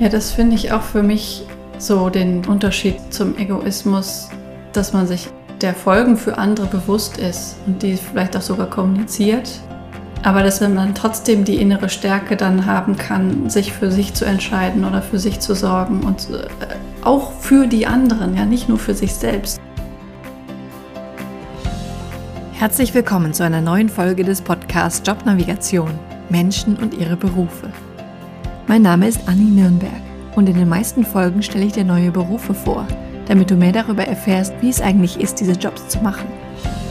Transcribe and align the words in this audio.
Ja, 0.00 0.08
das 0.08 0.30
finde 0.30 0.54
ich 0.54 0.70
auch 0.70 0.82
für 0.82 1.02
mich 1.02 1.44
so 1.78 2.08
den 2.08 2.44
Unterschied 2.46 2.94
zum 3.10 3.36
Egoismus, 3.36 4.28
dass 4.72 4.92
man 4.92 5.08
sich 5.08 5.28
der 5.60 5.74
Folgen 5.74 6.16
für 6.16 6.38
andere 6.38 6.66
bewusst 6.66 7.18
ist 7.18 7.56
und 7.66 7.82
die 7.82 7.96
vielleicht 7.96 8.36
auch 8.36 8.42
sogar 8.42 8.70
kommuniziert. 8.70 9.50
Aber 10.22 10.44
dass 10.44 10.60
man 10.60 10.94
trotzdem 10.94 11.44
die 11.44 11.56
innere 11.56 11.88
Stärke 11.88 12.36
dann 12.36 12.66
haben 12.66 12.96
kann, 12.96 13.50
sich 13.50 13.72
für 13.72 13.90
sich 13.90 14.14
zu 14.14 14.24
entscheiden 14.24 14.84
oder 14.84 15.02
für 15.02 15.18
sich 15.18 15.40
zu 15.40 15.56
sorgen 15.56 16.04
und 16.04 16.28
äh, 16.30 16.46
auch 17.04 17.32
für 17.32 17.66
die 17.66 17.86
anderen, 17.86 18.36
ja 18.36 18.44
nicht 18.44 18.68
nur 18.68 18.78
für 18.78 18.94
sich 18.94 19.14
selbst. 19.14 19.60
Herzlich 22.52 22.94
willkommen 22.94 23.32
zu 23.32 23.42
einer 23.42 23.60
neuen 23.60 23.88
Folge 23.88 24.22
des 24.22 24.42
Podcasts 24.42 25.02
Jobnavigation 25.04 25.90
Menschen 26.28 26.76
und 26.76 26.94
ihre 26.94 27.16
Berufe. 27.16 27.72
Mein 28.68 28.82
Name 28.82 29.08
ist 29.08 29.26
Anni 29.26 29.50
Nürnberg 29.50 30.02
und 30.36 30.46
in 30.46 30.58
den 30.58 30.68
meisten 30.68 31.02
Folgen 31.02 31.42
stelle 31.42 31.64
ich 31.64 31.72
dir 31.72 31.84
neue 31.84 32.10
Berufe 32.10 32.52
vor, 32.52 32.86
damit 33.26 33.50
du 33.50 33.56
mehr 33.56 33.72
darüber 33.72 34.04
erfährst, 34.04 34.52
wie 34.60 34.68
es 34.68 34.82
eigentlich 34.82 35.18
ist, 35.18 35.40
diese 35.40 35.52
Jobs 35.52 35.88
zu 35.88 36.00
machen. 36.00 36.26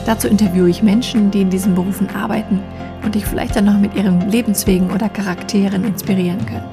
Dazu 0.04 0.26
interviewe 0.26 0.68
ich 0.68 0.82
Menschen, 0.82 1.30
die 1.30 1.42
in 1.42 1.50
diesen 1.50 1.76
Berufen 1.76 2.10
arbeiten 2.10 2.58
und 3.04 3.14
dich 3.14 3.24
vielleicht 3.24 3.54
dann 3.54 3.66
noch 3.66 3.78
mit 3.78 3.94
ihren 3.94 4.28
Lebenswegen 4.28 4.90
oder 4.90 5.08
Charakteren 5.08 5.84
inspirieren 5.84 6.44
können. 6.46 6.66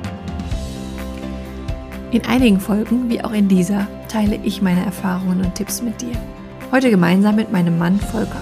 In 2.10 2.26
einigen 2.26 2.60
Folgen, 2.60 3.08
wie 3.08 3.24
auch 3.24 3.34
in 3.34 3.48
dieser, 3.48 3.85
teile 4.08 4.40
ich 4.41 4.63
meine 4.63 4.84
Erfahrungen 4.84 5.41
und 5.41 5.54
Tipps 5.54 5.84
mit 5.84 6.02
dir. 6.02 6.18
Heute 6.72 6.90
gemeinsam 6.90 7.35
mit 7.35 7.52
meinem 7.52 7.77
Mann 7.77 7.99
Volker. 7.99 8.41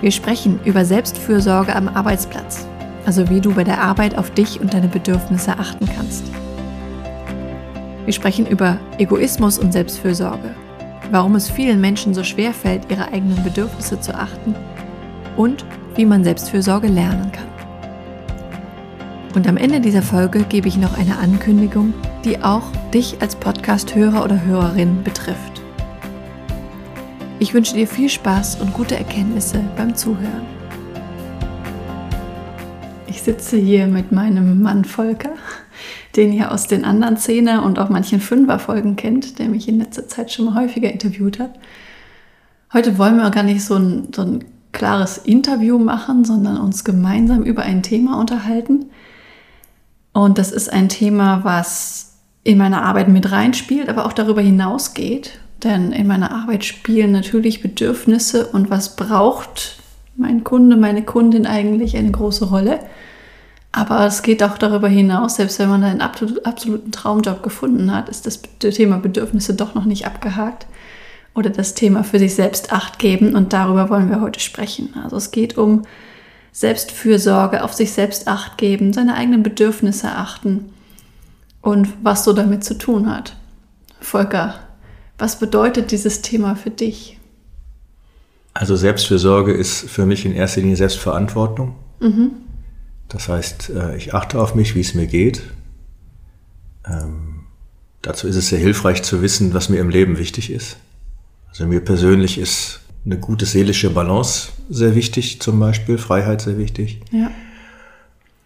Wir 0.00 0.10
sprechen 0.10 0.58
über 0.64 0.84
Selbstfürsorge 0.84 1.76
am 1.76 1.86
Arbeitsplatz, 1.86 2.66
also 3.08 3.30
wie 3.30 3.40
du 3.40 3.54
bei 3.54 3.64
der 3.64 3.80
Arbeit 3.80 4.18
auf 4.18 4.30
dich 4.32 4.60
und 4.60 4.74
deine 4.74 4.88
Bedürfnisse 4.88 5.58
achten 5.58 5.88
kannst. 5.96 6.24
Wir 8.04 8.12
sprechen 8.12 8.46
über 8.46 8.76
Egoismus 8.98 9.58
und 9.58 9.72
Selbstfürsorge, 9.72 10.54
warum 11.10 11.34
es 11.34 11.48
vielen 11.50 11.80
Menschen 11.80 12.12
so 12.12 12.22
schwer 12.22 12.52
fällt, 12.52 12.90
ihre 12.90 13.10
eigenen 13.10 13.42
Bedürfnisse 13.42 13.98
zu 13.98 14.14
achten 14.14 14.54
und 15.38 15.64
wie 15.94 16.04
man 16.04 16.22
Selbstfürsorge 16.22 16.88
lernen 16.88 17.32
kann. 17.32 17.48
Und 19.34 19.48
am 19.48 19.56
Ende 19.56 19.80
dieser 19.80 20.02
Folge 20.02 20.44
gebe 20.46 20.68
ich 20.68 20.76
noch 20.76 20.98
eine 20.98 21.16
Ankündigung, 21.16 21.94
die 22.26 22.42
auch 22.42 22.64
dich 22.92 23.22
als 23.22 23.36
Podcast-Hörer 23.36 24.22
oder 24.22 24.44
Hörerin 24.44 25.02
betrifft. 25.02 25.62
Ich 27.38 27.54
wünsche 27.54 27.72
dir 27.72 27.86
viel 27.86 28.10
Spaß 28.10 28.60
und 28.60 28.74
gute 28.74 28.98
Erkenntnisse 28.98 29.64
beim 29.78 29.94
Zuhören. 29.94 30.57
Ich 33.18 33.24
sitze 33.24 33.56
hier 33.56 33.88
mit 33.88 34.12
meinem 34.12 34.62
Mann 34.62 34.84
Volker, 34.84 35.32
den 36.14 36.32
ihr 36.32 36.52
aus 36.52 36.68
den 36.68 36.84
anderen 36.84 37.16
Zehner 37.16 37.64
und 37.64 37.80
auch 37.80 37.88
manchen 37.88 38.20
Fünfer-Folgen 38.20 38.94
kennt, 38.94 39.40
der 39.40 39.48
mich 39.48 39.68
in 39.68 39.80
letzter 39.80 40.06
Zeit 40.06 40.30
schon 40.30 40.54
häufiger 40.54 40.92
interviewt 40.92 41.40
hat. 41.40 41.50
Heute 42.72 42.96
wollen 42.96 43.16
wir 43.16 43.28
gar 43.30 43.42
nicht 43.42 43.64
so 43.64 43.74
ein, 43.74 44.10
so 44.14 44.22
ein 44.22 44.44
klares 44.70 45.18
Interview 45.18 45.80
machen, 45.80 46.24
sondern 46.24 46.58
uns 46.58 46.84
gemeinsam 46.84 47.42
über 47.42 47.62
ein 47.62 47.82
Thema 47.82 48.20
unterhalten. 48.20 48.86
Und 50.12 50.38
das 50.38 50.52
ist 50.52 50.72
ein 50.72 50.88
Thema, 50.88 51.42
was 51.42 52.18
in 52.44 52.56
meine 52.56 52.82
Arbeit 52.82 53.08
mit 53.08 53.32
reinspielt, 53.32 53.88
aber 53.88 54.06
auch 54.06 54.12
darüber 54.12 54.42
hinausgeht. 54.42 55.40
Denn 55.64 55.90
in 55.90 56.06
meiner 56.06 56.30
Arbeit 56.30 56.64
spielen 56.64 57.10
natürlich 57.10 57.62
Bedürfnisse 57.62 58.46
und 58.46 58.70
was 58.70 58.94
braucht 58.94 59.80
mein 60.14 60.44
Kunde, 60.44 60.76
meine 60.76 61.02
Kundin 61.02 61.46
eigentlich 61.46 61.96
eine 61.96 62.12
große 62.12 62.44
Rolle. 62.44 62.78
Aber 63.72 64.06
es 64.06 64.22
geht 64.22 64.42
auch 64.42 64.58
darüber 64.58 64.88
hinaus, 64.88 65.36
selbst 65.36 65.58
wenn 65.58 65.68
man 65.68 65.84
einen 65.84 66.00
absoluten 66.00 66.90
Traumjob 66.90 67.42
gefunden 67.42 67.94
hat, 67.94 68.08
ist 68.08 68.26
das 68.26 68.40
Thema 68.58 68.98
Bedürfnisse 68.98 69.54
doch 69.54 69.74
noch 69.74 69.84
nicht 69.84 70.06
abgehakt. 70.06 70.66
Oder 71.34 71.50
das 71.50 71.74
Thema 71.74 72.02
für 72.02 72.18
sich 72.18 72.34
selbst 72.34 72.72
Acht 72.72 72.98
geben. 72.98 73.36
Und 73.36 73.52
darüber 73.52 73.90
wollen 73.90 74.10
wir 74.10 74.20
heute 74.20 74.40
sprechen. 74.40 74.94
Also 75.02 75.16
es 75.16 75.30
geht 75.30 75.56
um 75.58 75.82
Selbstfürsorge, 76.52 77.62
auf 77.62 77.72
sich 77.74 77.92
selbst 77.92 78.26
Acht 78.26 78.58
geben, 78.58 78.92
seine 78.92 79.14
eigenen 79.14 79.42
Bedürfnisse 79.44 80.10
achten 80.10 80.72
und 81.60 81.88
was 82.02 82.24
so 82.24 82.32
damit 82.32 82.64
zu 82.64 82.76
tun 82.76 83.08
hat. 83.14 83.36
Volker, 84.00 84.54
was 85.18 85.38
bedeutet 85.38 85.92
dieses 85.92 86.22
Thema 86.22 86.56
für 86.56 86.70
dich? 86.70 87.18
Also 88.54 88.74
Selbstfürsorge 88.74 89.52
ist 89.52 89.88
für 89.88 90.06
mich 90.06 90.24
in 90.24 90.32
erster 90.32 90.62
Linie 90.62 90.76
Selbstverantwortung. 90.76 91.76
Mhm. 92.00 92.32
Das 93.08 93.28
heißt, 93.28 93.70
äh, 93.70 93.96
ich 93.96 94.14
achte 94.14 94.40
auf 94.40 94.54
mich, 94.54 94.74
wie 94.74 94.80
es 94.80 94.94
mir 94.94 95.06
geht. 95.06 95.42
Ähm, 96.86 97.46
dazu 98.02 98.28
ist 98.28 98.36
es 98.36 98.48
sehr 98.48 98.58
hilfreich 98.58 99.02
zu 99.02 99.22
wissen, 99.22 99.54
was 99.54 99.68
mir 99.68 99.80
im 99.80 99.90
Leben 99.90 100.18
wichtig 100.18 100.50
ist. 100.50 100.76
Also 101.48 101.66
mir 101.66 101.80
persönlich 101.80 102.38
ist 102.38 102.80
eine 103.04 103.18
gute 103.18 103.46
seelische 103.46 103.90
Balance 103.90 104.50
sehr 104.68 104.94
wichtig, 104.94 105.40
zum 105.40 105.58
Beispiel 105.58 105.98
Freiheit 105.98 106.42
sehr 106.42 106.58
wichtig. 106.58 107.00
Ja. 107.10 107.30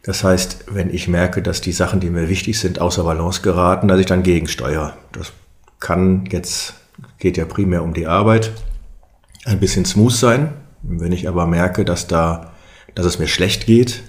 Das 0.04 0.24
heißt, 0.24 0.66
wenn 0.68 0.92
ich 0.92 1.08
merke, 1.08 1.42
dass 1.42 1.60
die 1.60 1.72
Sachen, 1.72 2.00
die 2.00 2.10
mir 2.10 2.28
wichtig 2.28 2.58
sind, 2.58 2.80
außer 2.80 3.04
Balance 3.04 3.42
geraten, 3.42 3.88
dass 3.88 4.00
ich 4.00 4.06
dann 4.06 4.22
gegensteuere. 4.22 4.94
Das 5.12 5.32
kann 5.78 6.26
jetzt, 6.30 6.74
geht 7.18 7.36
ja 7.36 7.44
primär 7.44 7.82
um 7.82 7.94
die 7.94 8.06
Arbeit, 8.06 8.52
ein 9.44 9.60
bisschen 9.60 9.84
smooth 9.84 10.12
sein. 10.12 10.52
Wenn 10.82 11.12
ich 11.12 11.28
aber 11.28 11.46
merke, 11.46 11.84
dass 11.84 12.08
da, 12.08 12.52
dass 12.94 13.06
es 13.06 13.18
mir 13.18 13.28
schlecht 13.28 13.66
geht, 13.66 14.02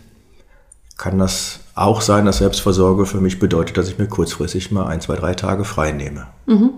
kann 1.03 1.19
das 1.19 1.59
auch 1.75 1.99
sein, 1.99 2.23
dass 2.23 2.37
Selbstversorge 2.37 3.05
für 3.05 3.19
mich 3.19 3.37
bedeutet, 3.37 3.75
dass 3.75 3.89
ich 3.89 3.97
mir 3.97 4.07
kurzfristig 4.07 4.71
mal 4.71 4.85
ein, 4.85 5.01
zwei, 5.01 5.17
drei 5.17 5.33
Tage 5.33 5.65
frei 5.65 5.91
nehme. 5.91 6.27
Mhm. 6.45 6.69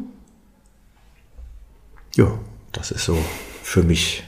Ja, 2.16 2.32
das 2.72 2.90
ist 2.90 3.06
so 3.06 3.16
für 3.62 3.84
mich 3.84 4.24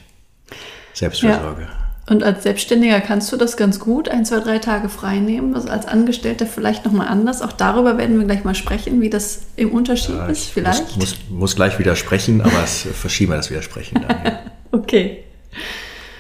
Selbstversorge. 0.93 1.63
Ja. 1.63 2.13
Und 2.13 2.23
als 2.23 2.43
Selbstständiger 2.43 3.01
kannst 3.01 3.31
du 3.31 3.37
das 3.37 3.57
ganz 3.57 3.79
gut, 3.79 4.07
ein, 4.07 4.23
zwei, 4.23 4.39
drei 4.39 4.59
Tage 4.59 4.87
frei 4.87 5.17
nehmen. 5.17 5.55
Also 5.55 5.69
als 5.69 5.87
Angestellter 5.87 6.45
vielleicht 6.45 6.85
nochmal 6.85 7.07
anders. 7.07 7.41
Auch 7.41 7.53
darüber 7.53 7.97
werden 7.97 8.19
wir 8.19 8.27
gleich 8.27 8.43
mal 8.43 8.53
sprechen, 8.53 9.01
wie 9.01 9.09
das 9.09 9.45
im 9.55 9.71
Unterschied 9.71 10.13
ja, 10.13 10.27
ist, 10.27 10.45
vielleicht. 10.45 10.95
Muss, 10.95 10.95
muss, 10.97 11.17
muss, 11.31 11.55
gleich 11.55 11.79
widersprechen, 11.79 12.41
aber 12.41 12.63
es 12.63 12.87
verschieben 12.93 13.31
wir 13.31 13.37
das 13.37 13.49
Widersprechen 13.49 14.05
dann. 14.07 14.17
Ja. 14.23 14.39
okay. 14.73 15.23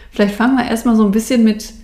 Vielleicht 0.09 0.33
fangen 0.33 0.55
wir 0.55 0.67
erstmal 0.67 0.95
so 0.95 1.05
ein 1.05 1.11
bisschen 1.11 1.43
mit 1.43 1.76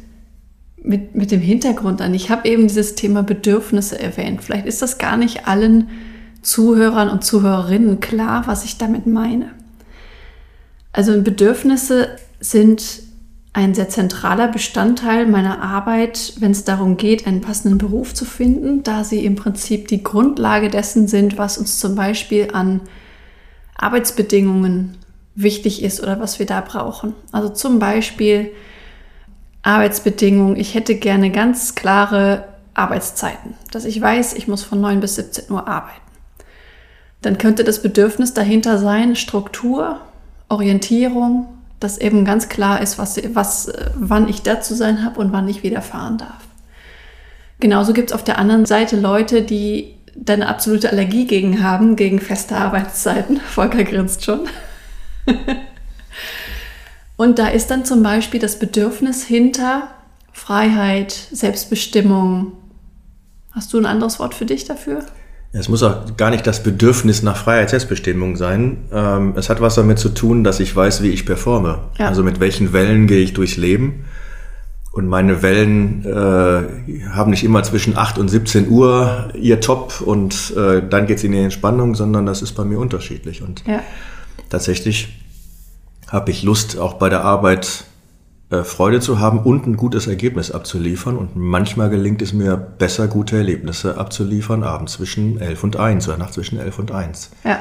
mit, 0.84 1.16
mit 1.16 1.32
dem 1.32 1.40
Hintergrund 1.40 2.02
an. 2.02 2.14
Ich 2.14 2.30
habe 2.30 2.48
eben 2.48 2.68
dieses 2.68 2.96
Thema 2.96 3.24
Bedürfnisse 3.24 4.00
erwähnt. 4.00 4.44
Vielleicht 4.44 4.66
ist 4.66 4.82
das 4.82 4.98
gar 4.98 5.18
nicht 5.18 5.48
allen 5.48 5.90
Zuhörern 6.42 7.10
und 7.10 7.24
Zuhörerinnen 7.24 8.00
klar, 8.00 8.44
was 8.48 8.66
ich 8.66 8.78
damit 8.78 9.08
meine. 9.08 9.52
Also 10.92 11.20
Bedürfnisse 11.22 12.10
sind 12.40 13.02
ein 13.54 13.74
sehr 13.76 13.88
zentraler 13.88 14.48
Bestandteil 14.48 15.28
meiner 15.28 15.62
Arbeit, 15.62 16.34
wenn 16.40 16.52
es 16.52 16.64
darum 16.64 16.98
geht, 16.98 17.28
einen 17.28 17.42
passenden 17.42 17.78
Beruf 17.78 18.14
zu 18.14 18.26
finden, 18.26 18.84
da 18.84 19.04
sie 19.04 19.24
im 19.26 19.36
Prinzip 19.36 19.88
die 19.88 20.04
Grundlage 20.04 20.70
dessen 20.70 21.08
sind, 21.08 21.38
was 21.38 21.58
uns 21.58 21.80
zum 21.80 21.96
Beispiel 21.96 22.50
an 22.52 22.82
Arbeitsbedingungen 23.76 24.98
wichtig 25.36 25.84
ist 25.84 26.02
oder 26.02 26.20
was 26.20 26.40
wir 26.40 26.46
da 26.46 26.62
brauchen. 26.62 27.14
Also 27.32 27.50
zum 27.50 27.80
Beispiel 27.80 28.52
Arbeitsbedingungen. 29.64 30.58
Ich 30.58 30.76
hätte 30.76 30.96
gerne 30.96 31.32
ganz 31.32 31.76
klare 31.76 32.46
Arbeitszeiten, 32.74 33.56
dass 33.72 33.86
ich 33.86 34.00
weiß, 34.00 34.34
ich 34.34 34.48
muss 34.48 34.64
von 34.64 34.82
9 34.82 35.00
bis 35.00 35.16
17 35.16 35.52
Uhr 35.52 35.68
arbeiten. 35.68 36.00
Dann 37.22 37.38
könnte 37.38 37.64
das 37.64 37.82
Bedürfnis 37.82 38.34
dahinter 38.34 38.78
sein, 38.78 39.16
Struktur, 39.16 40.00
Orientierung, 40.50 41.48
dass 41.80 41.98
eben 41.98 42.26
ganz 42.26 42.50
klar 42.50 42.82
ist, 42.82 42.98
was, 42.98 43.20
was, 43.34 43.72
wann 43.96 44.28
ich 44.28 44.42
da 44.42 44.62
zu 44.62 44.76
sein 44.76 45.04
habe 45.04 45.20
und 45.20 45.32
wann 45.32 45.48
ich 45.48 45.64
wieder 45.64 45.82
fahren 45.82 46.18
darf. 46.18 46.44
Genauso 47.60 47.94
gibt 47.94 48.12
es 48.12 48.16
auf 48.16 48.24
der 48.24 48.40
anderen 48.40 48.66
Seite 48.66 48.98
Leute, 48.98 49.42
die 49.42 49.96
da 50.16 50.34
eine 50.34 50.48
absolute 50.48 50.90
Allergie 50.90 51.26
gegen 51.26 51.64
haben, 51.64 51.96
gegen 51.96 52.20
feste 52.20 52.56
Arbeitszeiten. 52.56 53.38
Volker 53.50 53.84
grinst 53.84 54.26
schon. 54.26 54.42
Und 57.16 57.40
da 57.40 57.48
ist 57.48 57.70
dann 57.70 57.86
zum 57.86 58.04
Beispiel 58.04 58.40
das 58.40 58.60
Bedürfnis 58.60 59.24
hinter 59.24 59.90
Freiheit, 60.32 61.12
Selbstbestimmung. 61.32 62.54
Hast 63.52 63.72
du 63.74 63.78
ein 63.78 63.86
anderes 63.86 64.20
Wort 64.20 64.34
für 64.34 64.46
dich 64.46 64.66
dafür? 64.66 65.04
Es 65.56 65.70
muss 65.70 65.84
auch 65.84 66.18
gar 66.18 66.32
nicht 66.32 66.48
das 66.48 66.64
Bedürfnis 66.64 67.22
nach 67.22 67.38
Freiheit, 67.38 67.70
Selbstbestimmung 67.70 68.36
sein. 68.38 68.86
Ähm, 68.92 69.34
es 69.38 69.50
hat 69.50 69.62
was 69.62 69.76
damit 69.76 70.00
zu 70.00 70.10
tun, 70.10 70.44
dass 70.44 70.60
ich 70.60 70.76
weiß, 70.76 71.04
wie 71.04 71.10
ich 71.10 71.28
performe. 71.28 71.78
Ja. 72.00 72.08
Also 72.08 72.24
mit 72.24 72.40
welchen 72.40 72.74
Wellen 72.74 73.06
gehe 73.06 73.20
ich 73.20 73.34
durchs 73.34 73.56
Leben. 73.56 74.06
Und 74.92 75.08
meine 75.08 75.44
Wellen 75.44 76.06
äh, 76.06 77.10
haben 77.10 77.30
nicht 77.30 77.44
immer 77.44 77.62
zwischen 77.62 77.96
8 77.96 78.18
und 78.18 78.30
17 78.30 78.68
Uhr 78.70 79.30
ihr 79.36 79.60
Top 79.60 80.02
und 80.02 80.54
äh, 80.58 80.82
dann 80.88 81.06
geht's 81.06 81.24
in 81.24 81.32
die 81.32 81.40
Entspannung, 81.40 81.94
sondern 81.94 82.26
das 82.26 82.42
ist 82.42 82.54
bei 82.54 82.64
mir 82.64 82.80
unterschiedlich. 82.80 83.44
Und 83.44 83.64
ja. 83.68 83.82
tatsächlich 84.50 85.23
habe 86.14 86.32
ich 86.32 86.44
Lust, 86.44 86.78
auch 86.78 86.94
bei 86.94 87.10
der 87.10 87.26
Arbeit 87.26 87.86
äh, 88.52 88.64
Freude 88.64 89.00
zu 89.00 89.20
haben 89.20 89.40
und 89.40 89.66
ein 89.66 89.76
gutes 89.78 90.06
Ergebnis 90.08 90.52
abzuliefern. 90.52 91.18
Und 91.18 91.36
manchmal 91.36 91.90
gelingt 91.90 92.22
es 92.22 92.34
mir 92.34 92.56
besser, 92.56 93.08
gute 93.08 93.36
Erlebnisse 93.36 93.98
abzuliefern, 93.98 94.64
abends 94.64 94.94
zwischen 94.94 95.40
11 95.42 95.64
und 95.64 95.76
1 95.78 96.08
oder 96.08 96.18
nachts 96.18 96.36
zwischen 96.36 96.60
11 96.60 96.80
und 96.80 96.92
1. 96.92 97.32
Ja. 97.44 97.60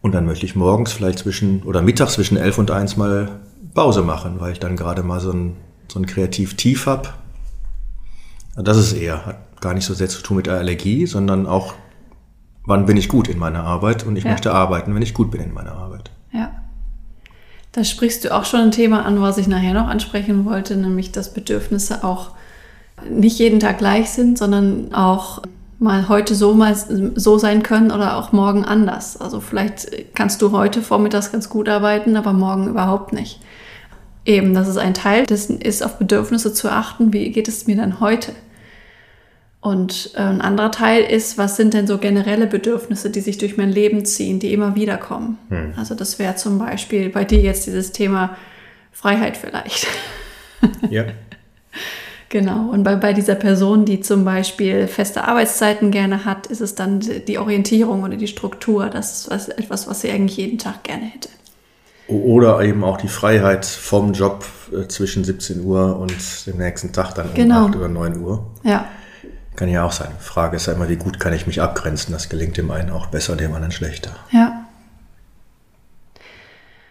Und 0.00 0.12
dann 0.14 0.24
möchte 0.26 0.46
ich 0.46 0.54
morgens 0.54 0.92
vielleicht 0.92 1.18
zwischen, 1.18 1.62
oder 1.64 1.82
mittags 1.82 2.14
zwischen 2.14 2.36
11 2.36 2.58
und 2.58 2.70
1 2.70 2.96
mal 2.96 3.40
Pause 3.74 4.02
machen, 4.02 4.36
weil 4.38 4.52
ich 4.52 4.60
dann 4.60 4.76
gerade 4.76 5.02
mal 5.02 5.18
so 5.20 5.32
ein, 5.32 5.56
so 5.88 5.98
ein 5.98 6.06
Kreativ-Tief 6.06 6.86
habe. 6.86 7.08
Das 8.56 8.76
ist 8.76 8.92
eher, 8.92 9.26
hat 9.26 9.60
gar 9.60 9.74
nicht 9.74 9.86
so 9.86 9.94
sehr 9.94 10.08
zu 10.08 10.22
tun 10.22 10.36
mit 10.36 10.46
der 10.46 10.58
Allergie, 10.58 11.06
sondern 11.06 11.46
auch, 11.46 11.74
wann 12.64 12.86
bin 12.86 12.96
ich 12.96 13.08
gut 13.08 13.28
in 13.28 13.38
meiner 13.38 13.64
Arbeit 13.64 14.04
und 14.06 14.16
ich 14.16 14.24
Ja. 14.24 14.30
möchte 14.32 14.52
arbeiten, 14.52 14.94
wenn 14.94 15.02
ich 15.02 15.14
gut 15.14 15.30
bin 15.30 15.40
in 15.40 15.52
meiner 15.52 15.72
Arbeit. 15.72 16.10
Da 17.72 17.84
sprichst 17.84 18.24
du 18.24 18.34
auch 18.34 18.44
schon 18.44 18.60
ein 18.60 18.70
Thema 18.70 19.04
an, 19.04 19.20
was 19.20 19.38
ich 19.38 19.48
nachher 19.48 19.72
noch 19.72 19.88
ansprechen 19.88 20.44
wollte, 20.44 20.76
nämlich 20.76 21.10
dass 21.10 21.32
Bedürfnisse 21.32 22.04
auch 22.04 22.30
nicht 23.08 23.38
jeden 23.38 23.60
Tag 23.60 23.78
gleich 23.78 24.10
sind, 24.10 24.38
sondern 24.38 24.94
auch 24.94 25.42
mal 25.78 26.08
heute 26.08 26.34
so 26.34 26.54
mal 26.54 26.76
so 26.76 27.38
sein 27.38 27.62
können 27.62 27.90
oder 27.90 28.16
auch 28.16 28.32
morgen 28.32 28.64
anders. 28.64 29.20
Also 29.20 29.40
vielleicht 29.40 30.14
kannst 30.14 30.40
du 30.42 30.52
heute 30.52 30.82
vormittags 30.82 31.32
ganz 31.32 31.48
gut 31.48 31.68
arbeiten, 31.68 32.16
aber 32.16 32.32
morgen 32.32 32.68
überhaupt 32.68 33.12
nicht. 33.12 33.40
Eben, 34.24 34.54
das 34.54 34.68
ist 34.68 34.76
ein 34.76 34.94
Teil 34.94 35.26
dessen 35.26 35.60
ist, 35.60 35.82
auf 35.82 35.98
Bedürfnisse 35.98 36.54
zu 36.54 36.70
achten. 36.70 37.12
Wie 37.12 37.30
geht 37.30 37.48
es 37.48 37.66
mir 37.66 37.76
dann 37.76 37.98
heute? 37.98 38.32
Und 39.62 40.10
äh, 40.16 40.18
ein 40.18 40.40
anderer 40.40 40.72
Teil 40.72 41.04
ist, 41.04 41.38
was 41.38 41.56
sind 41.56 41.72
denn 41.72 41.86
so 41.86 41.98
generelle 41.98 42.48
Bedürfnisse, 42.48 43.10
die 43.10 43.20
sich 43.20 43.38
durch 43.38 43.56
mein 43.56 43.70
Leben 43.70 44.04
ziehen, 44.04 44.40
die 44.40 44.52
immer 44.52 44.74
wieder 44.74 44.96
kommen? 44.98 45.38
Also 45.76 45.94
das 45.94 46.18
wäre 46.18 46.34
zum 46.34 46.58
Beispiel 46.58 47.08
bei 47.10 47.24
dir 47.24 47.40
jetzt 47.40 47.66
dieses 47.66 47.92
Thema 47.92 48.36
Freiheit 48.90 49.36
vielleicht. 49.36 49.86
Ja. 50.90 51.04
genau. 52.28 52.70
Und 52.70 52.82
bei, 52.82 52.96
bei 52.96 53.12
dieser 53.12 53.36
Person, 53.36 53.84
die 53.84 54.00
zum 54.00 54.24
Beispiel 54.24 54.88
feste 54.88 55.28
Arbeitszeiten 55.28 55.92
gerne 55.92 56.24
hat, 56.24 56.48
ist 56.48 56.60
es 56.60 56.74
dann 56.74 56.98
die 56.98 57.38
Orientierung 57.38 58.02
oder 58.02 58.16
die 58.16 58.26
Struktur. 58.26 58.86
Das 58.86 59.12
ist 59.12 59.30
was, 59.30 59.48
etwas, 59.48 59.88
was 59.88 60.00
sie 60.00 60.10
eigentlich 60.10 60.38
jeden 60.38 60.58
Tag 60.58 60.82
gerne 60.82 61.04
hätte. 61.04 61.28
Oder 62.08 62.60
eben 62.62 62.82
auch 62.82 62.96
die 62.96 63.06
Freiheit 63.06 63.64
vom 63.64 64.12
Job 64.12 64.44
äh, 64.72 64.88
zwischen 64.88 65.22
17 65.22 65.64
Uhr 65.64 65.96
und 66.00 66.46
dem 66.46 66.58
nächsten 66.58 66.92
Tag 66.92 67.14
dann 67.14 67.28
um 67.28 67.34
Genau. 67.34 67.66
8 67.66 67.76
oder 67.76 67.88
9 67.88 68.20
Uhr. 68.20 68.44
Ja, 68.64 68.86
Kann 69.56 69.68
ja 69.68 69.84
auch 69.84 69.92
sein. 69.92 70.10
Frage 70.18 70.56
ist 70.56 70.66
ja 70.66 70.72
immer, 70.72 70.88
wie 70.88 70.96
gut 70.96 71.20
kann 71.20 71.32
ich 71.32 71.46
mich 71.46 71.60
abgrenzen? 71.60 72.12
Das 72.12 72.28
gelingt 72.28 72.56
dem 72.56 72.70
einen 72.70 72.90
auch 72.90 73.06
besser, 73.06 73.36
dem 73.36 73.52
anderen 73.54 73.72
schlechter. 73.72 74.16
ja. 74.30 74.58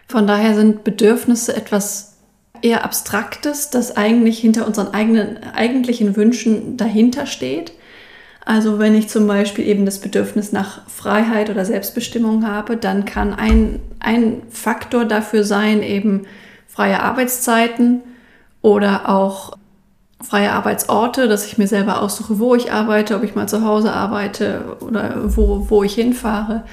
Von 0.08 0.26
daher 0.26 0.54
sind 0.54 0.84
Bedürfnisse 0.84 1.56
etwas 1.56 2.18
eher 2.60 2.84
Abstraktes, 2.84 3.70
das 3.70 3.96
eigentlich 3.96 4.38
hinter 4.38 4.66
unseren 4.66 4.92
eigenen 4.92 5.42
eigentlichen 5.54 6.16
Wünschen 6.16 6.76
dahinter 6.76 7.24
steht. 7.24 7.72
Also 8.44 8.78
wenn 8.78 8.94
ich 8.94 9.08
zum 9.08 9.26
Beispiel 9.26 9.66
eben 9.66 9.86
das 9.86 10.00
Bedürfnis 10.00 10.52
nach 10.52 10.88
Freiheit 10.88 11.48
oder 11.48 11.64
Selbstbestimmung 11.64 12.46
habe, 12.46 12.76
dann 12.76 13.04
kann 13.04 13.32
ein, 13.32 13.80
ein 14.00 14.42
Faktor 14.50 15.04
dafür 15.04 15.44
sein, 15.44 15.82
eben 15.82 16.26
freie 16.66 17.00
Arbeitszeiten 17.00 18.02
oder 18.60 19.08
auch 19.08 19.56
freie 20.22 20.52
Arbeitsorte, 20.52 21.28
dass 21.28 21.46
ich 21.46 21.58
mir 21.58 21.66
selber 21.66 22.00
aussuche, 22.00 22.38
wo 22.38 22.54
ich 22.54 22.72
arbeite, 22.72 23.16
ob 23.16 23.22
ich 23.22 23.34
mal 23.34 23.48
zu 23.48 23.64
Hause 23.64 23.92
arbeite 23.92 24.76
oder 24.80 25.36
wo, 25.36 25.66
wo 25.68 25.82
ich 25.82 25.94
hinfahre 25.94 26.64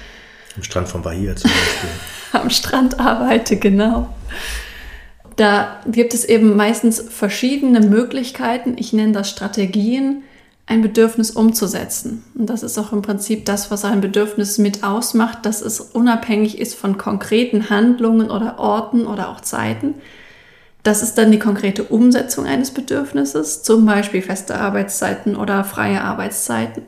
Am 0.56 0.63
Strand 0.63 0.88
von 0.88 1.01
Bahia 1.01 1.36
zum 1.36 1.50
Beispiel. 1.50 1.90
am 2.40 2.50
Strand 2.50 3.00
arbeite, 3.00 3.57
genau. 3.57 4.10
Da 5.36 5.80
gibt 5.88 6.13
es 6.13 6.25
eben 6.25 6.56
meistens 6.56 7.00
verschiedene 7.00 7.80
Möglichkeiten, 7.80 8.75
ich 8.78 8.92
nenne 8.92 9.13
das 9.13 9.30
Strategien, 9.30 10.24
ein 10.66 10.81
Bedürfnis 10.81 11.31
umzusetzen. 11.31 12.24
Und 12.36 12.48
das 12.48 12.62
ist 12.62 12.78
auch 12.78 12.94
im 12.94 13.01
Prinzip 13.01 13.46
das, 13.46 13.72
was 13.72 13.86
ein 13.86 14.01
Bedürfnis 14.01 14.60
mit 14.60 14.84
ausmacht, 14.84 15.46
dass 15.46 15.62
es 15.62 15.80
unabhängig 15.80 16.60
ist 16.60 16.75
von 16.75 16.98
konkreten 16.98 17.72
Handlungen 17.72 18.30
oder 18.30 18.60
Orten 18.60 19.07
oder 19.07 19.30
auch 19.30 19.42
Zeiten. 19.42 19.96
Das 20.83 21.03
ist 21.03 21.17
dann 21.17 21.31
die 21.31 21.39
konkrete 21.39 21.83
Umsetzung 21.83 22.45
eines 22.45 22.71
Bedürfnisses, 22.71 23.63
zum 23.63 23.85
Beispiel 23.85 24.21
feste 24.21 24.55
Arbeitszeiten 24.55 25.35
oder 25.35 25.63
freie 25.63 26.01
Arbeitszeiten. 26.01 26.83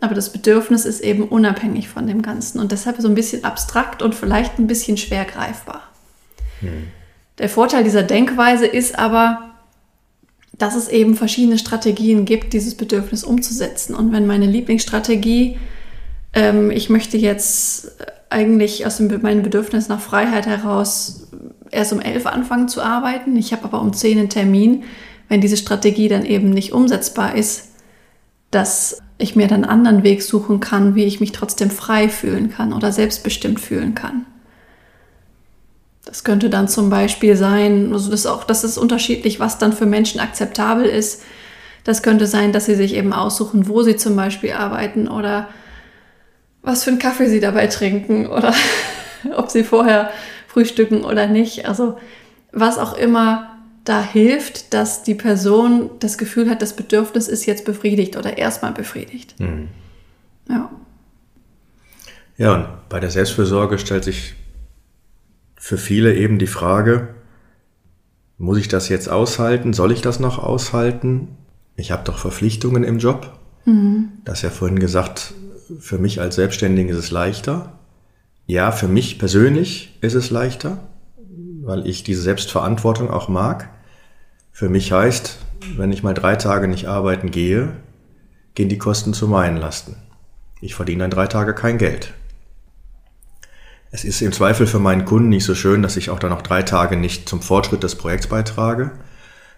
Aber 0.00 0.14
das 0.14 0.30
Bedürfnis 0.30 0.84
ist 0.84 1.00
eben 1.00 1.24
unabhängig 1.24 1.88
von 1.88 2.06
dem 2.06 2.22
Ganzen 2.22 2.58
und 2.58 2.72
deshalb 2.72 3.00
so 3.00 3.08
ein 3.08 3.14
bisschen 3.14 3.44
abstrakt 3.44 4.02
und 4.02 4.14
vielleicht 4.14 4.58
ein 4.58 4.66
bisschen 4.66 4.96
schwer 4.96 5.24
greifbar. 5.24 5.82
Der 7.38 7.48
Vorteil 7.48 7.84
dieser 7.84 8.02
Denkweise 8.02 8.66
ist 8.66 8.98
aber, 8.98 9.52
dass 10.58 10.74
es 10.74 10.88
eben 10.88 11.16
verschiedene 11.16 11.58
Strategien 11.58 12.24
gibt, 12.24 12.52
dieses 12.52 12.76
Bedürfnis 12.76 13.24
umzusetzen. 13.24 13.94
Und 13.94 14.12
wenn 14.12 14.26
meine 14.26 14.46
Lieblingsstrategie, 14.46 15.58
ähm, 16.34 16.70
ich 16.70 16.90
möchte 16.90 17.16
jetzt 17.16 17.92
eigentlich 18.30 18.86
aus 18.86 18.98
dem, 18.98 19.22
meinem 19.22 19.42
Bedürfnis 19.42 19.88
nach 19.88 20.00
Freiheit 20.00 20.46
heraus 20.46 21.28
erst 21.72 21.92
um 21.92 22.00
elf 22.00 22.26
anfangen 22.26 22.68
zu 22.68 22.80
arbeiten, 22.82 23.36
ich 23.36 23.52
habe 23.52 23.64
aber 23.64 23.80
um 23.80 23.92
zehn 23.92 24.18
einen 24.18 24.28
Termin, 24.28 24.84
wenn 25.28 25.40
diese 25.40 25.56
Strategie 25.56 26.08
dann 26.08 26.24
eben 26.24 26.50
nicht 26.50 26.72
umsetzbar 26.72 27.34
ist, 27.34 27.70
dass 28.50 29.02
ich 29.18 29.34
mir 29.34 29.48
dann 29.48 29.64
einen 29.64 29.72
anderen 29.72 30.02
Weg 30.02 30.22
suchen 30.22 30.60
kann, 30.60 30.94
wie 30.94 31.04
ich 31.04 31.20
mich 31.20 31.32
trotzdem 31.32 31.70
frei 31.70 32.08
fühlen 32.08 32.50
kann 32.50 32.72
oder 32.72 32.92
selbstbestimmt 32.92 33.60
fühlen 33.60 33.94
kann. 33.94 34.26
Das 36.04 36.24
könnte 36.24 36.50
dann 36.50 36.68
zum 36.68 36.90
Beispiel 36.90 37.36
sein, 37.36 37.92
also 37.92 38.10
das 38.10 38.26
auch, 38.26 38.44
das 38.44 38.64
ist 38.64 38.76
unterschiedlich, 38.76 39.40
was 39.40 39.58
dann 39.58 39.72
für 39.72 39.86
Menschen 39.86 40.20
akzeptabel 40.20 40.84
ist. 40.84 41.22
Das 41.84 42.02
könnte 42.02 42.26
sein, 42.26 42.52
dass 42.52 42.66
sie 42.66 42.74
sich 42.74 42.94
eben 42.94 43.12
aussuchen, 43.12 43.68
wo 43.68 43.82
sie 43.82 43.96
zum 43.96 44.16
Beispiel 44.16 44.52
arbeiten 44.52 45.08
oder 45.08 45.48
was 46.60 46.84
für 46.84 46.90
einen 46.90 46.98
Kaffee 46.98 47.28
sie 47.28 47.40
dabei 47.40 47.68
trinken 47.68 48.26
oder 48.26 48.52
ob 49.36 49.50
sie 49.50 49.64
vorher 49.64 50.10
frühstücken 50.52 51.04
oder 51.04 51.26
nicht. 51.26 51.66
Also 51.66 51.98
was 52.52 52.78
auch 52.78 52.96
immer 52.96 53.56
da 53.84 54.02
hilft, 54.02 54.74
dass 54.74 55.02
die 55.02 55.14
Person 55.14 55.90
das 55.98 56.18
Gefühl 56.18 56.48
hat, 56.48 56.62
das 56.62 56.76
Bedürfnis 56.76 57.26
ist 57.26 57.46
jetzt 57.46 57.64
befriedigt 57.64 58.16
oder 58.16 58.38
erstmal 58.38 58.72
befriedigt. 58.72 59.34
Ja. 60.48 60.70
Ja, 62.36 62.54
und 62.54 62.88
bei 62.88 63.00
der 63.00 63.10
Selbstfürsorge 63.10 63.78
stellt 63.78 64.04
sich 64.04 64.34
für 65.56 65.78
viele 65.78 66.14
eben 66.14 66.38
die 66.38 66.46
Frage, 66.46 67.14
muss 68.38 68.58
ich 68.58 68.68
das 68.68 68.88
jetzt 68.88 69.08
aushalten? 69.08 69.72
Soll 69.72 69.92
ich 69.92 70.00
das 70.00 70.18
noch 70.18 70.38
aushalten? 70.38 71.28
Ich 71.76 71.92
habe 71.92 72.04
doch 72.04 72.18
Verpflichtungen 72.18 72.84
im 72.84 72.98
Job. 72.98 73.38
Das 74.24 74.38
ist 74.38 74.42
ja 74.42 74.50
vorhin 74.50 74.78
gesagt, 74.80 75.34
für 75.78 75.98
mich 75.98 76.20
als 76.20 76.34
Selbstständigen 76.34 76.90
ist 76.90 76.98
es 76.98 77.10
leichter. 77.10 77.78
Ja, 78.52 78.70
für 78.70 78.86
mich 78.86 79.18
persönlich 79.18 79.96
ist 80.02 80.12
es 80.12 80.28
leichter, 80.28 80.76
weil 81.62 81.86
ich 81.86 82.02
diese 82.02 82.20
Selbstverantwortung 82.20 83.10
auch 83.10 83.30
mag. 83.30 83.70
Für 84.52 84.68
mich 84.68 84.92
heißt, 84.92 85.38
wenn 85.78 85.90
ich 85.90 86.02
mal 86.02 86.12
drei 86.12 86.36
Tage 86.36 86.68
nicht 86.68 86.86
arbeiten 86.86 87.30
gehe, 87.30 87.70
gehen 88.54 88.68
die 88.68 88.76
Kosten 88.76 89.14
zu 89.14 89.26
meinen 89.26 89.56
Lasten. 89.56 89.96
Ich 90.60 90.74
verdiene 90.74 91.04
dann 91.04 91.10
drei 91.10 91.28
Tage 91.28 91.54
kein 91.54 91.78
Geld. 91.78 92.12
Es 93.90 94.04
ist 94.04 94.20
im 94.20 94.32
Zweifel 94.32 94.66
für 94.66 94.78
meinen 94.78 95.06
Kunden 95.06 95.30
nicht 95.30 95.46
so 95.46 95.54
schön, 95.54 95.80
dass 95.80 95.96
ich 95.96 96.10
auch 96.10 96.18
dann 96.18 96.28
noch 96.28 96.42
drei 96.42 96.62
Tage 96.62 96.98
nicht 96.98 97.30
zum 97.30 97.40
Fortschritt 97.40 97.82
des 97.82 97.94
Projekts 97.94 98.26
beitrage. 98.26 98.90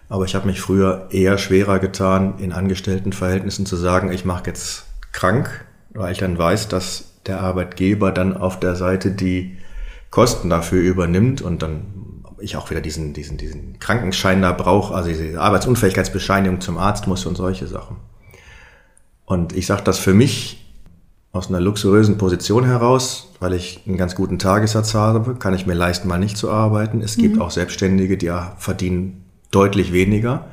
Aber 0.07 0.23
ich 0.23 0.35
habe 0.35 0.47
mich 0.47 0.61
früher 0.61 1.09
eher 1.11 1.37
schwerer 1.37 1.79
getan, 1.79 2.35
in 2.37 2.53
Angestelltenverhältnissen 2.53 3.65
zu 3.65 3.75
sagen, 3.75 4.13
ich 4.13 4.23
mache 4.23 4.45
jetzt 4.45 4.85
krank, 5.11 5.65
weil 5.89 6.13
ich 6.13 6.19
dann 6.19 6.37
weiß, 6.37 6.69
dass 6.69 7.14
der 7.25 7.41
Arbeitgeber 7.41 8.11
dann 8.11 8.37
auf 8.37 8.59
der 8.59 8.75
Seite 8.75 9.11
die 9.11 9.57
Kosten 10.11 10.49
dafür 10.49 10.81
übernimmt 10.81 11.41
und 11.41 11.61
dann 11.61 11.85
ich 12.39 12.57
auch 12.57 12.69
wieder 12.69 12.81
diesen, 12.81 13.13
diesen, 13.13 13.37
diesen 13.37 13.79
Krankenschein 13.79 14.41
da 14.41 14.51
brauche, 14.51 14.93
also 14.93 15.09
diese 15.09 15.39
Arbeitsunfähigkeitsbescheinigung 15.39 16.61
zum 16.61 16.77
Arzt 16.77 17.07
muss 17.07 17.25
und 17.25 17.35
solche 17.35 17.67
Sachen. 17.67 17.97
Und 19.25 19.53
ich 19.53 19.65
sage 19.65 19.83
das 19.83 19.97
für 19.97 20.13
mich 20.13 20.61
aus 21.31 21.49
einer 21.49 21.59
luxuriösen 21.59 22.17
Position 22.17 22.65
heraus, 22.65 23.33
weil 23.39 23.53
ich 23.53 23.81
einen 23.85 23.97
ganz 23.97 24.15
guten 24.15 24.39
Tagessatz 24.39 24.93
habe, 24.93 25.35
kann 25.35 25.53
ich 25.53 25.65
mir 25.65 25.73
leisten, 25.73 26.07
mal 26.07 26.17
nicht 26.17 26.37
zu 26.37 26.49
arbeiten. 26.49 27.01
Es 27.01 27.17
gibt 27.17 27.41
auch 27.41 27.51
Selbstständige, 27.51 28.17
die 28.17 28.31
verdienen 28.57 29.25
deutlich 29.51 29.91
weniger. 29.91 30.45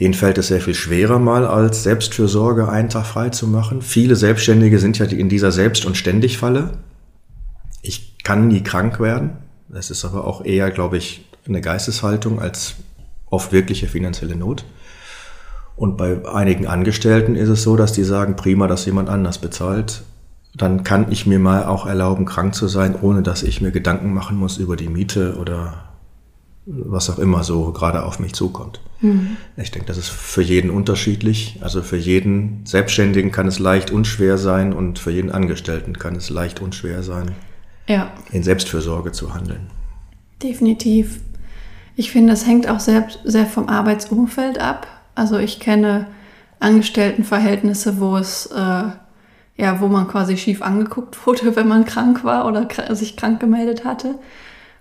Denen 0.00 0.14
fällt 0.14 0.38
es 0.38 0.48
sehr 0.48 0.62
viel 0.62 0.74
schwerer, 0.74 1.18
mal 1.18 1.46
als 1.46 1.82
Selbstfürsorge 1.82 2.70
einen 2.70 2.88
Tag 2.88 3.04
frei 3.04 3.28
zu 3.28 3.46
machen. 3.46 3.82
Viele 3.82 4.16
Selbstständige 4.16 4.78
sind 4.78 4.98
ja 4.98 5.04
in 5.04 5.28
dieser 5.28 5.52
Selbst- 5.52 5.84
und 5.84 5.96
Ständig-Falle. 5.96 6.72
Ich 7.82 8.16
kann 8.24 8.48
nie 8.48 8.62
krank 8.62 8.98
werden. 8.98 9.32
Das 9.68 9.90
ist 9.90 10.06
aber 10.06 10.26
auch 10.26 10.42
eher, 10.42 10.70
glaube 10.70 10.96
ich, 10.96 11.28
eine 11.46 11.60
Geisteshaltung 11.60 12.40
als 12.40 12.76
oft 13.26 13.52
wirkliche 13.52 13.88
finanzielle 13.88 14.36
Not. 14.36 14.64
Und 15.76 15.98
bei 15.98 16.26
einigen 16.26 16.66
Angestellten 16.66 17.36
ist 17.36 17.50
es 17.50 17.62
so, 17.62 17.76
dass 17.76 17.92
die 17.92 18.04
sagen, 18.04 18.36
prima, 18.36 18.66
dass 18.66 18.86
jemand 18.86 19.10
anders 19.10 19.38
bezahlt. 19.38 20.02
Dann 20.54 20.82
kann 20.82 21.12
ich 21.12 21.26
mir 21.26 21.38
mal 21.38 21.64
auch 21.64 21.86
erlauben, 21.86 22.24
krank 22.24 22.54
zu 22.54 22.68
sein, 22.68 22.96
ohne 23.00 23.22
dass 23.22 23.42
ich 23.42 23.60
mir 23.60 23.70
Gedanken 23.70 24.14
machen 24.14 24.38
muss 24.38 24.56
über 24.56 24.76
die 24.76 24.88
Miete 24.88 25.36
oder 25.36 25.89
was 26.66 27.10
auch 27.10 27.18
immer 27.18 27.42
so 27.42 27.72
gerade 27.72 28.04
auf 28.04 28.20
mich 28.20 28.34
zukommt. 28.34 28.80
Mhm. 29.00 29.36
Ich 29.56 29.70
denke, 29.70 29.86
das 29.86 29.96
ist 29.96 30.08
für 30.08 30.42
jeden 30.42 30.70
unterschiedlich. 30.70 31.58
Also 31.60 31.82
für 31.82 31.96
jeden 31.96 32.64
Selbstständigen 32.64 33.32
kann 33.32 33.46
es 33.46 33.58
leicht 33.58 33.90
und 33.90 34.06
schwer 34.06 34.38
sein 34.38 34.72
und 34.72 34.98
für 34.98 35.10
jeden 35.10 35.30
Angestellten 35.30 35.98
kann 35.98 36.16
es 36.16 36.30
leicht 36.30 36.60
und 36.60 36.74
schwer 36.74 37.02
sein, 37.02 37.32
ja. 37.88 38.12
in 38.30 38.42
Selbstfürsorge 38.42 39.12
zu 39.12 39.34
handeln. 39.34 39.68
Definitiv. 40.42 41.20
Ich 41.96 42.12
finde, 42.12 42.32
es 42.32 42.46
hängt 42.46 42.68
auch 42.68 42.80
sehr, 42.80 43.08
sehr 43.24 43.46
vom 43.46 43.68
Arbeitsumfeld 43.68 44.58
ab. 44.58 44.86
Also 45.14 45.38
ich 45.38 45.60
kenne 45.60 46.06
Angestelltenverhältnisse, 46.60 48.00
wo 48.00 48.16
es 48.16 48.46
äh, 48.46 48.84
ja, 49.60 49.78
wo 49.80 49.88
man 49.88 50.08
quasi 50.08 50.36
schief 50.36 50.62
angeguckt 50.62 51.16
wurde, 51.26 51.54
wenn 51.54 51.68
man 51.68 51.84
krank 51.84 52.24
war 52.24 52.46
oder 52.46 52.68
sich 52.94 53.16
krank 53.16 53.40
gemeldet 53.40 53.84
hatte. 53.84 54.16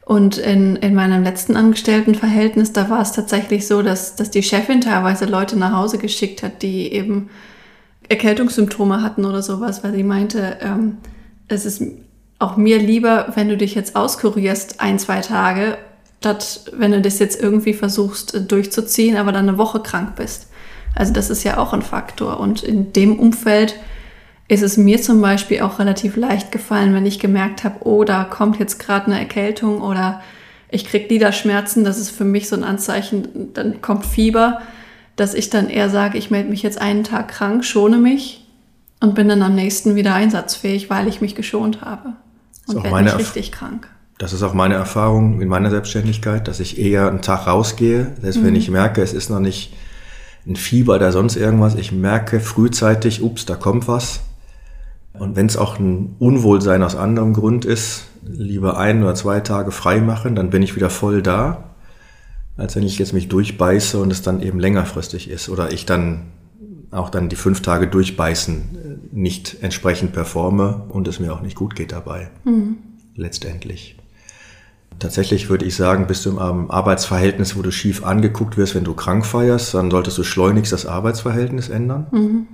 Und 0.10 0.40
in, 0.40 0.76
in 0.78 0.96
meinem 0.96 1.22
letzten 1.22 1.56
Angestelltenverhältnis, 1.56 2.74
da 2.74 2.90
war 2.90 3.00
es 3.00 3.12
tatsächlich 3.12 3.68
so, 3.68 3.84
dass, 3.84 4.16
dass 4.16 4.32
die 4.32 4.42
Chefin 4.42 4.82
teilweise 4.82 5.26
Leute 5.26 5.56
nach 5.56 5.72
Hause 5.72 6.00
geschickt 6.00 6.42
hat, 6.42 6.64
die 6.64 6.92
eben 6.92 7.30
Erkältungssymptome 8.08 9.04
hatten 9.04 9.24
oder 9.24 9.44
sowas, 9.44 9.84
weil 9.84 9.94
sie 9.94 10.02
meinte, 10.02 10.58
ähm, 10.62 10.98
es 11.48 11.64
ist 11.64 11.84
auch 12.40 12.58
mir 12.58 12.80
lieber, 12.80 13.34
wenn 13.36 13.50
du 13.50 13.56
dich 13.56 13.76
jetzt 13.76 13.96
auskurierst 13.96 14.82
ein, 14.82 14.98
zwei 14.98 15.22
Tage, 15.22 15.78
statt 16.22 16.72
wenn 16.74 16.92
du 16.92 17.02
das 17.02 17.20
jetzt 17.20 17.40
irgendwie 17.40 17.76
versuchst 17.76 18.34
äh, 18.34 18.42
durchzuziehen, 18.42 19.16
aber 19.16 19.32
dann 19.32 19.48
eine 19.48 19.60
Woche 19.60 19.80
krank 19.80 20.16
bist. 20.16 20.48
Also 20.96 21.14
das 21.14 21.30
ist 21.30 21.44
ja 21.44 21.60
auch 21.60 21.72
ein 21.72 21.84
Faktor. 21.84 22.40
Und 22.40 22.64
in 22.64 22.94
dem 22.94 23.20
Umfeld 23.20 23.76
ist 24.50 24.64
es 24.64 24.78
mir 24.78 25.00
zum 25.02 25.22
Beispiel 25.22 25.62
auch 25.62 25.78
relativ 25.80 26.18
leicht 26.18 26.52
gefallen, 26.52 26.94
wenn 26.94 27.06
ich 27.06 27.20
gemerkt 27.20 27.64
habe, 27.64 27.88
oh, 27.88 28.04
da 28.04 28.24
kommt 28.24 28.60
jetzt 28.60 28.80
gerade 28.80 29.06
eine 29.06 29.20
Erkältung 29.20 29.82
oder 29.82 30.22
ich 30.72 30.86
kriege 30.86 31.08
Gliederschmerzen, 31.08 31.84
das 31.84 32.00
ist 32.00 32.10
für 32.10 32.26
mich 32.26 32.50
so 32.50 32.56
ein 32.56 32.64
Anzeichen, 32.64 33.54
dann 33.54 33.82
kommt 33.82 34.08
Fieber, 34.08 34.60
dass 35.16 35.36
ich 35.36 35.52
dann 35.52 35.70
eher 35.70 35.90
sage, 35.90 36.18
ich 36.18 36.32
melde 36.32 36.50
mich 36.50 36.64
jetzt 36.64 36.82
einen 36.82 37.04
Tag 37.04 37.28
krank, 37.28 37.64
schone 37.64 37.98
mich 37.98 38.48
und 39.00 39.14
bin 39.14 39.30
dann 39.30 39.44
am 39.44 39.54
nächsten 39.54 39.96
wieder 39.96 40.16
einsatzfähig, 40.16 40.90
weil 40.90 41.08
ich 41.08 41.22
mich 41.22 41.36
geschont 41.36 41.82
habe. 41.82 42.14
Und 42.66 42.84
werde 42.84 43.04
nicht 43.04 43.20
richtig 43.20 43.52
krank. 43.52 43.88
Das 44.18 44.34
ist 44.34 44.42
auch 44.42 44.54
meine 44.54 44.74
Erfahrung 44.74 45.42
in 45.42 45.48
meiner 45.48 45.70
Selbstständigkeit, 45.70 46.48
dass 46.48 46.60
ich 46.60 46.80
eher 46.80 47.08
einen 47.08 47.22
Tag 47.22 47.46
rausgehe, 47.46 48.16
selbst 48.20 48.42
mhm. 48.42 48.46
wenn 48.46 48.56
ich 48.56 48.70
merke, 48.72 49.02
es 49.04 49.14
ist 49.14 49.30
noch 49.30 49.40
nicht 49.40 49.74
ein 50.48 50.56
Fieber 50.56 50.96
oder 50.96 51.12
sonst 51.12 51.36
irgendwas. 51.36 51.76
Ich 51.76 51.92
merke 51.92 52.40
frühzeitig, 52.40 53.22
ups, 53.22 53.46
da 53.46 53.56
kommt 53.56 53.88
was 53.88 54.22
und 55.14 55.36
wenn 55.36 55.48
es 55.48 55.58
auch 55.58 55.80
ein 55.80 56.16
Unwohlsein 56.20 56.84
aus 56.84 56.96
anderem 56.96 57.34
Grund 57.34 57.66
ist, 57.66 58.06
lieber 58.22 58.78
ein 58.78 59.02
oder 59.02 59.16
zwei 59.16 59.40
Tage 59.40 59.72
frei 59.72 60.02
machen, 60.02 60.36
dann 60.36 60.50
bin 60.50 60.62
ich 60.62 60.76
wieder 60.76 60.90
voll 60.90 61.22
da, 61.22 61.72
als 62.58 62.76
wenn 62.76 62.84
ich 62.84 63.00
jetzt 63.00 63.14
mich 63.14 63.28
durchbeiße 63.28 64.00
und 64.00 64.12
es 64.12 64.22
dann 64.22 64.42
eben 64.42 64.60
längerfristig 64.60 65.30
ist 65.30 65.50
oder 65.50 65.72
ich 65.72 65.86
dann 65.86 66.28
auch 66.92 67.10
dann 67.10 67.30
die 67.30 67.36
fünf 67.36 67.62
Tage 67.62 67.88
durchbeißen 67.88 68.56
äh, 68.56 69.16
nicht 69.16 69.58
entsprechend 69.62 70.12
performe 70.14 70.86
und 70.90 71.08
es 71.08 71.20
mir 71.20 71.34
auch 71.34 71.42
nicht 71.42 71.56
gut 71.56 71.76
geht 71.76 71.92
dabei. 71.92 72.30
Mhm. 72.46 72.78
Letztendlich. 73.16 73.96
Tatsächlich 74.98 75.50
würde 75.50 75.66
ich 75.66 75.76
sagen, 75.76 76.08
bist 76.08 76.26
du 76.26 76.32
im 76.32 76.72
Arbeitsverhältnis, 76.72 77.56
wo 77.56 77.62
du 77.62 77.72
schief 77.72 78.04
angeguckt 78.04 78.58
wirst, 78.58 78.76
wenn 78.76 78.84
du 78.84 78.94
krank 78.94 79.26
feierst, 79.26 79.74
dann 79.74 79.92
solltest 79.92 80.18
du 80.18 80.24
schleunigst 80.24 80.74
das 80.74 80.86
Arbeitsverhältnis 80.86 81.70
ändern. 81.70 82.08
Mhm 82.12 82.48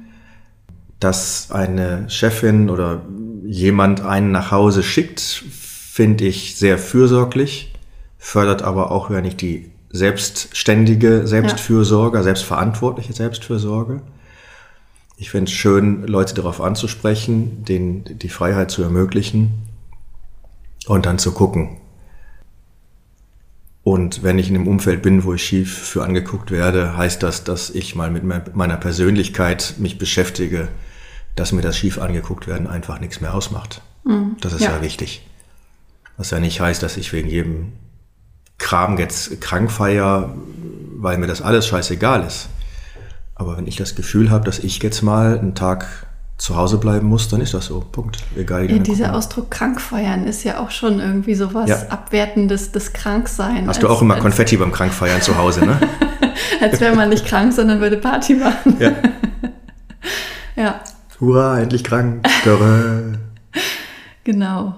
dass 1.05 1.51
eine 1.51 2.09
Chefin 2.09 2.67
oder 2.67 3.03
jemand 3.45 4.01
einen 4.01 4.31
nach 4.31 4.49
Hause 4.49 4.81
schickt, 4.81 5.19
finde 5.21 6.25
ich 6.25 6.55
sehr 6.55 6.79
fürsorglich, 6.79 7.75
fördert 8.17 8.63
aber 8.63 8.89
auch 8.89 9.11
wenn 9.11 9.23
ich 9.23 9.35
die 9.35 9.69
selbstständige 9.91 11.27
Selbstfürsorge, 11.27 12.17
ja. 12.17 12.23
selbstverantwortliche 12.23 13.13
Selbstfürsorge. 13.13 14.01
Ich 15.15 15.29
finde 15.29 15.51
es 15.51 15.55
schön, 15.55 16.07
Leute 16.07 16.33
darauf 16.33 16.59
anzusprechen, 16.59 17.63
denen 17.63 18.03
die 18.17 18.29
Freiheit 18.29 18.71
zu 18.71 18.81
ermöglichen 18.81 19.51
und 20.87 21.05
dann 21.05 21.19
zu 21.19 21.33
gucken. 21.33 21.77
Und 23.83 24.23
wenn 24.23 24.39
ich 24.39 24.49
in 24.49 24.55
einem 24.55 24.67
Umfeld 24.67 25.03
bin, 25.03 25.23
wo 25.23 25.35
ich 25.35 25.43
schief 25.45 25.77
für 25.77 26.03
angeguckt 26.03 26.49
werde, 26.49 26.97
heißt 26.97 27.21
das, 27.21 27.43
dass 27.43 27.69
ich 27.69 27.93
mal 27.93 28.09
mit 28.09 28.23
meiner 28.55 28.77
Persönlichkeit 28.77 29.75
mich 29.77 29.99
beschäftige, 29.99 30.69
dass 31.35 31.51
mir 31.51 31.61
das 31.61 31.77
schief 31.77 31.99
angeguckt 31.99 32.47
werden 32.47 32.67
einfach 32.67 32.99
nichts 32.99 33.21
mehr 33.21 33.33
ausmacht. 33.33 33.81
Mhm. 34.03 34.37
Das 34.41 34.53
ist 34.53 34.61
ja. 34.61 34.71
ja 34.71 34.81
wichtig. 34.81 35.25
Was 36.17 36.31
ja 36.31 36.39
nicht 36.39 36.61
heißt, 36.61 36.81
dass 36.81 36.97
ich 36.97 37.11
wegen 37.11 37.29
jedem 37.29 37.73
Kram 38.57 38.97
jetzt 38.97 39.41
krank 39.41 39.69
feier, 39.69 40.33
weil 40.97 41.17
mir 41.17 41.27
das 41.27 41.41
alles 41.41 41.67
scheißegal 41.67 42.25
ist. 42.25 42.47
Aber 43.35 43.57
wenn 43.57 43.67
ich 43.67 43.75
das 43.75 43.95
Gefühl 43.95 44.31
habe, 44.31 44.45
dass 44.45 44.59
ich 44.59 44.81
jetzt 44.81 45.01
mal 45.01 45.37
einen 45.37 45.55
Tag 45.55 46.07
zu 46.37 46.55
Hause 46.55 46.77
bleiben 46.77 47.07
muss, 47.07 47.29
dann 47.29 47.41
ist 47.41 47.53
das 47.53 47.65
so. 47.65 47.79
Punkt. 47.79 48.17
Egal. 48.35 48.69
Ja, 48.69 48.79
dieser 48.79 49.13
Ausdruck 49.13 49.51
krank 49.51 49.79
feiern 49.79 50.25
ist 50.25 50.43
ja 50.43 50.59
auch 50.59 50.71
schon 50.71 50.99
irgendwie 50.99 51.35
sowas 51.35 51.69
ja. 51.69 51.87
Abwertendes 51.89 52.71
des 52.71 52.93
Kranksein. 52.93 53.67
Hast 53.67 53.83
du 53.83 53.89
auch 53.89 54.01
immer 54.01 54.17
Konfetti 54.17 54.57
beim 54.57 54.71
Krankfeiern 54.71 55.21
zu 55.21 55.37
Hause, 55.37 55.65
ne? 55.65 55.79
als 56.61 56.79
wäre 56.79 56.95
man 56.95 57.09
nicht 57.09 57.25
krank, 57.25 57.53
sondern 57.53 57.79
würde 57.79 57.97
Party 57.97 58.35
machen. 58.35 58.77
Ja. 58.79 58.91
ja. 60.55 60.81
Hurra, 61.25 61.59
endlich 61.59 61.83
krank. 61.83 62.25
genau. 64.23 64.75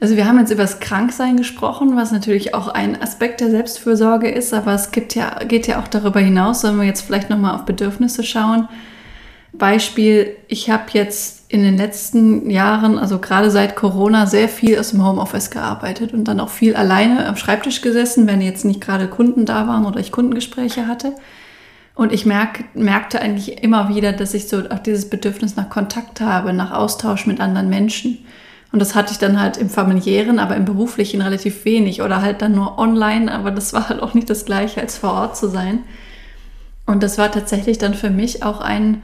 Also 0.00 0.16
wir 0.16 0.26
haben 0.26 0.38
jetzt 0.38 0.50
über 0.50 0.62
das 0.62 0.80
Kranksein 0.80 1.36
gesprochen, 1.36 1.94
was 1.94 2.10
natürlich 2.10 2.54
auch 2.54 2.68
ein 2.68 3.00
Aspekt 3.00 3.40
der 3.40 3.50
Selbstfürsorge 3.50 4.30
ist, 4.30 4.54
aber 4.54 4.72
es 4.72 4.92
gibt 4.92 5.14
ja, 5.14 5.44
geht 5.46 5.66
ja 5.66 5.78
auch 5.78 5.88
darüber 5.88 6.20
hinaus, 6.20 6.64
wenn 6.64 6.76
wir 6.78 6.84
jetzt 6.84 7.02
vielleicht 7.02 7.28
nochmal 7.28 7.54
auf 7.54 7.66
Bedürfnisse 7.66 8.22
schauen. 8.22 8.68
Beispiel, 9.52 10.36
ich 10.48 10.70
habe 10.70 10.84
jetzt 10.92 11.50
in 11.52 11.62
den 11.62 11.76
letzten 11.76 12.48
Jahren, 12.48 12.98
also 12.98 13.18
gerade 13.18 13.50
seit 13.50 13.76
Corona, 13.76 14.26
sehr 14.26 14.48
viel 14.48 14.78
aus 14.78 14.90
dem 14.90 15.04
Homeoffice 15.04 15.50
gearbeitet 15.50 16.14
und 16.14 16.24
dann 16.24 16.40
auch 16.40 16.48
viel 16.48 16.76
alleine 16.76 17.26
am 17.26 17.36
Schreibtisch 17.36 17.82
gesessen, 17.82 18.26
wenn 18.26 18.40
jetzt 18.40 18.64
nicht 18.64 18.80
gerade 18.80 19.08
Kunden 19.08 19.44
da 19.44 19.66
waren 19.66 19.84
oder 19.84 20.00
ich 20.00 20.12
Kundengespräche 20.12 20.86
hatte. 20.86 21.14
Und 22.00 22.12
ich 22.12 22.24
merk, 22.24 22.64
merkte 22.72 23.20
eigentlich 23.20 23.62
immer 23.62 23.90
wieder, 23.90 24.14
dass 24.14 24.32
ich 24.32 24.48
so 24.48 24.62
auch 24.70 24.78
dieses 24.78 25.10
Bedürfnis 25.10 25.56
nach 25.56 25.68
Kontakt 25.68 26.22
habe, 26.22 26.54
nach 26.54 26.70
Austausch 26.70 27.26
mit 27.26 27.40
anderen 27.40 27.68
Menschen. 27.68 28.24
Und 28.72 28.78
das 28.78 28.94
hatte 28.94 29.12
ich 29.12 29.18
dann 29.18 29.38
halt 29.38 29.58
im 29.58 29.68
familiären, 29.68 30.38
aber 30.38 30.56
im 30.56 30.64
beruflichen 30.64 31.20
relativ 31.20 31.66
wenig 31.66 32.00
oder 32.00 32.22
halt 32.22 32.40
dann 32.40 32.52
nur 32.52 32.78
online, 32.78 33.30
aber 33.30 33.50
das 33.50 33.74
war 33.74 33.90
halt 33.90 34.00
auch 34.00 34.14
nicht 34.14 34.30
das 34.30 34.46
gleiche, 34.46 34.80
als 34.80 34.96
vor 34.96 35.12
Ort 35.12 35.36
zu 35.36 35.48
sein. 35.48 35.80
Und 36.86 37.02
das 37.02 37.18
war 37.18 37.30
tatsächlich 37.30 37.76
dann 37.76 37.92
für 37.92 38.08
mich 38.08 38.42
auch 38.42 38.62
ein 38.62 39.02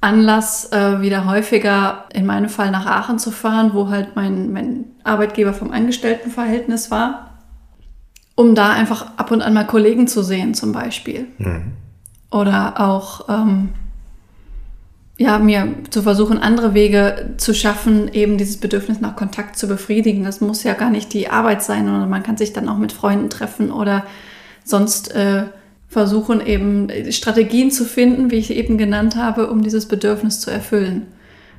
Anlass, 0.00 0.72
äh, 0.72 1.00
wieder 1.00 1.26
häufiger 1.26 2.06
in 2.12 2.26
meinem 2.26 2.48
Fall 2.48 2.72
nach 2.72 2.86
Aachen 2.86 3.20
zu 3.20 3.30
fahren, 3.30 3.70
wo 3.72 3.88
halt 3.88 4.16
mein, 4.16 4.52
mein 4.52 4.86
Arbeitgeber 5.04 5.54
vom 5.54 5.70
Angestelltenverhältnis 5.70 6.90
war, 6.90 7.38
um 8.34 8.56
da 8.56 8.70
einfach 8.70 9.16
ab 9.16 9.30
und 9.30 9.42
an 9.42 9.54
mal 9.54 9.64
Kollegen 9.64 10.08
zu 10.08 10.24
sehen 10.24 10.54
zum 10.54 10.72
Beispiel. 10.72 11.28
Mhm. 11.38 11.85
Oder 12.30 12.80
auch, 12.80 13.28
ähm, 13.28 13.70
ja, 15.18 15.38
mir 15.38 15.68
zu 15.90 16.02
versuchen, 16.02 16.38
andere 16.38 16.74
Wege 16.74 17.34
zu 17.38 17.54
schaffen, 17.54 18.12
eben 18.12 18.36
dieses 18.36 18.58
Bedürfnis 18.58 19.00
nach 19.00 19.16
Kontakt 19.16 19.56
zu 19.56 19.66
befriedigen. 19.66 20.24
Das 20.24 20.40
muss 20.40 20.62
ja 20.62 20.74
gar 20.74 20.90
nicht 20.90 21.12
die 21.12 21.28
Arbeit 21.28 21.62
sein, 21.62 21.86
sondern 21.86 22.10
man 22.10 22.22
kann 22.22 22.36
sich 22.36 22.52
dann 22.52 22.68
auch 22.68 22.78
mit 22.78 22.92
Freunden 22.92 23.30
treffen 23.30 23.70
oder 23.70 24.04
sonst 24.64 25.14
äh, 25.14 25.44
versuchen, 25.88 26.44
eben 26.44 26.88
Strategien 27.10 27.70
zu 27.70 27.84
finden, 27.84 28.30
wie 28.30 28.36
ich 28.36 28.50
eben 28.50 28.76
genannt 28.76 29.16
habe, 29.16 29.48
um 29.48 29.62
dieses 29.62 29.86
Bedürfnis 29.86 30.40
zu 30.40 30.50
erfüllen. 30.50 31.06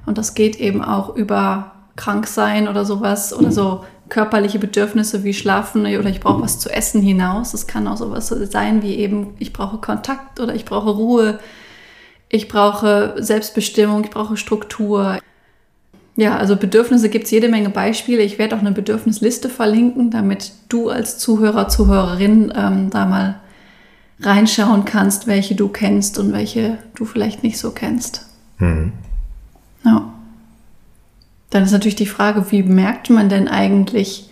Und 0.05 0.17
das 0.17 0.35
geht 0.35 0.57
eben 0.57 0.83
auch 0.83 1.15
über 1.15 1.71
Kranksein 1.95 2.67
oder 2.67 2.85
sowas 2.85 3.33
oder 3.33 3.51
so 3.51 3.83
körperliche 4.09 4.59
Bedürfnisse 4.59 5.23
wie 5.23 5.33
Schlafen 5.33 5.81
oder 5.81 6.09
ich 6.09 6.19
brauche 6.19 6.41
was 6.41 6.59
zu 6.59 6.69
essen 6.69 7.01
hinaus. 7.01 7.53
Es 7.53 7.67
kann 7.67 7.87
auch 7.87 7.97
sowas 7.97 8.27
sein 8.27 8.81
wie 8.81 8.95
eben, 8.95 9.35
ich 9.39 9.53
brauche 9.53 9.77
Kontakt 9.77 10.39
oder 10.39 10.55
ich 10.55 10.65
brauche 10.65 10.89
Ruhe, 10.89 11.39
ich 12.29 12.47
brauche 12.47 13.15
Selbstbestimmung, 13.17 14.03
ich 14.03 14.09
brauche 14.09 14.37
Struktur. 14.37 15.19
Ja, 16.15 16.37
also 16.37 16.55
Bedürfnisse 16.55 17.09
gibt 17.09 17.25
es 17.25 17.31
jede 17.31 17.47
Menge 17.47 17.69
Beispiele. 17.69 18.23
Ich 18.23 18.39
werde 18.39 18.55
auch 18.55 18.59
eine 18.59 18.71
Bedürfnisliste 18.71 19.49
verlinken, 19.49 20.09
damit 20.09 20.51
du 20.69 20.89
als 20.89 21.19
Zuhörer, 21.19 21.67
Zuhörerin 21.67 22.51
ähm, 22.55 22.89
da 22.89 23.05
mal 23.05 23.41
reinschauen 24.19 24.83
kannst, 24.85 25.27
welche 25.27 25.55
du 25.55 25.67
kennst 25.67 26.17
und 26.17 26.33
welche 26.33 26.79
du 26.95 27.05
vielleicht 27.05 27.43
nicht 27.43 27.59
so 27.59 27.71
kennst. 27.71 28.25
Mhm. 28.57 28.93
Ja. 29.85 30.13
Dann 31.49 31.63
ist 31.63 31.71
natürlich 31.71 31.95
die 31.95 32.05
Frage, 32.05 32.51
wie 32.51 32.63
merkt 32.63 33.09
man 33.09 33.29
denn 33.29 33.47
eigentlich, 33.47 34.29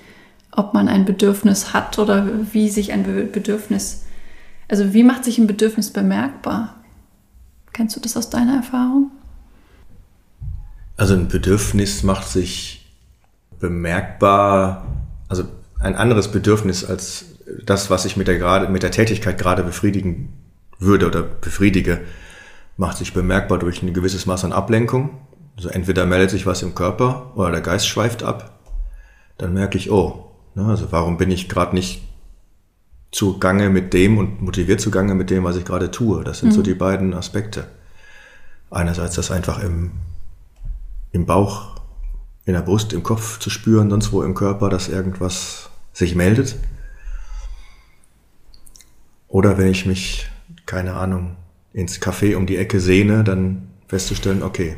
ob 0.51 0.73
man 0.73 0.87
ein 0.87 1.05
Bedürfnis 1.05 1.73
hat 1.73 1.99
oder 1.99 2.27
wie 2.51 2.69
sich 2.69 2.91
ein 2.91 3.03
Bedürfnis, 3.31 4.03
also 4.67 4.93
wie 4.93 5.03
macht 5.03 5.23
sich 5.23 5.37
ein 5.37 5.47
Bedürfnis 5.47 5.91
bemerkbar? 5.91 6.75
Kennst 7.73 7.95
du 7.95 7.99
das 7.99 8.17
aus 8.17 8.29
deiner 8.29 8.55
Erfahrung? 8.55 9.11
Also 10.97 11.13
ein 11.13 11.27
Bedürfnis 11.27 12.03
macht 12.03 12.27
sich 12.27 12.89
bemerkbar, 13.59 14.85
also 15.27 15.43
ein 15.79 15.95
anderes 15.95 16.31
Bedürfnis 16.31 16.85
als 16.85 17.25
das, 17.65 17.89
was 17.89 18.05
ich 18.05 18.17
mit 18.17 18.27
der, 18.27 18.37
gerade, 18.37 18.69
mit 18.69 18.81
der 18.81 18.91
Tätigkeit 18.91 19.37
gerade 19.37 19.63
befriedigen 19.63 20.33
würde 20.79 21.07
oder 21.07 21.21
befriedige, 21.21 22.01
macht 22.77 22.97
sich 22.97 23.13
bemerkbar 23.13 23.59
durch 23.59 23.83
ein 23.83 23.93
gewisses 23.93 24.25
Maß 24.25 24.45
an 24.45 24.53
Ablenkung. 24.53 25.11
Also 25.55 25.69
entweder 25.69 26.05
meldet 26.05 26.31
sich 26.31 26.45
was 26.45 26.61
im 26.61 26.75
Körper 26.75 27.31
oder 27.35 27.51
der 27.51 27.61
Geist 27.61 27.87
schweift 27.87 28.23
ab. 28.23 28.59
Dann 29.37 29.53
merke 29.53 29.77
ich, 29.77 29.91
oh, 29.91 30.31
ne, 30.53 30.65
also 30.65 30.91
warum 30.91 31.17
bin 31.17 31.31
ich 31.31 31.49
gerade 31.49 31.75
nicht 31.75 32.01
zugange 33.11 33.69
mit 33.69 33.93
dem 33.93 34.17
und 34.17 34.41
motiviert 34.41 34.81
zugange 34.81 35.15
mit 35.15 35.29
dem, 35.29 35.45
was 35.45 35.55
ich 35.55 35.63
gerade 35.63 35.91
tue. 35.91 36.23
Das 36.23 36.39
sind 36.39 36.49
mhm. 36.49 36.53
so 36.53 36.61
die 36.61 36.73
beiden 36.73 37.13
Aspekte. 37.13 37.67
Einerseits 38.69 39.15
das 39.15 39.31
einfach 39.31 39.63
im, 39.63 39.91
im 41.13 41.25
Bauch, 41.25 41.75
in 42.43 42.53
der 42.53 42.61
Brust, 42.61 42.91
im 42.91 43.03
Kopf 43.03 43.39
zu 43.39 43.49
spüren, 43.49 43.89
sonst 43.89 44.11
wo 44.11 44.21
im 44.21 44.35
Körper, 44.35 44.69
dass 44.69 44.89
irgendwas 44.89 45.69
sich 45.93 46.15
meldet. 46.15 46.57
Oder 49.29 49.57
wenn 49.57 49.67
ich 49.67 49.85
mich, 49.85 50.29
keine 50.65 50.95
Ahnung, 50.95 51.37
ins 51.71 52.01
Café 52.01 52.35
um 52.35 52.45
die 52.45 52.57
Ecke 52.57 52.81
sehne, 52.81 53.23
dann 53.23 53.69
festzustellen, 53.87 54.43
okay, 54.43 54.75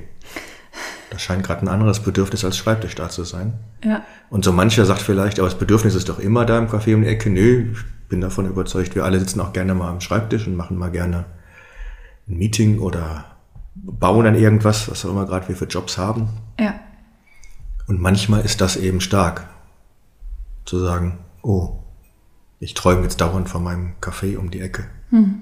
da 1.10 1.20
scheint 1.20 1.44
gerade 1.44 1.62
ein 1.62 1.68
anderes 1.68 2.02
Bedürfnis 2.02 2.44
als 2.44 2.58
Schreibtisch 2.58 2.96
da 2.96 3.10
zu 3.10 3.24
sein. 3.24 3.54
Ja. 3.84 4.04
Und 4.30 4.44
so 4.44 4.52
mancher 4.52 4.86
sagt 4.86 5.02
vielleicht, 5.02 5.40
aber 5.40 5.48
das 5.48 5.58
Bedürfnis 5.58 5.96
ist 5.96 6.10
doch 6.10 6.20
immer 6.20 6.46
da 6.46 6.58
im 6.58 6.68
Café 6.68 6.96
um 6.96 7.02
die 7.02 7.08
Ecke. 7.08 7.30
Nö, 7.30 7.72
ich 7.72 8.10
bin 8.10 8.22
davon 8.22 8.48
überzeugt, 8.48 8.96
wir 8.96 9.06
alle 9.06 9.20
sitzen 9.20 9.40
auch 9.40 9.54
gerne 9.54 9.74
mal 9.74 9.90
am 9.90 10.02
Schreibtisch 10.02 10.48
und 10.48 10.56
machen 10.56 10.78
mal 10.78 10.92
gerne 10.92 11.26
ein 12.28 12.38
Meeting 12.38 12.80
oder 12.80 13.38
bauen 13.76 14.26
an 14.26 14.36
irgendwas, 14.36 14.90
was 14.90 15.06
auch 15.06 15.12
immer 15.12 15.26
gerade 15.26 15.48
wir 15.48 15.56
für 15.56 15.66
Jobs 15.66 15.98
haben. 15.98 16.30
Ja. 16.60 16.80
Und 17.88 18.02
manchmal 18.02 18.42
ist 18.42 18.60
das 18.60 18.76
eben 18.76 19.00
stark, 19.00 19.48
zu 20.66 20.80
sagen, 20.80 21.20
oh, 21.42 21.80
ich 22.60 22.74
träume 22.74 23.04
jetzt 23.04 23.22
dauernd 23.22 23.48
von 23.48 23.64
meinem 23.64 23.94
Café 24.02 24.38
um 24.38 24.52
die 24.52 24.60
Ecke. 24.60 24.86
Hm. 25.12 25.42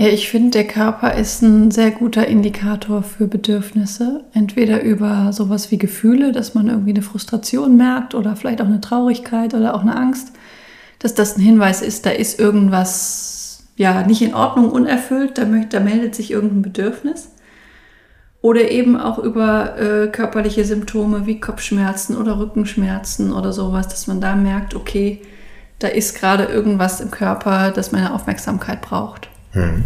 Ja, 0.00 0.06
ich 0.06 0.30
finde, 0.30 0.50
der 0.50 0.64
Körper 0.64 1.14
ist 1.14 1.42
ein 1.42 1.72
sehr 1.72 1.90
guter 1.90 2.24
Indikator 2.28 3.02
für 3.02 3.26
Bedürfnisse. 3.26 4.22
Entweder 4.32 4.80
über 4.80 5.32
sowas 5.32 5.72
wie 5.72 5.76
Gefühle, 5.76 6.30
dass 6.30 6.54
man 6.54 6.68
irgendwie 6.68 6.90
eine 6.90 7.02
Frustration 7.02 7.76
merkt 7.76 8.14
oder 8.14 8.36
vielleicht 8.36 8.62
auch 8.62 8.66
eine 8.66 8.80
Traurigkeit 8.80 9.54
oder 9.54 9.74
auch 9.74 9.80
eine 9.80 9.96
Angst, 9.96 10.34
dass 11.00 11.14
das 11.14 11.36
ein 11.36 11.40
Hinweis 11.40 11.82
ist, 11.82 12.06
da 12.06 12.10
ist 12.10 12.38
irgendwas 12.38 13.64
ja 13.74 14.06
nicht 14.06 14.22
in 14.22 14.34
Ordnung, 14.34 14.70
unerfüllt, 14.70 15.36
da, 15.36 15.44
da 15.44 15.80
meldet 15.80 16.14
sich 16.14 16.30
irgendein 16.30 16.62
Bedürfnis. 16.62 17.32
Oder 18.40 18.70
eben 18.70 18.96
auch 18.96 19.18
über 19.18 19.76
äh, 19.80 20.06
körperliche 20.06 20.64
Symptome 20.64 21.26
wie 21.26 21.40
Kopfschmerzen 21.40 22.16
oder 22.16 22.38
Rückenschmerzen 22.38 23.32
oder 23.32 23.52
sowas, 23.52 23.88
dass 23.88 24.06
man 24.06 24.20
da 24.20 24.36
merkt, 24.36 24.76
okay, 24.76 25.22
da 25.80 25.88
ist 25.88 26.14
gerade 26.14 26.44
irgendwas 26.44 27.00
im 27.00 27.10
Körper, 27.10 27.72
das 27.72 27.90
meine 27.90 28.14
Aufmerksamkeit 28.14 28.80
braucht. 28.80 29.28
Mhm. 29.54 29.84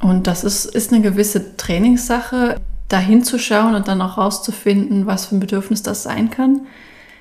Und 0.00 0.26
das 0.26 0.44
ist, 0.44 0.64
ist 0.64 0.92
eine 0.92 1.02
gewisse 1.02 1.56
Trainingssache, 1.56 2.56
da 2.88 2.98
hinzuschauen 2.98 3.74
und 3.74 3.86
dann 3.86 4.02
auch 4.02 4.18
rauszufinden, 4.18 5.06
was 5.06 5.26
für 5.26 5.36
ein 5.36 5.40
Bedürfnis 5.40 5.82
das 5.82 6.02
sein 6.02 6.30
kann. 6.30 6.62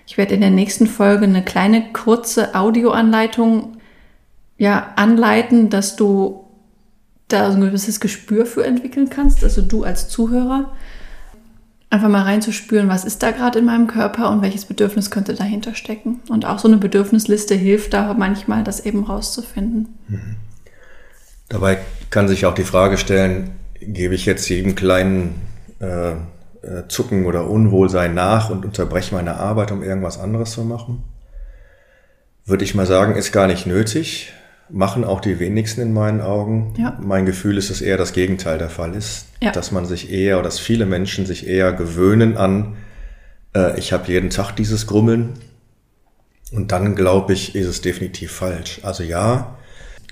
Ich 0.08 0.18
werde 0.18 0.34
in 0.34 0.42
der 0.42 0.50
nächsten 0.50 0.88
Folge 0.88 1.26
eine 1.26 1.44
kleine 1.44 1.94
kurze 1.94 2.56
Audioanleitung 2.56 3.78
ja, 4.58 4.92
anleiten, 4.96 5.70
dass 5.70 5.96
du 5.96 6.46
da 7.28 7.52
so 7.52 7.58
ein 7.58 7.62
gewisses 7.62 8.00
Gespür 8.00 8.46
für 8.46 8.66
entwickeln 8.66 9.10
kannst, 9.10 9.44
also 9.44 9.62
du 9.62 9.84
als 9.84 10.10
Zuhörer, 10.10 10.72
einfach 11.92 12.10
mal 12.10 12.24
reinzuspüren, 12.24 12.90
was 12.90 13.06
ist 13.06 13.24
da 13.24 13.32
gerade 13.32 13.60
in 13.60 13.66
meinem 13.66 13.88
Körper 13.88 14.30
und 14.32 14.42
welches 14.42 14.66
Bedürfnis 14.66 15.12
könnte 15.12 15.34
dahinter 15.34 15.76
stecken. 15.76 16.20
Und 16.30 16.46
auch 16.46 16.60
so 16.60 16.68
eine 16.68 16.78
Bedürfnisliste 16.78 17.56
hilft 17.56 17.94
da 17.94 18.14
manchmal, 18.14 18.64
das 18.64 18.86
eben 18.86 19.04
rauszufinden. 19.04 19.90
Mhm. 20.08 20.36
Dabei 21.50 21.80
kann 22.10 22.28
sich 22.28 22.46
auch 22.46 22.54
die 22.54 22.64
Frage 22.64 22.98
stellen, 22.98 23.52
gebe 23.80 24.16
ich 24.16 24.26
jetzt 24.26 24.48
jedem 24.50 24.76
kleinen 24.76 25.42
äh, 25.80 26.12
äh, 26.12 26.88
Zucken 26.88 27.26
oder 27.26 27.50
Unwohlsein 27.50 28.14
nach 28.14 28.50
und 28.50 28.66
unterbreche 28.66 29.16
meine 29.16 29.38
Arbeit, 29.38 29.72
um 29.72 29.82
irgendwas 29.82 30.20
anderes 30.20 30.52
zu 30.52 30.64
machen? 30.64 31.04
Würde 32.46 32.64
ich 32.64 32.76
mal 32.76 32.86
sagen, 32.86 33.16
ist 33.16 33.32
gar 33.32 33.48
nicht 33.48 33.66
nötig. 33.66 34.34
Machen 34.70 35.04
auch 35.04 35.20
die 35.20 35.40
wenigsten 35.40 35.82
in 35.82 35.94
meinen 35.94 36.22
Augen. 36.22 36.74
Ja. 36.78 36.98
Mein 37.02 37.26
Gefühl 37.26 37.58
ist, 37.58 37.70
dass 37.70 37.82
eher 37.82 37.98
das 37.98 38.14
Gegenteil 38.14 38.58
der 38.58 38.70
Fall 38.70 38.94
ist. 38.94 39.26
Ja. 39.42 39.52
Dass 39.52 39.72
man 39.72 39.86
sich 39.86 40.12
eher, 40.12 40.36
oder 40.36 40.44
dass 40.44 40.60
viele 40.60 40.86
Menschen 40.86 41.26
sich 41.26 41.48
eher 41.48 41.74
gewöhnen 41.74 42.38
an, 42.38 42.76
äh, 43.56 43.80
ich 43.80 43.94
habe 43.94 44.12
jeden 44.12 44.30
Tag 44.30 44.52
dieses 44.56 44.86
Grummeln. 44.86 45.34
Und 46.52 46.72
dann, 46.72 46.96
glaube 46.96 47.34
ich, 47.34 47.56
ist 47.56 47.68
es 47.68 47.82
definitiv 47.82 48.32
falsch. 48.32 48.82
Also 48.84 49.04
ja, 49.04 49.58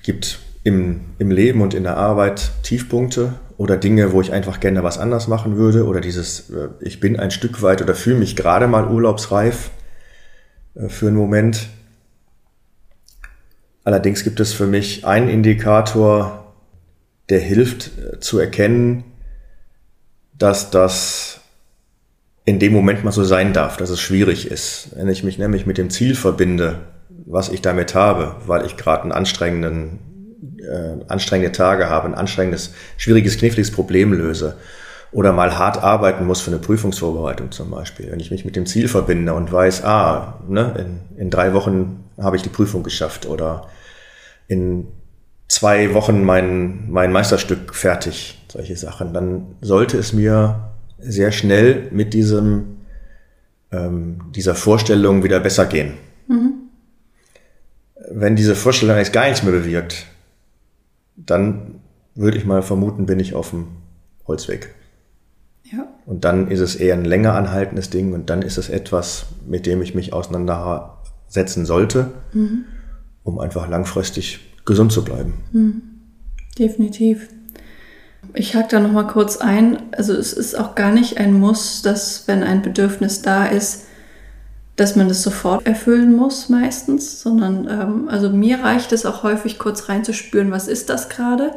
gibt 0.03 0.39
im, 0.67 0.99
im 1.17 1.31
Leben 1.31 1.61
und 1.61 1.73
in 1.73 1.83
der 1.83 1.95
Arbeit 1.95 2.51
Tiefpunkte 2.61 3.35
oder 3.55 3.77
Dinge, 3.77 4.11
wo 4.11 4.19
ich 4.19 4.33
einfach 4.33 4.59
gerne 4.59 4.83
was 4.83 4.97
anders 4.97 5.29
machen 5.29 5.55
würde 5.55 5.85
oder 5.85 6.01
dieses, 6.01 6.49
äh, 6.49 6.67
ich 6.81 6.99
bin 6.99 7.17
ein 7.17 7.31
Stück 7.31 7.61
weit 7.61 7.81
oder 7.81 7.95
fühle 7.95 8.17
mich 8.17 8.35
gerade 8.35 8.67
mal 8.67 8.85
urlaubsreif 8.89 9.71
äh, 10.75 10.89
für 10.89 11.07
einen 11.07 11.15
Moment. 11.15 11.69
Allerdings 13.85 14.25
gibt 14.25 14.41
es 14.41 14.51
für 14.51 14.67
mich 14.67 15.05
einen 15.05 15.29
Indikator, 15.29 16.53
der 17.29 17.39
hilft 17.39 17.91
äh, 17.97 18.19
zu 18.19 18.37
erkennen, 18.37 19.05
dass 20.37 20.69
das 20.69 21.39
in 22.43 22.59
dem 22.59 22.73
Moment 22.73 23.05
mal 23.05 23.13
so 23.13 23.23
sein 23.23 23.53
darf, 23.53 23.77
dass 23.77 23.89
es 23.89 24.01
schwierig 24.01 24.51
ist. 24.51 24.89
Wenn 24.97 25.07
ich 25.07 25.23
mich 25.23 25.37
nämlich 25.37 25.65
mit 25.65 25.77
dem 25.77 25.89
Ziel 25.89 26.13
verbinde, 26.13 26.79
was 27.25 27.47
ich 27.47 27.61
damit 27.61 27.95
habe, 27.95 28.35
weil 28.45 28.65
ich 28.65 28.75
gerade 28.75 29.03
einen 29.03 29.13
anstrengenden 29.13 30.16
äh, 30.59 31.03
anstrengende 31.07 31.51
Tage 31.51 31.89
habe, 31.89 32.07
ein 32.07 32.15
anstrengendes, 32.15 32.73
schwieriges, 32.97 33.37
kniffliges 33.37 33.71
Problem 33.71 34.13
löse 34.13 34.55
oder 35.11 35.31
mal 35.31 35.57
hart 35.57 35.81
arbeiten 35.81 36.25
muss 36.25 36.41
für 36.41 36.51
eine 36.51 36.59
Prüfungsvorbereitung 36.59 37.51
zum 37.51 37.71
Beispiel. 37.71 38.11
Wenn 38.11 38.19
ich 38.19 38.31
mich 38.31 38.45
mit 38.45 38.55
dem 38.55 38.65
Ziel 38.65 38.87
verbinde 38.87 39.33
und 39.33 39.51
weiß, 39.51 39.83
ah, 39.83 40.39
ne, 40.47 40.73
in, 41.15 41.21
in 41.21 41.29
drei 41.29 41.53
Wochen 41.53 42.03
habe 42.17 42.35
ich 42.35 42.41
die 42.41 42.49
Prüfung 42.49 42.83
geschafft 42.83 43.25
oder 43.25 43.67
in 44.47 44.87
zwei 45.47 45.93
Wochen 45.93 46.23
mein, 46.23 46.89
mein 46.89 47.11
Meisterstück 47.11 47.73
fertig, 47.73 48.43
solche 48.51 48.75
Sachen, 48.75 49.13
dann 49.13 49.55
sollte 49.61 49.97
es 49.97 50.13
mir 50.13 50.71
sehr 50.99 51.31
schnell 51.31 51.87
mit 51.91 52.13
diesem, 52.13 52.77
ähm, 53.71 54.19
dieser 54.35 54.55
Vorstellung 54.55 55.23
wieder 55.23 55.39
besser 55.39 55.65
gehen. 55.65 55.93
Mhm. 56.27 56.53
Wenn 58.09 58.35
diese 58.35 58.55
Vorstellung 58.55 58.97
jetzt 58.97 59.13
gar 59.13 59.25
nichts 59.25 59.43
mehr 59.43 59.51
bewirkt, 59.51 60.05
dann 61.17 61.75
würde 62.15 62.37
ich 62.37 62.45
mal 62.45 62.61
vermuten, 62.61 63.05
bin 63.05 63.19
ich 63.19 63.33
auf 63.33 63.49
dem 63.49 63.67
Holzweg. 64.27 64.73
Ja. 65.63 65.87
Und 66.05 66.23
dann 66.23 66.49
ist 66.49 66.61
es 66.61 66.75
eher 66.75 66.93
ein 66.93 67.05
länger 67.05 67.33
anhaltendes 67.33 67.89
Ding 67.89 68.13
und 68.13 68.29
dann 68.29 68.41
ist 68.41 68.57
es 68.57 68.69
etwas, 68.69 69.25
mit 69.45 69.65
dem 69.65 69.81
ich 69.81 69.95
mich 69.95 70.13
auseinandersetzen 70.13 71.65
sollte, 71.65 72.11
mhm. 72.33 72.65
um 73.23 73.39
einfach 73.39 73.67
langfristig 73.67 74.39
gesund 74.65 74.91
zu 74.91 75.03
bleiben. 75.03 75.33
Mhm. 75.51 75.81
Definitiv. 76.57 77.29
Ich 78.33 78.55
hake 78.55 78.67
da 78.69 78.79
nochmal 78.79 79.07
kurz 79.07 79.37
ein. 79.37 79.83
Also 79.91 80.13
es 80.13 80.33
ist 80.33 80.57
auch 80.57 80.75
gar 80.75 80.91
nicht 80.91 81.17
ein 81.17 81.33
Muss, 81.33 81.81
dass 81.81 82.27
wenn 82.27 82.43
ein 82.43 82.61
Bedürfnis 82.61 83.21
da 83.21 83.45
ist, 83.45 83.86
dass 84.77 84.95
man 84.95 85.09
das 85.09 85.21
sofort 85.21 85.65
erfüllen 85.65 86.15
muss 86.15 86.47
meistens, 86.47 87.21
sondern 87.21 87.67
ähm, 87.69 88.09
also 88.09 88.29
mir 88.29 88.63
reicht 88.63 88.93
es 88.93 89.05
auch 89.05 89.23
häufig 89.23 89.59
kurz 89.59 89.89
reinzuspüren, 89.89 90.51
was 90.51 90.69
ist 90.69 90.89
das 90.89 91.09
gerade 91.09 91.51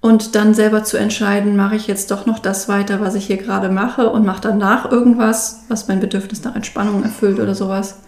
und 0.00 0.34
dann 0.34 0.54
selber 0.54 0.82
zu 0.82 0.96
entscheiden, 0.96 1.56
mache 1.56 1.76
ich 1.76 1.86
jetzt 1.86 2.10
doch 2.10 2.24
noch 2.24 2.38
das 2.38 2.68
weiter, 2.68 3.00
was 3.00 3.14
ich 3.14 3.26
hier 3.26 3.36
gerade 3.36 3.68
mache 3.68 4.08
und 4.08 4.24
mache 4.24 4.40
danach 4.40 4.90
irgendwas, 4.90 5.64
was 5.68 5.88
mein 5.88 6.00
Bedürfnis 6.00 6.42
nach 6.42 6.56
Entspannung 6.56 7.02
erfüllt 7.02 7.38
oder 7.38 7.54
sowas. 7.54 8.00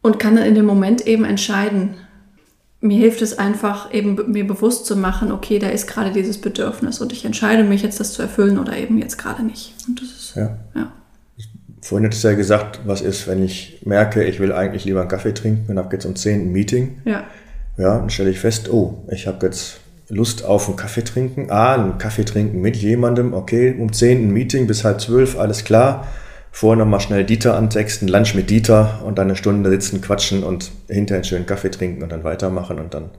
Und 0.00 0.18
kann 0.18 0.36
dann 0.36 0.46
in 0.46 0.54
dem 0.54 0.64
Moment 0.64 1.06
eben 1.06 1.24
entscheiden. 1.24 1.96
Mir 2.80 2.98
hilft 2.98 3.20
es 3.20 3.38
einfach, 3.38 3.92
eben 3.92 4.30
mir 4.30 4.46
bewusst 4.46 4.86
zu 4.86 4.96
machen, 4.96 5.32
okay, 5.32 5.58
da 5.58 5.68
ist 5.68 5.86
gerade 5.86 6.12
dieses 6.12 6.40
Bedürfnis 6.40 7.00
und 7.00 7.12
ich 7.12 7.24
entscheide 7.24 7.64
mich 7.64 7.82
jetzt, 7.82 8.00
das 8.00 8.12
zu 8.12 8.22
erfüllen 8.22 8.58
oder 8.58 8.76
eben 8.76 8.96
jetzt 8.98 9.18
gerade 9.18 9.42
nicht. 9.42 9.74
Und 9.86 10.00
das 10.00 10.08
ist, 10.08 10.34
ja. 10.34 10.56
ja. 10.74 10.92
Vorhin 11.86 12.02
hättest 12.02 12.24
du 12.24 12.28
ja 12.28 12.34
gesagt, 12.34 12.80
was 12.84 13.00
ist, 13.00 13.28
wenn 13.28 13.44
ich 13.44 13.78
merke, 13.84 14.24
ich 14.24 14.40
will 14.40 14.50
eigentlich 14.50 14.84
lieber 14.84 15.02
einen 15.02 15.08
Kaffee 15.08 15.32
trinken 15.32 15.70
und 15.70 15.78
habe 15.78 15.94
jetzt 15.94 16.04
um 16.04 16.16
10 16.16 16.40
ein 16.40 16.52
Meeting. 16.52 16.98
Ja. 17.04 17.22
Ja, 17.78 17.98
dann 17.98 18.10
stelle 18.10 18.30
ich 18.30 18.40
fest, 18.40 18.68
oh, 18.72 19.04
ich 19.08 19.28
habe 19.28 19.46
jetzt 19.46 19.78
Lust 20.08 20.44
auf 20.44 20.66
einen 20.66 20.76
Kaffee 20.76 21.04
trinken. 21.04 21.46
Ah, 21.48 21.74
einen 21.74 21.96
Kaffee 21.98 22.24
trinken 22.24 22.60
mit 22.60 22.74
jemandem. 22.74 23.34
Okay, 23.34 23.72
um 23.78 23.92
10 23.92 24.18
ein 24.18 24.32
Meeting 24.32 24.66
bis 24.66 24.82
halb 24.82 25.00
zwölf, 25.00 25.38
alles 25.38 25.62
klar. 25.62 26.08
Vorher 26.50 26.76
nochmal 26.84 26.98
schnell 26.98 27.22
Dieter 27.22 27.56
antexten, 27.56 28.08
Lunch 28.08 28.34
mit 28.34 28.50
Dieter 28.50 29.02
und 29.04 29.18
dann 29.18 29.28
eine 29.28 29.36
Stunde 29.36 29.70
sitzen, 29.70 30.00
quatschen 30.00 30.42
und 30.42 30.72
hinterher 30.88 31.18
einen 31.18 31.24
schönen 31.24 31.46
Kaffee 31.46 31.70
trinken 31.70 32.02
und 32.02 32.10
dann 32.10 32.24
weitermachen 32.24 32.80
und 32.80 32.94
dann 32.94 33.10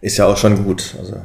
ist 0.00 0.16
ja 0.16 0.26
auch 0.26 0.36
schon 0.36 0.64
gut. 0.64 0.96
Also, 0.98 1.18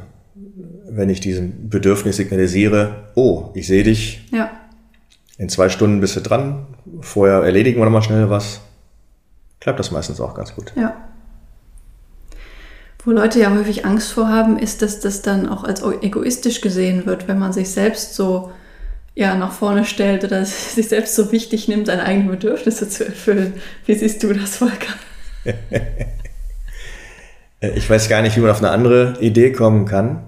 wenn 0.88 1.10
ich 1.10 1.18
diesem 1.18 1.68
Bedürfnis 1.68 2.14
signalisiere, 2.14 3.08
oh, 3.16 3.50
ich 3.54 3.66
sehe 3.66 3.82
dich. 3.82 4.24
Ja 4.30 4.52
in 5.40 5.48
zwei 5.48 5.70
Stunden 5.70 6.02
bist 6.02 6.16
du 6.16 6.20
dran, 6.20 6.66
vorher 7.00 7.42
erledigen 7.42 7.80
wir 7.80 7.86
nochmal 7.86 8.02
schnell 8.02 8.28
was, 8.28 8.60
klappt 9.58 9.80
das 9.80 9.90
meistens 9.90 10.20
auch 10.20 10.34
ganz 10.34 10.54
gut. 10.54 10.70
Ja. 10.76 10.94
Wo 13.02 13.10
Leute 13.10 13.40
ja 13.40 13.50
häufig 13.50 13.86
Angst 13.86 14.12
vor 14.12 14.28
haben, 14.28 14.58
ist, 14.58 14.82
dass 14.82 15.00
das 15.00 15.22
dann 15.22 15.48
auch 15.48 15.64
als 15.64 15.82
egoistisch 16.02 16.60
gesehen 16.60 17.06
wird, 17.06 17.26
wenn 17.26 17.38
man 17.38 17.54
sich 17.54 17.70
selbst 17.70 18.14
so 18.14 18.52
ja, 19.14 19.34
nach 19.34 19.52
vorne 19.52 19.86
stellt 19.86 20.24
oder 20.24 20.44
sich 20.44 20.90
selbst 20.90 21.14
so 21.14 21.32
wichtig 21.32 21.68
nimmt, 21.68 21.86
seine 21.86 22.04
eigenen 22.04 22.28
Bedürfnisse 22.28 22.90
zu 22.90 23.06
erfüllen. 23.06 23.54
Wie 23.86 23.94
siehst 23.94 24.22
du 24.22 24.34
das, 24.34 24.56
Volker? 24.56 24.92
ich 27.60 27.88
weiß 27.88 28.10
gar 28.10 28.20
nicht, 28.20 28.36
wie 28.36 28.40
man 28.40 28.50
auf 28.50 28.58
eine 28.58 28.72
andere 28.72 29.16
Idee 29.20 29.52
kommen 29.52 29.86
kann. 29.86 30.22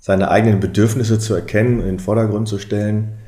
Seine 0.00 0.32
eigenen 0.32 0.58
Bedürfnisse 0.58 1.20
zu 1.20 1.34
erkennen 1.34 1.76
und 1.76 1.84
in 1.84 1.96
den 1.96 2.00
Vordergrund 2.00 2.48
zu 2.48 2.58
stellen, 2.58 3.18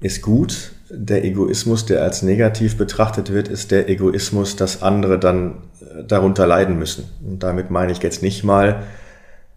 ist 0.00 0.22
gut. 0.22 0.72
Der 0.90 1.24
Egoismus, 1.24 1.86
der 1.86 2.02
als 2.02 2.22
negativ 2.22 2.76
betrachtet 2.76 3.32
wird, 3.32 3.48
ist 3.48 3.70
der 3.70 3.88
Egoismus, 3.88 4.56
dass 4.56 4.82
andere 4.82 5.18
dann 5.18 5.58
äh, 5.80 6.04
darunter 6.04 6.46
leiden 6.46 6.78
müssen. 6.78 7.04
Und 7.24 7.42
damit 7.42 7.70
meine 7.70 7.92
ich 7.92 8.02
jetzt 8.02 8.22
nicht 8.22 8.42
mal 8.42 8.82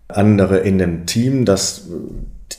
andere 0.08 0.60
in 0.60 0.78
dem 0.78 1.06
Team, 1.06 1.46
dass 1.46 1.88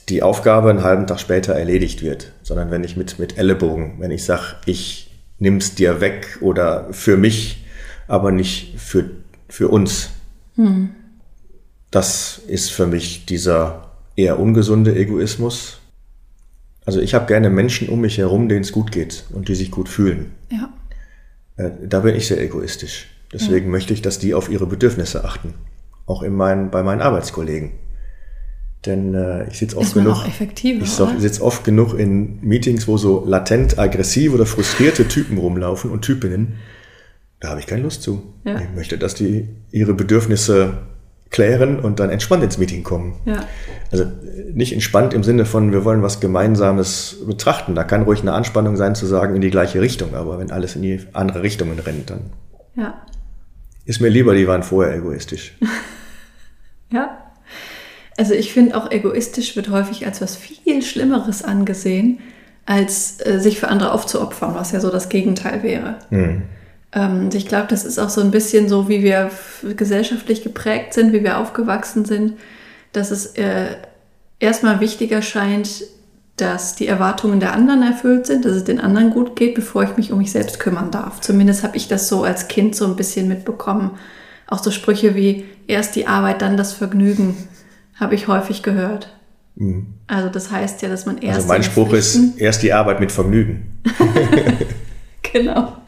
die 0.09 0.23
Aufgabe 0.23 0.70
einen 0.70 0.83
halben 0.83 1.07
Tag 1.07 1.20
später 1.20 1.55
erledigt 1.55 2.03
wird, 2.03 2.33
sondern 2.42 2.70
wenn 2.70 2.85
ich 2.85 2.97
mit, 2.97 3.18
mit 3.18 3.38
Ellenbogen, 3.38 3.94
wenn 4.01 4.11
ich 4.11 4.25
sage, 4.25 4.57
ich 4.66 5.11
nimm's 5.38 5.75
dir 5.75 6.01
weg 6.01 6.38
oder 6.40 6.88
für 6.92 7.16
mich, 7.16 7.64
aber 8.09 8.33
nicht 8.33 8.79
für, 8.79 9.11
für 9.49 9.68
uns. 9.68 10.11
Hm. 10.57 10.90
Das 11.90 12.40
ist 12.47 12.70
für 12.70 12.87
mich 12.87 13.25
dieser 13.27 13.92
eher 14.16 14.38
ungesunde 14.38 14.94
Egoismus. 14.97 15.79
Also 16.87 17.01
ich 17.01 17.14
habe 17.14 17.27
gerne 17.27 17.51
Menschen 17.51 17.88
um 17.88 18.01
mich 18.01 18.18
herum, 18.18 18.49
denen 18.49 18.62
es 18.62 18.73
gut 18.73 18.92
geht 18.92 19.25
und 19.33 19.49
die 19.49 19.55
sich 19.55 19.70
gut 19.70 19.88
fühlen. 19.88 20.33
Ja. 20.51 20.73
Äh, 21.57 21.70
da 21.88 22.01
bin 22.01 22.14
ich 22.14 22.27
sehr 22.27 22.40
egoistisch. 22.42 23.09
Deswegen 23.33 23.66
ja. 23.66 23.73
möchte 23.73 23.94
ich, 23.94 24.03
dass 24.03 24.18
die 24.18 24.35
auf 24.35 24.49
ihre 24.51 24.66
Bedürfnisse 24.66 25.25
achten. 25.25 25.55
Auch 26.07 26.23
in 26.23 26.35
mein, 26.35 26.70
bei 26.70 26.83
meinen 26.83 27.01
Arbeitskollegen. 27.01 27.73
Denn 28.85 29.14
äh, 29.14 29.49
ich 29.49 29.59
sitze 29.59 29.79
oft 29.79 29.94
genug. 29.94 30.18
ich 30.27 31.23
sitze 31.23 31.42
oft 31.42 31.64
genug 31.64 31.94
in 31.94 32.38
Meetings, 32.42 32.87
wo 32.87 32.99
so 32.99 33.25
latent 33.27 33.79
aggressive 33.79 34.35
oder 34.35 34.44
frustrierte 34.44 35.09
Typen 35.09 35.38
rumlaufen 35.38 35.90
und 35.90 36.03
Typinnen. 36.03 36.57
Da 37.40 37.49
habe 37.49 37.61
ich 37.61 37.66
keine 37.66 37.83
Lust 37.83 38.03
zu. 38.03 38.35
Ja. 38.44 38.61
Ich 38.61 38.75
möchte, 38.75 38.99
dass 38.99 39.14
die 39.14 39.49
ihre 39.70 39.94
Bedürfnisse 39.94 40.79
klären 41.30 41.80
und 41.80 41.98
dann 42.00 42.10
entspannt 42.10 42.44
ins 42.44 42.58
Meeting 42.58 42.84
kommen. 42.84 43.16
Ja. 43.24 43.44
Also 43.90 44.06
nicht 44.52 44.72
entspannt 44.72 45.14
im 45.14 45.24
Sinne 45.24 45.44
von, 45.44 45.72
wir 45.72 45.84
wollen 45.84 46.02
was 46.02 46.20
Gemeinsames 46.20 47.16
betrachten. 47.26 47.74
Da 47.74 47.84
kann 47.84 48.02
ruhig 48.02 48.20
eine 48.20 48.32
Anspannung 48.32 48.76
sein 48.76 48.94
zu 48.94 49.06
sagen 49.06 49.34
in 49.34 49.40
die 49.40 49.50
gleiche 49.50 49.80
Richtung, 49.80 50.14
aber 50.14 50.38
wenn 50.38 50.50
alles 50.50 50.76
in 50.76 50.82
die 50.82 51.00
andere 51.12 51.42
Richtungen 51.42 51.78
rennt, 51.78 52.10
dann 52.10 52.20
ja. 52.76 52.94
ist 53.84 54.00
mir 54.00 54.08
lieber, 54.08 54.34
die 54.34 54.46
waren 54.46 54.62
vorher 54.62 54.94
egoistisch. 54.94 55.56
ja. 56.90 57.18
Also 58.16 58.34
ich 58.34 58.52
finde 58.52 58.76
auch 58.76 58.90
egoistisch 58.90 59.56
wird 59.56 59.70
häufig 59.70 60.06
als 60.06 60.20
was 60.20 60.37
viel 60.37 60.82
Schlimmeres 60.82 61.42
angesehen, 61.42 62.20
als 62.64 63.18
äh, 63.26 63.40
sich 63.40 63.58
für 63.58 63.68
andere 63.68 63.92
aufzuopfern, 63.92 64.54
was 64.54 64.72
ja 64.72 64.80
so 64.80 64.90
das 64.90 65.08
Gegenteil 65.08 65.62
wäre. 65.62 65.96
Mhm. 66.10 66.42
Ähm, 66.94 67.28
ich 67.33 67.46
glaube, 67.46 67.66
das 67.68 67.85
ist 67.85 67.98
auch 67.98 68.09
so 68.09 68.20
ein 68.20 68.30
bisschen 68.30 68.68
so, 68.68 68.88
wie 68.88 69.02
wir 69.02 69.30
gesellschaftlich 69.76 70.42
geprägt 70.42 70.94
sind, 70.94 71.12
wie 71.12 71.24
wir 71.24 71.38
aufgewachsen 71.38 72.04
sind, 72.04 72.35
dass 72.92 73.11
es 73.11 73.26
äh, 73.37 73.76
erstmal 74.38 74.80
wichtiger 74.80 75.20
scheint, 75.20 75.85
dass 76.37 76.74
die 76.74 76.87
Erwartungen 76.87 77.40
der 77.40 77.52
anderen 77.52 77.83
erfüllt 77.83 78.26
sind, 78.26 78.44
dass 78.44 78.52
es 78.52 78.64
den 78.64 78.80
anderen 78.80 79.11
gut 79.11 79.37
geht, 79.37 79.54
bevor 79.54 79.85
ich 79.85 79.96
mich 79.96 80.11
um 80.12 80.18
mich 80.18 80.33
selbst 80.33 80.59
kümmern 80.59 80.90
darf. 80.90 81.20
Zumindest 81.20 81.62
habe 81.62 81.76
ich 81.76 81.87
das 81.87 82.09
so 82.09 82.24
als 82.24 82.48
Kind 82.48 82.74
so 82.74 82.87
ein 82.87 82.96
bisschen 82.96 83.28
mitbekommen. 83.28 83.92
Auch 84.48 84.59
so 84.59 84.70
Sprüche 84.70 85.14
wie 85.14 85.44
erst 85.66 85.96
die 85.96 86.07
Arbeit, 86.07 86.42
dann 86.42 86.57
das 86.57 86.72
Vergnügen 86.72 87.37
habe 87.94 88.16
ich 88.16 88.26
häufig 88.26 88.62
gehört. 88.62 89.14
Mhm. 89.54 89.87
Also 90.09 90.28
das 90.28 90.50
heißt 90.50 90.83
ja, 90.83 90.88
dass 90.88 91.07
man 91.07 91.18
erst. 91.18 91.37
Also 91.37 91.48
mein 91.48 91.62
Spruch 91.62 91.92
ist 91.92 92.18
erst 92.37 92.62
die 92.64 92.72
Arbeit 92.72 92.98
mit 92.98 93.12
Vergnügen. 93.12 93.80
genau. 95.22 95.84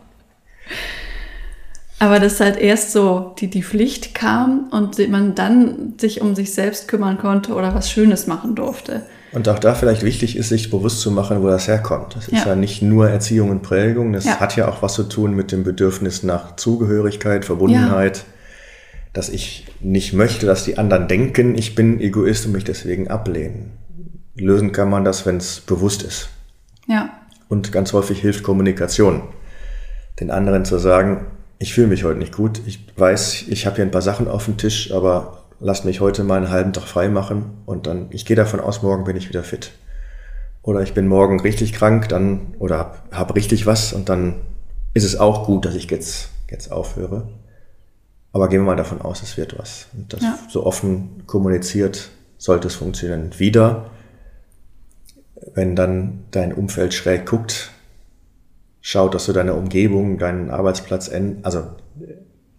Aber 1.99 2.21
dass 2.21 2.41
halt 2.41 2.59
erst 2.59 2.93
so 2.93 3.35
die, 3.39 3.49
die 3.49 3.63
Pflicht 3.63 4.15
kam 4.15 4.69
und 4.71 4.99
man 5.09 5.35
dann 5.35 5.95
sich 5.99 6.21
um 6.21 6.35
sich 6.35 6.53
selbst 6.53 6.89
kümmern 6.89 7.17
konnte 7.17 7.55
oder 7.55 7.75
was 7.75 7.91
Schönes 7.91 8.27
machen 8.27 8.55
durfte. 8.55 9.03
Und 9.33 9.49
auch 9.49 9.59
da 9.59 9.75
vielleicht 9.75 10.03
wichtig 10.03 10.37
ist, 10.37 10.51
sich 10.51 10.71
bewusst 10.71 11.01
zu 11.01 11.11
machen, 11.11 11.43
wo 11.43 11.49
das 11.49 11.69
herkommt. 11.69 12.15
Das 12.17 12.29
ist 12.29 12.45
ja, 12.45 12.49
ja 12.49 12.57
nicht 12.57 12.83
nur 12.83 13.09
Erziehung 13.09 13.51
und 13.51 13.63
Prägung, 13.63 14.13
das 14.13 14.25
ja. 14.25 14.41
hat 14.41 14.57
ja 14.57 14.69
auch 14.69 14.83
was 14.83 14.95
zu 14.95 15.05
tun 15.05 15.35
mit 15.35 15.53
dem 15.53 15.65
Bedürfnis 15.65 16.23
nach 16.23 16.57
Zugehörigkeit, 16.57 17.45
Verbundenheit. 17.45 18.19
Ja 18.19 18.25
dass 19.17 19.31
ich 19.31 19.67
nicht 19.81 20.13
möchte, 20.13 20.45
dass 20.45 20.65
die 20.65 20.77
anderen 20.77 21.09
denken, 21.09 21.57
ich 21.57 21.75
bin 21.75 22.01
Egoist 22.01 22.45
und 22.45 22.53
mich 22.53 22.65
deswegen 22.65 23.09
ablehnen. 23.09 23.73
Lösen 24.35 24.73
kann 24.73 24.91
man 24.91 25.05
das, 25.05 25.25
wenn 25.25 25.39
es 25.39 25.61
bewusst 25.61 26.03
ist. 26.03 26.29
Ja. 26.87 27.11
Und 27.49 27.73
ganz 27.73 27.95
häufig 27.95 28.21
hilft 28.21 28.43
Kommunikation. 28.43 29.23
Den 30.21 30.31
anderen 30.31 30.67
zu 30.67 30.79
sagen, 30.79 31.29
ich 31.59 31.75
fühle 31.75 31.87
mich 31.87 32.05
heute 32.05 32.19
nicht 32.19 32.35
gut, 32.35 32.61
ich 32.67 32.87
weiß, 32.97 33.45
ich 33.49 33.67
habe 33.67 33.77
hier 33.77 33.85
ein 33.85 33.91
paar 33.91 34.03
Sachen 34.03 34.29
auf 34.29 34.45
dem 34.45 34.57
Tisch, 34.57 34.93
aber 34.93 35.45
lasst 35.61 35.85
mich 35.85 36.01
heute 36.01 36.23
mal 36.25 36.37
einen 36.37 36.51
halben 36.51 36.73
Tag 36.73 36.85
frei 36.85 37.09
machen 37.09 37.63
und 37.65 37.87
dann, 37.87 38.07
ich 38.11 38.27
gehe 38.27 38.37
davon 38.37 38.61
aus, 38.61 38.83
morgen 38.83 39.05
bin 39.05 39.17
ich 39.17 39.29
wieder 39.29 39.43
fit. 39.43 39.73
Oder 40.63 40.83
ich 40.83 40.95
bin 40.95 41.07
morgen 41.07 41.41
richtig 41.41 41.73
krank, 41.73 42.09
dann, 42.09 42.55
oder 42.59 42.79
hab, 42.79 43.13
hab 43.13 43.37
richtig 43.37 43.67
was 43.67 43.93
und 43.93 44.09
dann 44.09 44.35
ist 44.95 45.05
es 45.05 45.19
auch 45.19 45.47
gut, 45.47 45.65
dass 45.65 45.75
ich 45.75 45.91
jetzt, 45.91 46.31
jetzt 46.51 46.73
aufhöre. 46.73 47.29
Aber 48.33 48.49
gehen 48.49 48.61
wir 48.61 48.67
mal 48.67 48.77
davon 48.77 49.01
aus, 49.01 49.23
es 49.23 49.37
wird 49.37 49.59
was. 49.59 49.87
Und 49.95 50.13
das 50.13 50.23
ja. 50.23 50.39
so 50.51 50.67
offen 50.67 51.23
kommuniziert, 51.27 52.11
sollte 52.37 52.67
es 52.67 52.75
funktionieren. 52.75 53.31
Wieder, 53.39 53.91
wenn 55.55 55.77
dann 55.77 56.25
dein 56.33 56.53
Umfeld 56.53 56.93
schräg 56.93 57.27
guckt, 57.27 57.71
schaut, 58.87 59.17
dass 59.17 59.27
du 59.27 59.33
deine 59.33 59.55
Umgebung, 59.55 60.17
deinen 60.17 60.49
Arbeitsplatz, 60.49 61.11
also 61.43 61.65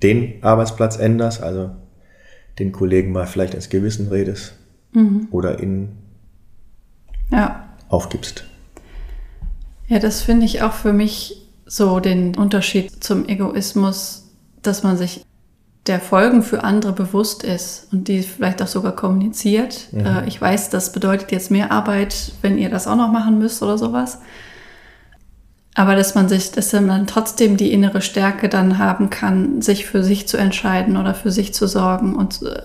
den 0.03 0.43
Arbeitsplatz 0.43 0.97
änderst, 0.97 1.41
also 1.41 1.71
den 2.59 2.73
Kollegen 2.73 3.13
mal 3.13 3.25
vielleicht 3.25 3.53
ins 3.53 3.69
Gewissen 3.69 4.09
redest 4.09 4.53
mhm. 4.91 5.29
oder 5.31 5.63
ihn 5.63 5.93
ja. 7.31 7.69
aufgibst. 7.87 8.43
Ja, 9.87 9.99
das 9.99 10.21
finde 10.21 10.45
ich 10.45 10.61
auch 10.63 10.73
für 10.73 10.91
mich 10.91 11.47
so 11.65 12.01
den 12.01 12.35
Unterschied 12.35 13.01
zum 13.01 13.29
Egoismus, 13.29 14.29
dass 14.61 14.83
man 14.83 14.97
sich 14.97 15.25
der 15.85 16.01
Folgen 16.01 16.43
für 16.43 16.65
andere 16.65 16.91
bewusst 16.91 17.43
ist 17.43 17.87
und 17.93 18.09
die 18.09 18.21
vielleicht 18.21 18.61
auch 18.61 18.67
sogar 18.67 18.93
kommuniziert. 18.93 19.87
Mhm. 19.93 20.05
Äh, 20.05 20.27
ich 20.27 20.41
weiß, 20.41 20.71
das 20.71 20.91
bedeutet 20.91 21.31
jetzt 21.31 21.51
mehr 21.51 21.71
Arbeit, 21.71 22.33
wenn 22.41 22.57
ihr 22.57 22.69
das 22.69 22.85
auch 22.85 22.97
noch 22.97 23.13
machen 23.13 23.39
müsst 23.39 23.63
oder 23.63 23.77
sowas. 23.77 24.19
Aber 25.77 25.95
dass 25.95 26.15
man 26.15 26.27
sich, 26.27 26.51
dass 26.51 26.73
man 26.73 27.05
trotzdem 27.05 27.55
die 27.55 27.71
innere 27.71 28.01
Stärke 28.01 28.49
dann 28.49 28.79
haben 28.79 29.11
kann, 29.11 29.61
sich 29.61 29.85
für 29.85 30.03
sich 30.03 30.27
zu 30.27 30.35
entscheiden 30.35 30.97
oder 30.97 31.13
für 31.13 31.29
sich 31.29 31.53
zu 31.53 31.67
sorgen 31.67 32.15
und 32.15 32.41
äh, 32.41 32.57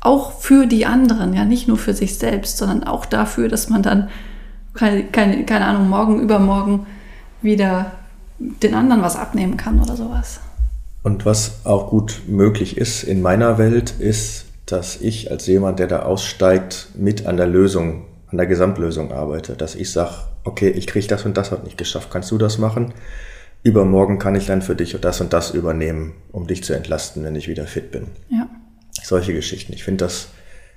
auch 0.00 0.40
für 0.40 0.66
die 0.66 0.86
anderen, 0.86 1.34
ja, 1.34 1.44
nicht 1.44 1.68
nur 1.68 1.76
für 1.76 1.92
sich 1.92 2.16
selbst, 2.16 2.56
sondern 2.56 2.84
auch 2.84 3.04
dafür, 3.04 3.50
dass 3.50 3.68
man 3.68 3.82
dann, 3.82 4.08
keine, 4.72 5.04
keine, 5.04 5.44
keine 5.44 5.66
Ahnung, 5.66 5.90
morgen, 5.90 6.20
übermorgen 6.20 6.86
wieder 7.42 7.92
den 8.38 8.74
anderen 8.74 9.02
was 9.02 9.16
abnehmen 9.16 9.58
kann 9.58 9.78
oder 9.78 9.94
sowas. 9.94 10.40
Und 11.02 11.26
was 11.26 11.66
auch 11.66 11.90
gut 11.90 12.22
möglich 12.26 12.78
ist 12.78 13.02
in 13.02 13.20
meiner 13.20 13.58
Welt, 13.58 13.92
ist, 13.98 14.46
dass 14.64 14.98
ich 15.02 15.30
als 15.30 15.46
jemand, 15.46 15.80
der 15.80 15.86
da 15.86 16.04
aussteigt, 16.04 16.88
mit 16.96 17.26
an 17.26 17.36
der 17.36 17.46
Lösung, 17.46 18.04
an 18.34 18.38
der 18.38 18.46
Gesamtlösung 18.48 19.12
arbeite. 19.12 19.54
Dass 19.54 19.76
ich 19.76 19.92
sage, 19.92 20.14
okay, 20.42 20.68
ich 20.68 20.88
kriege 20.88 21.06
das 21.06 21.24
und 21.24 21.36
das 21.36 21.52
hat 21.52 21.62
nicht 21.62 21.78
geschafft, 21.78 22.10
kannst 22.10 22.32
du 22.32 22.38
das 22.38 22.58
machen? 22.58 22.92
Übermorgen 23.62 24.18
kann 24.18 24.34
ich 24.34 24.46
dann 24.46 24.60
für 24.60 24.74
dich 24.74 24.98
das 25.00 25.20
und 25.20 25.32
das 25.32 25.52
übernehmen, 25.52 26.14
um 26.32 26.48
dich 26.48 26.64
zu 26.64 26.74
entlasten, 26.74 27.22
wenn 27.22 27.36
ich 27.36 27.46
wieder 27.46 27.66
fit 27.66 27.92
bin. 27.92 28.08
Ja. 28.28 28.48
Solche 29.04 29.32
Geschichten. 29.32 29.72
Ich 29.72 29.84
finde 29.84 30.04
das 30.04 30.30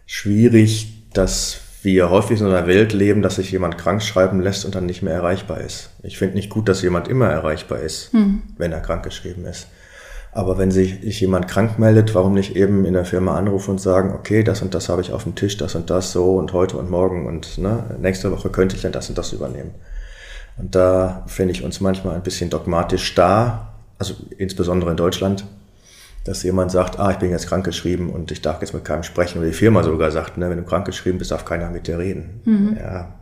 schwierig, 0.06 1.10
dass 1.13 1.62
wir 1.82 2.12
häufig 2.12 2.41
in 2.41 2.46
einer 2.46 2.67
Welt 2.67 2.93
leben, 2.93 3.24
dass 3.24 3.38
sich 3.38 3.52
jemand 3.52 3.80
krank 3.80 4.04
schreiben 4.04 4.39
lässt 4.39 4.63
und 4.63 4.76
dann 4.76 4.86
nicht 4.86 5.02
mehr 5.02 5.15
erreichbar 5.15 5.60
ist. 5.62 5.89
Ich 6.04 6.20
finde 6.20 6.36
nicht 6.36 6.52
gut, 6.52 6.70
dass 6.70 6.84
jemand 6.84 7.08
immer 7.08 7.28
erreichbar 7.28 7.80
ist, 7.80 8.13
hm. 8.13 8.43
wenn 8.58 8.72
er 8.72 8.82
krank 8.82 9.04
geschrieben 9.04 9.46
ist. 9.46 9.67
Aber 10.38 10.60
wenn 10.60 10.69
sich 10.69 11.19
jemand 11.19 11.47
krank 11.47 11.80
meldet, 11.80 12.13
warum 12.13 12.36
nicht 12.36 12.56
eben 12.56 12.86
in 12.86 12.93
der 12.93 13.06
Firma 13.06 13.36
anrufen 13.36 13.71
und 13.71 13.82
sagen, 13.82 14.13
okay, 14.13 14.43
das 14.43 14.62
und 14.62 14.76
das 14.76 14.88
habe 14.88 15.02
ich 15.02 15.12
auf 15.12 15.23
dem 15.23 15.34
Tisch, 15.34 15.58
das 15.58 15.73
und 15.73 15.89
das 15.89 16.12
so 16.12 16.36
und 16.36 16.54
heute 16.54 16.78
und 16.78 16.91
morgen 16.91 17.26
und 17.26 17.58
ne, 17.58 17.86
nächste 18.00 18.32
Woche 18.32 18.50
könnte 18.50 18.76
ich 18.76 18.84
dann 18.84 18.91
das 18.91 19.10
und 19.10 19.17
das 19.17 19.34
übernehmen. 19.34 19.71
Und 20.60 20.76
da 20.76 21.23
finde 21.26 21.54
ich 21.54 21.63
uns 21.63 21.82
manchmal 21.82 22.13
ein 22.13 22.21
bisschen 22.21 22.52
dogmatisch 22.52 23.15
da, 23.15 23.73
also 23.97 24.13
insbesondere 24.38 24.91
in 24.91 24.97
Deutschland, 24.97 25.43
dass 26.23 26.43
jemand 26.43 26.69
sagt, 26.71 27.00
ah, 27.00 27.10
ich 27.10 27.17
bin 27.17 27.32
jetzt 27.32 27.47
krankgeschrieben 27.47 28.12
und 28.12 28.30
ich 28.30 28.43
darf 28.43 28.62
jetzt 28.62 28.76
mit 28.76 28.86
keinem 28.86 29.02
sprechen. 29.02 29.39
Oder 29.39 29.47
die 29.47 29.54
Firma 29.54 29.82
sogar 29.82 30.12
sagt, 30.12 30.38
ne, 30.38 30.52
wenn 30.52 30.60
du 30.60 30.65
krankgeschrieben 30.65 31.17
bist, 31.17 31.32
darf 31.32 31.45
keiner 31.45 31.71
mit 31.71 31.88
dir 31.88 31.97
reden. 31.97 32.41
Mhm. 32.45 32.78
Ja. 32.80 33.15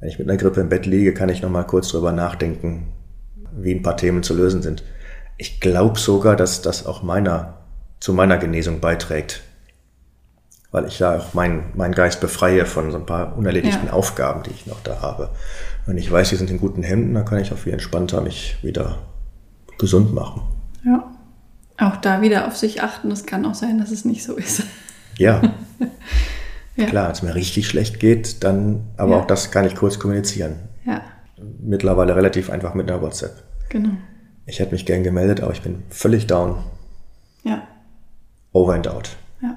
Wenn 0.00 0.08
ich 0.08 0.18
mit 0.18 0.30
einer 0.30 0.38
Grippe 0.38 0.62
im 0.62 0.70
Bett 0.70 0.86
liege, 0.86 1.12
kann 1.12 1.28
ich 1.28 1.42
noch 1.42 1.50
mal 1.50 1.64
kurz 1.64 1.88
drüber 1.88 2.12
nachdenken, 2.12 2.86
wie 3.54 3.74
ein 3.74 3.82
paar 3.82 3.98
Themen 3.98 4.22
zu 4.22 4.32
lösen 4.32 4.62
sind. 4.62 4.82
Ich 5.36 5.60
glaube 5.60 5.98
sogar, 5.98 6.36
dass 6.36 6.62
das 6.62 6.86
auch 6.86 7.02
meiner, 7.02 7.58
zu 8.00 8.12
meiner 8.12 8.38
Genesung 8.38 8.80
beiträgt. 8.80 9.42
Weil 10.70 10.86
ich 10.86 10.98
ja 10.98 11.18
auch 11.18 11.34
meinen 11.34 11.72
mein 11.74 11.92
Geist 11.92 12.20
befreie 12.20 12.66
von 12.66 12.90
so 12.90 12.98
ein 12.98 13.06
paar 13.06 13.36
unerledigten 13.36 13.86
ja. 13.86 13.92
Aufgaben, 13.92 14.42
die 14.42 14.50
ich 14.50 14.66
noch 14.66 14.80
da 14.82 15.00
habe. 15.00 15.30
Wenn 15.86 15.98
ich 15.98 16.10
weiß, 16.10 16.30
die 16.30 16.36
sind 16.36 16.50
in 16.50 16.58
guten 16.58 16.82
Händen, 16.82 17.14
dann 17.14 17.24
kann 17.24 17.38
ich 17.38 17.52
auch 17.52 17.58
viel 17.58 17.72
entspannter 17.72 18.20
mich 18.20 18.56
wieder 18.62 18.98
gesund 19.78 20.12
machen. 20.12 20.42
Ja. 20.84 21.10
Auch 21.78 21.96
da 21.96 22.22
wieder 22.22 22.46
auf 22.46 22.56
sich 22.56 22.82
achten. 22.82 23.10
Es 23.10 23.26
kann 23.26 23.44
auch 23.44 23.54
sein, 23.54 23.78
dass 23.78 23.90
es 23.90 24.04
nicht 24.04 24.24
so 24.24 24.34
ist. 24.36 24.62
Ja. 25.18 25.42
ja. 26.76 26.86
Klar, 26.86 27.06
wenn 27.06 27.12
es 27.12 27.22
mir 27.22 27.34
richtig 27.34 27.68
schlecht 27.68 28.00
geht, 28.00 28.42
dann, 28.44 28.84
aber 28.96 29.12
ja. 29.12 29.18
auch 29.18 29.26
das 29.26 29.50
kann 29.50 29.66
ich 29.66 29.74
kurz 29.74 29.98
kommunizieren. 29.98 30.56
Ja. 30.84 31.02
Mittlerweile 31.60 32.16
relativ 32.16 32.48
einfach 32.50 32.74
mit 32.74 32.90
einer 32.90 33.02
WhatsApp. 33.02 33.42
Genau. 33.68 33.90
Ich 34.46 34.60
hätte 34.60 34.72
mich 34.72 34.86
gern 34.86 35.02
gemeldet, 35.02 35.40
aber 35.40 35.52
ich 35.52 35.62
bin 35.62 35.82
völlig 35.90 36.28
down. 36.28 36.56
Ja. 37.42 37.66
Over 38.52 38.74
and 38.74 38.86
out. 38.86 39.16
Ja. 39.42 39.56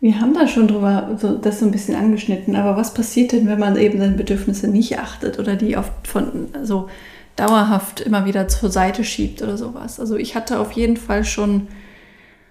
Wir 0.00 0.20
haben 0.20 0.34
da 0.34 0.48
schon 0.48 0.66
drüber 0.66 1.16
so, 1.20 1.38
das 1.38 1.60
so 1.60 1.66
ein 1.66 1.70
bisschen 1.70 1.94
angeschnitten, 1.94 2.56
aber 2.56 2.76
was 2.76 2.94
passiert 2.94 3.30
denn, 3.30 3.46
wenn 3.46 3.60
man 3.60 3.76
eben 3.76 4.00
seine 4.00 4.16
Bedürfnisse 4.16 4.66
nicht 4.66 4.98
achtet 4.98 5.38
oder 5.38 5.54
die 5.54 5.76
oft 5.76 6.06
von 6.06 6.48
so 6.52 6.58
also 6.58 6.88
dauerhaft 7.36 8.00
immer 8.00 8.26
wieder 8.26 8.48
zur 8.48 8.70
Seite 8.70 9.04
schiebt 9.04 9.40
oder 9.40 9.56
sowas? 9.56 10.00
Also 10.00 10.16
ich 10.16 10.34
hatte 10.34 10.58
auf 10.58 10.72
jeden 10.72 10.96
Fall 10.96 11.24
schon, 11.24 11.68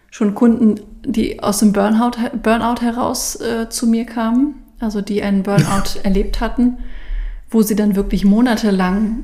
schon 0.09 0.35
Kunden, 0.35 0.79
die 1.05 1.43
aus 1.43 1.59
dem 1.59 1.73
Burnout, 1.73 2.17
Burnout 2.41 2.81
heraus 2.81 3.35
äh, 3.41 3.67
zu 3.69 3.87
mir 3.87 4.05
kamen, 4.05 4.55
also 4.79 5.01
die 5.01 5.21
einen 5.21 5.43
Burnout 5.43 5.99
erlebt 6.03 6.39
hatten 6.39 6.77
wo 7.53 7.61
sie 7.61 7.75
dann 7.75 7.95
wirklich 7.95 8.25
monatelang 8.25 9.23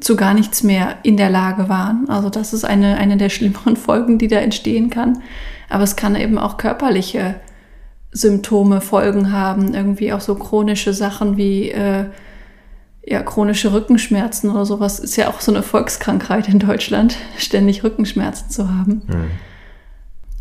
zu 0.00 0.16
gar 0.16 0.34
nichts 0.34 0.62
mehr 0.62 0.96
in 1.02 1.16
der 1.16 1.30
Lage 1.30 1.68
waren. 1.68 2.08
Also 2.08 2.28
das 2.28 2.52
ist 2.52 2.64
eine, 2.64 2.96
eine 2.96 3.16
der 3.16 3.28
schlimmeren 3.28 3.76
Folgen, 3.76 4.18
die 4.18 4.28
da 4.28 4.38
entstehen 4.38 4.90
kann. 4.90 5.22
Aber 5.68 5.84
es 5.84 5.96
kann 5.96 6.16
eben 6.16 6.38
auch 6.38 6.56
körperliche 6.56 7.36
Symptome, 8.12 8.80
Folgen 8.80 9.32
haben. 9.32 9.74
Irgendwie 9.74 10.12
auch 10.12 10.20
so 10.20 10.34
chronische 10.34 10.92
Sachen 10.92 11.36
wie 11.36 11.70
äh, 11.70 12.06
ja, 13.04 13.22
chronische 13.22 13.72
Rückenschmerzen 13.72 14.50
oder 14.50 14.66
sowas. 14.66 14.98
Ist 14.98 15.16
ja 15.16 15.28
auch 15.28 15.40
so 15.40 15.52
eine 15.52 15.62
Volkskrankheit 15.62 16.48
in 16.48 16.58
Deutschland, 16.58 17.16
ständig 17.38 17.84
Rückenschmerzen 17.84 18.50
zu 18.50 18.68
haben. 18.68 19.02
Mhm. 19.06 19.30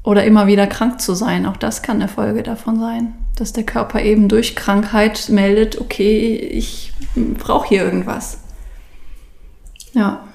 Oder 0.04 0.24
immer 0.26 0.48
wieder 0.48 0.68
krank 0.68 1.02
zu 1.02 1.16
sein. 1.16 1.46
Auch 1.46 1.58
das 1.58 1.82
kann 1.82 1.98
eine 1.98 2.08
Folge 2.08 2.44
davon 2.44 2.80
sein 2.80 3.14
dass 3.36 3.54
der 3.54 3.64
Körper 3.64 4.02
eben 4.02 4.28
durch 4.30 4.56
Krankheit 4.56 5.30
meldet, 5.30 5.80
okay, 5.80 6.36
ich 6.36 6.94
brauche 7.38 7.68
hier 7.68 7.84
irgendwas. 7.84 8.40
Ja. 9.94 10.28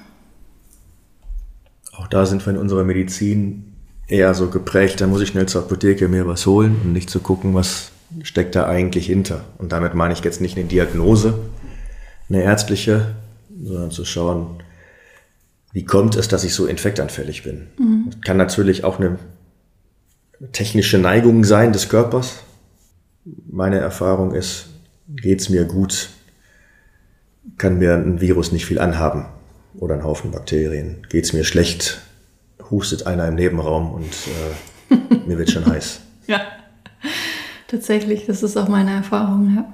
Auch 1.93 2.07
da 2.07 2.25
sind 2.25 2.45
wir 2.45 2.53
in 2.53 2.59
unserer 2.59 2.83
Medizin 2.83 3.75
eher 4.07 4.33
so 4.33 4.49
geprägt, 4.49 5.01
da 5.01 5.07
muss 5.07 5.21
ich 5.21 5.29
schnell 5.29 5.47
zur 5.47 5.61
Apotheke 5.61 6.07
mir 6.07 6.27
was 6.27 6.45
holen 6.45 6.75
und 6.83 6.93
nicht 6.93 7.09
zu 7.09 7.19
gucken, 7.19 7.53
was 7.53 7.91
steckt 8.23 8.55
da 8.55 8.65
eigentlich 8.65 9.05
hinter. 9.05 9.45
Und 9.57 9.71
damit 9.71 9.93
meine 9.93 10.13
ich 10.13 10.21
jetzt 10.21 10.41
nicht 10.41 10.57
eine 10.57 10.67
Diagnose, 10.67 11.39
eine 12.29 12.43
ärztliche, 12.43 13.15
sondern 13.63 13.91
zu 13.91 14.05
schauen, 14.05 14.61
wie 15.73 15.85
kommt 15.85 16.15
es, 16.15 16.27
dass 16.27 16.43
ich 16.43 16.53
so 16.53 16.65
infektanfällig 16.65 17.43
bin. 17.43 17.67
Mhm. 17.77 18.05
Das 18.11 18.21
kann 18.21 18.37
natürlich 18.37 18.83
auch 18.83 18.99
eine 18.99 19.17
technische 20.51 20.97
Neigung 20.97 21.43
sein 21.43 21.71
des 21.71 21.87
Körpers, 21.87 22.43
meine 23.25 23.77
Erfahrung 23.77 24.33
ist, 24.33 24.69
geht's 25.07 25.49
mir 25.49 25.65
gut, 25.65 26.09
kann 27.57 27.77
mir 27.77 27.95
ein 27.95 28.21
Virus 28.21 28.51
nicht 28.51 28.65
viel 28.65 28.79
anhaben 28.79 29.25
oder 29.75 29.95
ein 29.95 30.03
Haufen 30.03 30.31
Bakterien. 30.31 31.05
Geht's 31.09 31.33
mir 31.33 31.43
schlecht, 31.43 32.01
hustet 32.69 33.07
einer 33.07 33.27
im 33.27 33.35
Nebenraum 33.35 33.91
und 33.91 34.13
äh, 34.89 34.95
mir 35.27 35.37
wird 35.37 35.51
schon 35.51 35.65
heiß. 35.65 36.01
Ja, 36.27 36.41
tatsächlich, 37.67 38.25
das 38.25 38.43
ist 38.43 38.57
auch 38.57 38.67
meine 38.67 38.91
Erfahrung, 38.91 39.55
ja. 39.55 39.71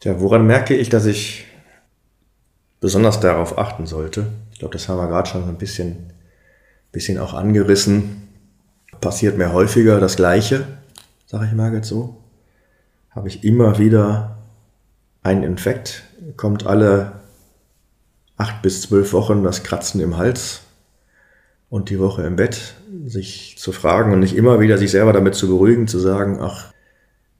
Tja, 0.00 0.20
woran 0.20 0.46
merke 0.46 0.74
ich, 0.74 0.88
dass 0.88 1.06
ich 1.06 1.44
besonders 2.80 3.20
darauf 3.20 3.56
achten 3.56 3.86
sollte? 3.86 4.26
Ich 4.52 4.58
glaube, 4.58 4.72
das 4.72 4.88
haben 4.88 4.98
wir 4.98 5.06
gerade 5.06 5.28
schon 5.28 5.44
so 5.44 5.48
ein 5.48 5.58
bisschen, 5.58 6.12
bisschen 6.90 7.18
auch 7.18 7.34
angerissen 7.34 8.22
passiert 9.02 9.36
mir 9.36 9.52
häufiger 9.52 10.00
das 10.00 10.16
Gleiche, 10.16 10.64
sage 11.26 11.44
ich 11.44 11.52
mal 11.52 11.74
jetzt 11.74 11.88
so. 11.88 12.16
Habe 13.10 13.28
ich 13.28 13.44
immer 13.44 13.78
wieder 13.78 14.38
einen 15.22 15.42
Infekt, 15.42 16.04
kommt 16.38 16.64
alle 16.64 17.12
acht 18.38 18.62
bis 18.62 18.80
zwölf 18.80 19.12
Wochen 19.12 19.44
das 19.44 19.62
Kratzen 19.62 20.00
im 20.00 20.16
Hals 20.16 20.62
und 21.68 21.90
die 21.90 21.98
Woche 21.98 22.22
im 22.22 22.36
Bett, 22.36 22.74
sich 23.04 23.56
zu 23.58 23.72
fragen 23.72 24.12
und 24.12 24.20
nicht 24.20 24.36
immer 24.36 24.60
wieder 24.60 24.78
sich 24.78 24.90
selber 24.90 25.12
damit 25.12 25.34
zu 25.34 25.48
beruhigen, 25.48 25.88
zu 25.88 25.98
sagen, 25.98 26.38
ach, 26.40 26.72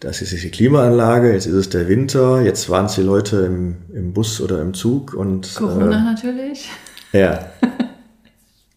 das 0.01 0.21
ist 0.21 0.33
jetzt 0.33 0.43
die 0.43 0.51
Klimaanlage, 0.51 1.33
jetzt 1.33 1.47
ist 1.47 1.55
es 1.55 1.69
der 1.69 1.89
Winter, 1.89 2.43
jetzt 2.43 2.69
waren 2.71 2.87
es 2.87 2.97
die 2.97 3.03
Leute 3.03 3.37
im, 3.47 3.77
im 3.95 4.13
Bus 4.13 4.41
oder 4.41 4.61
im 4.61 4.75
Zug 4.75 5.15
und 5.15 5.55
Corona 5.55 6.01
äh, 6.01 6.03
natürlich. 6.03 6.69
Ja, 7.13 7.51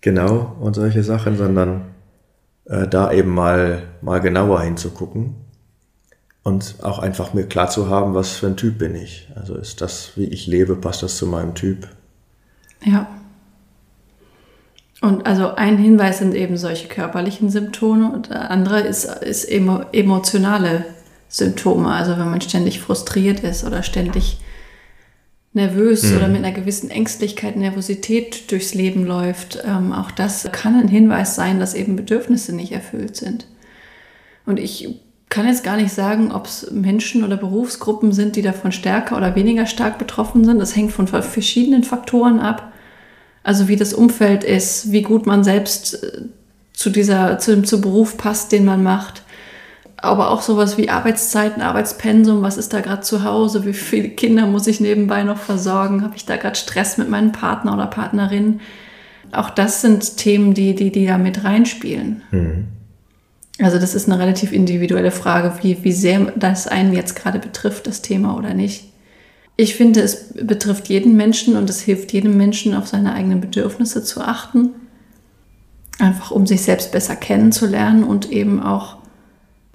genau 0.01 0.55
und 0.59 0.75
solche 0.75 1.03
Sachen, 1.03 1.35
sondern 1.35 1.94
äh, 2.65 2.87
da 2.87 3.11
eben 3.11 3.31
mal, 3.33 3.83
mal 4.01 4.19
genauer 4.19 4.61
hinzugucken 4.61 5.35
und 6.43 6.75
auch 6.83 6.99
einfach 6.99 7.33
mir 7.33 7.45
klar 7.47 7.69
zu 7.69 7.89
haben, 7.89 8.13
was 8.13 8.33
für 8.33 8.47
ein 8.47 8.57
Typ 8.57 8.77
bin 8.77 8.95
ich. 8.95 9.27
Also 9.35 9.55
ist 9.55 9.81
das, 9.81 10.11
wie 10.15 10.25
ich 10.25 10.47
lebe, 10.47 10.75
passt 10.75 11.03
das 11.03 11.17
zu 11.17 11.27
meinem 11.27 11.55
Typ? 11.55 11.87
Ja. 12.83 13.07
Und 15.01 15.25
also 15.25 15.55
ein 15.55 15.77
Hinweis 15.77 16.19
sind 16.19 16.35
eben 16.35 16.57
solche 16.57 16.87
körperlichen 16.87 17.49
Symptome 17.49 18.11
und 18.11 18.29
der 18.29 18.49
andere 18.49 18.79
ist, 18.79 19.05
ist 19.05 19.45
emo, 19.45 19.81
emotionale 19.91 20.85
Symptome. 21.27 21.89
Also 21.91 22.11
wenn 22.17 22.29
man 22.29 22.41
ständig 22.41 22.79
frustriert 22.79 23.41
ist 23.41 23.63
oder 23.63 23.83
ständig 23.83 24.39
nervös 25.55 26.03
mhm. 26.03 26.17
oder 26.17 26.27
mit 26.27 26.43
einer 26.43 26.51
gewissen 26.51 26.91
Ängstlichkeit, 26.91 27.55
Nervosität 27.55 28.51
durchs 28.51 28.73
Leben 28.73 29.05
läuft, 29.05 29.59
ähm, 29.65 29.93
auch 29.93 30.11
das 30.11 30.47
kann 30.51 30.75
ein 30.75 30.87
Hinweis 30.87 31.35
sein, 31.35 31.59
dass 31.59 31.73
eben 31.73 31.95
Bedürfnisse 31.95 32.53
nicht 32.53 32.73
erfüllt 32.73 33.15
sind. 33.15 33.47
Und 34.45 34.59
ich 34.59 34.89
kann 35.29 35.47
jetzt 35.47 35.63
gar 35.63 35.77
nicht 35.77 35.93
sagen, 35.93 36.31
ob 36.31 36.45
es 36.45 36.69
Menschen 36.71 37.23
oder 37.23 37.37
Berufsgruppen 37.37 38.11
sind, 38.11 38.35
die 38.35 38.41
davon 38.41 38.71
stärker 38.71 39.17
oder 39.17 39.35
weniger 39.35 39.65
stark 39.65 39.97
betroffen 39.97 40.45
sind. 40.45 40.59
Das 40.59 40.75
hängt 40.75 40.91
von 40.91 41.07
verschiedenen 41.07 41.83
Faktoren 41.83 42.39
ab. 42.39 42.71
Also 43.41 43.67
wie 43.67 43.75
das 43.75 43.93
Umfeld 43.93 44.43
ist, 44.43 44.91
wie 44.91 45.01
gut 45.01 45.25
man 45.25 45.43
selbst 45.43 46.03
äh, 46.03 46.21
zu 46.73 46.89
dieser, 46.89 47.39
zu 47.39 47.51
dem 47.51 47.65
zu 47.65 47.81
Beruf 47.81 48.17
passt, 48.17 48.51
den 48.51 48.65
man 48.65 48.83
macht 48.83 49.24
aber 49.97 50.29
auch 50.29 50.41
sowas 50.41 50.77
wie 50.77 50.89
Arbeitszeiten, 50.89 51.61
Arbeitspensum, 51.61 52.41
was 52.41 52.57
ist 52.57 52.73
da 52.73 52.81
gerade 52.81 53.01
zu 53.01 53.23
Hause, 53.23 53.65
wie 53.65 53.73
viele 53.73 54.09
Kinder 54.09 54.45
muss 54.45 54.67
ich 54.67 54.79
nebenbei 54.79 55.23
noch 55.23 55.37
versorgen, 55.37 56.03
habe 56.03 56.15
ich 56.15 56.25
da 56.25 56.37
gerade 56.37 56.55
Stress 56.55 56.97
mit 56.97 57.09
meinem 57.09 57.31
Partner 57.31 57.73
oder 57.73 57.87
Partnerin. 57.87 58.59
Auch 59.31 59.49
das 59.49 59.81
sind 59.81 60.17
Themen, 60.17 60.53
die, 60.53 60.75
die, 60.75 60.91
die 60.91 61.05
da 61.05 61.17
mit 61.17 61.43
reinspielen. 61.43 62.21
Mhm. 62.31 62.67
Also 63.59 63.79
das 63.79 63.95
ist 63.95 64.09
eine 64.09 64.19
relativ 64.19 64.51
individuelle 64.51 65.11
Frage, 65.11 65.53
wie, 65.61 65.83
wie 65.83 65.93
sehr 65.93 66.19
das 66.35 66.67
einen 66.67 66.93
jetzt 66.93 67.15
gerade 67.15 67.39
betrifft, 67.39 67.87
das 67.87 68.01
Thema 68.01 68.37
oder 68.37 68.53
nicht. 68.53 68.91
Ich 69.57 69.75
finde, 69.75 70.01
es 70.01 70.33
betrifft 70.33 70.89
jeden 70.89 71.15
Menschen 71.15 71.55
und 71.55 71.69
es 71.69 71.79
hilft 71.79 72.11
jedem 72.11 72.35
Menschen, 72.35 72.73
auf 72.75 72.87
seine 72.87 73.13
eigenen 73.13 73.39
Bedürfnisse 73.39 74.03
zu 74.03 74.19
achten. 74.19 74.71
Einfach 75.97 76.31
um 76.31 76.45
sich 76.45 76.63
selbst 76.63 76.91
besser 76.91 77.15
kennenzulernen 77.15 78.03
und 78.03 78.29
eben 78.29 78.61
auch 78.61 78.97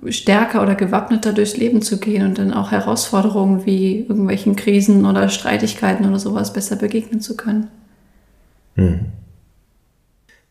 stärker 0.08 0.62
oder 0.62 0.74
gewappneter 0.74 1.32
durchs 1.32 1.56
Leben 1.56 1.82
zu 1.82 1.98
gehen 1.98 2.26
und 2.26 2.38
dann 2.38 2.52
auch 2.52 2.70
Herausforderungen 2.70 3.66
wie 3.66 4.00
irgendwelchen 4.00 4.56
Krisen 4.56 5.04
oder 5.04 5.28
Streitigkeiten 5.28 6.06
oder 6.06 6.18
sowas 6.18 6.52
besser 6.52 6.76
begegnen 6.76 7.20
zu 7.20 7.36
können. 7.36 7.68
Hm. 8.76 9.06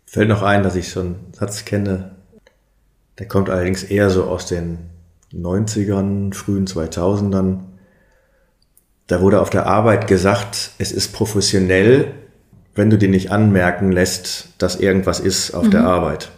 Fällt 0.06 0.30
noch 0.30 0.44
ein, 0.44 0.64
dass 0.64 0.76
ich 0.76 0.90
so 0.90 1.02
einen 1.02 1.16
Satz 1.34 1.66
kenne, 1.66 2.12
der 3.18 3.28
kommt 3.28 3.50
allerdings 3.50 3.84
eher 3.84 4.10
so 4.10 4.24
aus 4.26 4.46
den 4.46 4.80
90ern, 5.34 6.34
frühen 6.34 6.66
2000ern. 6.66 7.60
Da 9.08 9.22
wurde 9.22 9.42
auf 9.42 9.50
der 9.50 9.66
Arbeit 9.66 10.08
gesagt, 10.08 10.72
es 10.78 10.92
ist 10.92 11.14
professionell, 11.14 12.14
wenn 12.76 12.90
du 12.90 12.98
dir 12.98 13.10
nicht 13.10 13.32
anmerken 13.32 13.92
lässt, 13.92 14.50
dass 14.58 14.80
irgendwas 14.80 15.20
ist 15.20 15.54
auf 15.54 15.66
mhm. 15.66 15.72
der 15.72 15.84
Arbeit. 15.84 16.32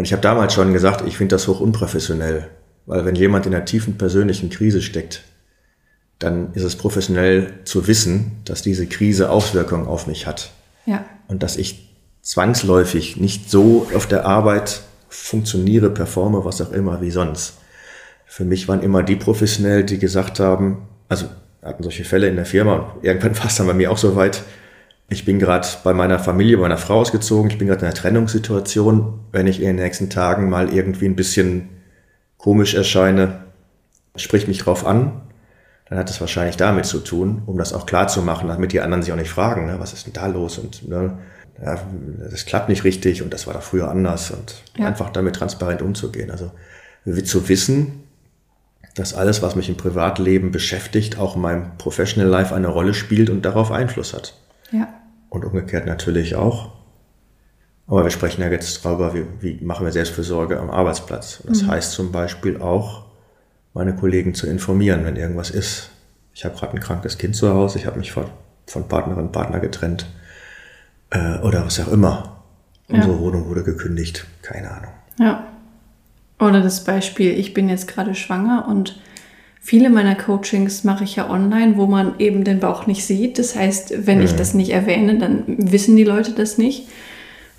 Und 0.00 0.06
ich 0.06 0.14
habe 0.14 0.22
damals 0.22 0.54
schon 0.54 0.72
gesagt, 0.72 1.06
ich 1.06 1.18
finde 1.18 1.34
das 1.34 1.46
hoch 1.46 1.60
unprofessionell, 1.60 2.48
weil 2.86 3.04
wenn 3.04 3.16
jemand 3.16 3.44
in 3.44 3.54
einer 3.54 3.66
tiefen 3.66 3.98
persönlichen 3.98 4.48
Krise 4.48 4.80
steckt, 4.80 5.24
dann 6.18 6.54
ist 6.54 6.62
es 6.62 6.76
professionell 6.76 7.52
zu 7.64 7.86
wissen, 7.86 8.40
dass 8.46 8.62
diese 8.62 8.86
Krise 8.86 9.28
Auswirkungen 9.28 9.86
auf 9.86 10.06
mich 10.06 10.26
hat. 10.26 10.52
Ja. 10.86 11.04
Und 11.28 11.42
dass 11.42 11.58
ich 11.58 11.94
zwangsläufig 12.22 13.18
nicht 13.18 13.50
so 13.50 13.88
auf 13.94 14.06
der 14.06 14.24
Arbeit 14.24 14.80
funktioniere, 15.10 15.90
performe, 15.90 16.46
was 16.46 16.62
auch 16.62 16.72
immer, 16.72 17.02
wie 17.02 17.10
sonst. 17.10 17.58
für 18.24 18.46
mich 18.46 18.68
waren 18.68 18.82
immer 18.82 19.02
die 19.02 19.16
professionell, 19.16 19.84
die 19.84 19.98
gesagt 19.98 20.40
haben, 20.40 20.88
also 21.10 21.26
hatten 21.62 21.82
solche 21.82 22.06
Fälle 22.06 22.26
in 22.26 22.36
der 22.36 22.46
Firma 22.46 22.76
und 22.76 23.04
irgendwann 23.04 23.36
war 23.38 23.48
es 23.48 23.56
dann 23.56 23.66
bei 23.66 23.74
mir 23.74 23.90
auch 23.90 23.98
so 23.98 24.16
weit, 24.16 24.44
ich 25.10 25.24
bin 25.24 25.40
gerade 25.40 25.66
bei 25.82 25.92
meiner 25.92 26.20
Familie, 26.20 26.56
bei 26.56 26.62
meiner 26.62 26.78
Frau 26.78 27.00
ausgezogen, 27.00 27.50
ich 27.50 27.58
bin 27.58 27.66
gerade 27.66 27.80
in 27.80 27.86
einer 27.86 27.94
Trennungssituation. 27.94 29.18
Wenn 29.32 29.48
ich 29.48 29.60
in 29.60 29.66
den 29.66 29.76
nächsten 29.76 30.08
Tagen 30.08 30.48
mal 30.48 30.72
irgendwie 30.72 31.06
ein 31.06 31.16
bisschen 31.16 31.68
komisch 32.38 32.74
erscheine, 32.74 33.44
spricht 34.14 34.46
mich 34.46 34.58
drauf 34.58 34.86
an, 34.86 35.20
dann 35.88 35.98
hat 35.98 36.08
es 36.08 36.20
wahrscheinlich 36.20 36.56
damit 36.56 36.86
zu 36.86 37.00
tun, 37.00 37.42
um 37.46 37.58
das 37.58 37.72
auch 37.72 37.86
klar 37.86 38.06
zu 38.06 38.22
machen, 38.22 38.48
damit 38.48 38.72
die 38.72 38.80
anderen 38.80 39.02
sich 39.02 39.12
auch 39.12 39.16
nicht 39.16 39.30
fragen, 39.30 39.66
ne, 39.66 39.80
was 39.80 39.92
ist 39.92 40.06
denn 40.06 40.12
da 40.12 40.26
los 40.26 40.58
und 40.58 40.88
ne, 40.88 41.18
ja, 41.60 41.76
das 42.30 42.46
klappt 42.46 42.68
nicht 42.68 42.84
richtig 42.84 43.20
und 43.20 43.34
das 43.34 43.48
war 43.48 43.54
doch 43.54 43.62
früher 43.62 43.90
anders 43.90 44.30
und 44.30 44.62
ja. 44.78 44.86
einfach 44.86 45.10
damit 45.10 45.34
transparent 45.34 45.82
umzugehen. 45.82 46.30
Also 46.30 46.52
zu 47.24 47.48
wissen, 47.48 48.04
dass 48.94 49.14
alles, 49.14 49.42
was 49.42 49.56
mich 49.56 49.68
im 49.68 49.76
Privatleben 49.76 50.52
beschäftigt, 50.52 51.18
auch 51.18 51.34
in 51.34 51.42
meinem 51.42 51.76
Professional 51.78 52.28
Life 52.28 52.54
eine 52.54 52.68
Rolle 52.68 52.94
spielt 52.94 53.28
und 53.28 53.44
darauf 53.44 53.72
Einfluss 53.72 54.14
hat. 54.14 54.34
Ja 54.70 54.99
und 55.30 55.44
umgekehrt 55.44 55.86
natürlich 55.86 56.34
auch. 56.34 56.72
Aber 57.86 58.04
wir 58.04 58.10
sprechen 58.10 58.42
ja 58.42 58.48
jetzt 58.48 58.84
darüber, 58.84 59.14
wie, 59.14 59.24
wie 59.40 59.64
machen 59.64 59.84
wir 59.84 59.92
Selbstfürsorge 59.92 60.60
am 60.60 60.70
Arbeitsplatz. 60.70 61.42
das 61.46 61.62
mhm. 61.62 61.68
heißt 61.68 61.92
zum 61.92 62.12
Beispiel 62.12 62.60
auch, 62.60 63.06
meine 63.72 63.94
Kollegen 63.94 64.34
zu 64.34 64.46
informieren, 64.46 65.04
wenn 65.04 65.16
irgendwas 65.16 65.50
ist. 65.50 65.90
Ich 66.34 66.44
habe 66.44 66.56
gerade 66.56 66.74
ein 66.74 66.80
krankes 66.80 67.18
Kind 67.18 67.34
zu 67.34 67.52
Hause, 67.52 67.78
ich 67.78 67.86
habe 67.86 67.98
mich 67.98 68.12
von, 68.12 68.26
von 68.66 68.86
Partnerin 68.86 69.24
und 69.24 69.32
Partner 69.32 69.60
getrennt 69.60 70.06
äh, 71.10 71.38
oder 71.38 71.64
was 71.64 71.80
auch 71.80 71.90
immer. 71.90 72.42
Unsere 72.88 73.14
ja. 73.14 73.18
Wohnung 73.20 73.48
wurde 73.48 73.62
gekündigt, 73.62 74.26
keine 74.42 74.70
Ahnung. 74.70 74.90
Ja. 75.18 75.46
Oder 76.40 76.62
das 76.62 76.84
Beispiel, 76.84 77.38
ich 77.38 77.54
bin 77.54 77.68
jetzt 77.68 77.86
gerade 77.86 78.14
schwanger 78.14 78.66
und 78.68 79.00
Viele 79.62 79.90
meiner 79.90 80.14
Coachings 80.14 80.84
mache 80.84 81.04
ich 81.04 81.16
ja 81.16 81.28
online, 81.28 81.76
wo 81.76 81.86
man 81.86 82.18
eben 82.18 82.44
den 82.44 82.60
Bauch 82.60 82.86
nicht 82.86 83.04
sieht. 83.04 83.38
Das 83.38 83.54
heißt, 83.54 84.06
wenn 84.06 84.18
mhm. 84.18 84.24
ich 84.24 84.34
das 84.34 84.54
nicht 84.54 84.70
erwähne, 84.70 85.18
dann 85.18 85.44
wissen 85.46 85.96
die 85.96 86.04
Leute 86.04 86.32
das 86.32 86.56
nicht. 86.56 86.88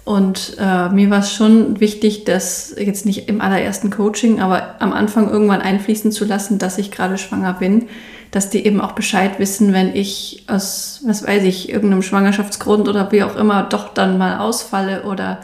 Und 0.04 0.58
äh, 0.60 0.90
mir 0.90 1.12
war 1.12 1.20
es 1.20 1.32
schon 1.32 1.80
wichtig, 1.80 2.26
das 2.26 2.74
jetzt 2.76 3.06
nicht 3.06 3.30
im 3.30 3.40
allerersten 3.40 3.92
Coaching, 3.92 4.42
aber 4.42 4.82
am 4.82 4.94
Anfang 4.94 5.30
irgendwann 5.30 5.62
einfließen 5.62 6.12
zu 6.12 6.26
lassen, 6.26 6.58
dass 6.58 6.80
ich 6.80 6.90
gerade 6.90 7.20
schwanger 7.20 7.54
bin, 7.54 7.88
dass 8.32 8.50
die 8.50 8.66
eben 8.66 8.82
auch 8.82 8.94
Bescheid 8.94 9.38
wissen, 9.38 9.72
wenn 9.72 9.96
ich 9.96 10.46
aus, 10.48 11.02
was 11.06 11.28
weiß 11.28 11.44
ich, 11.44 11.70
irgendeinem 11.70 12.02
Schwangerschaftsgrund 12.02 12.90
oder 12.90 13.12
wie 13.12 13.24
auch 13.24 13.36
immer 13.36 13.64
doch 13.64 13.94
dann 13.94 14.18
mal 14.18 14.40
ausfalle 14.40 15.04
oder 15.04 15.42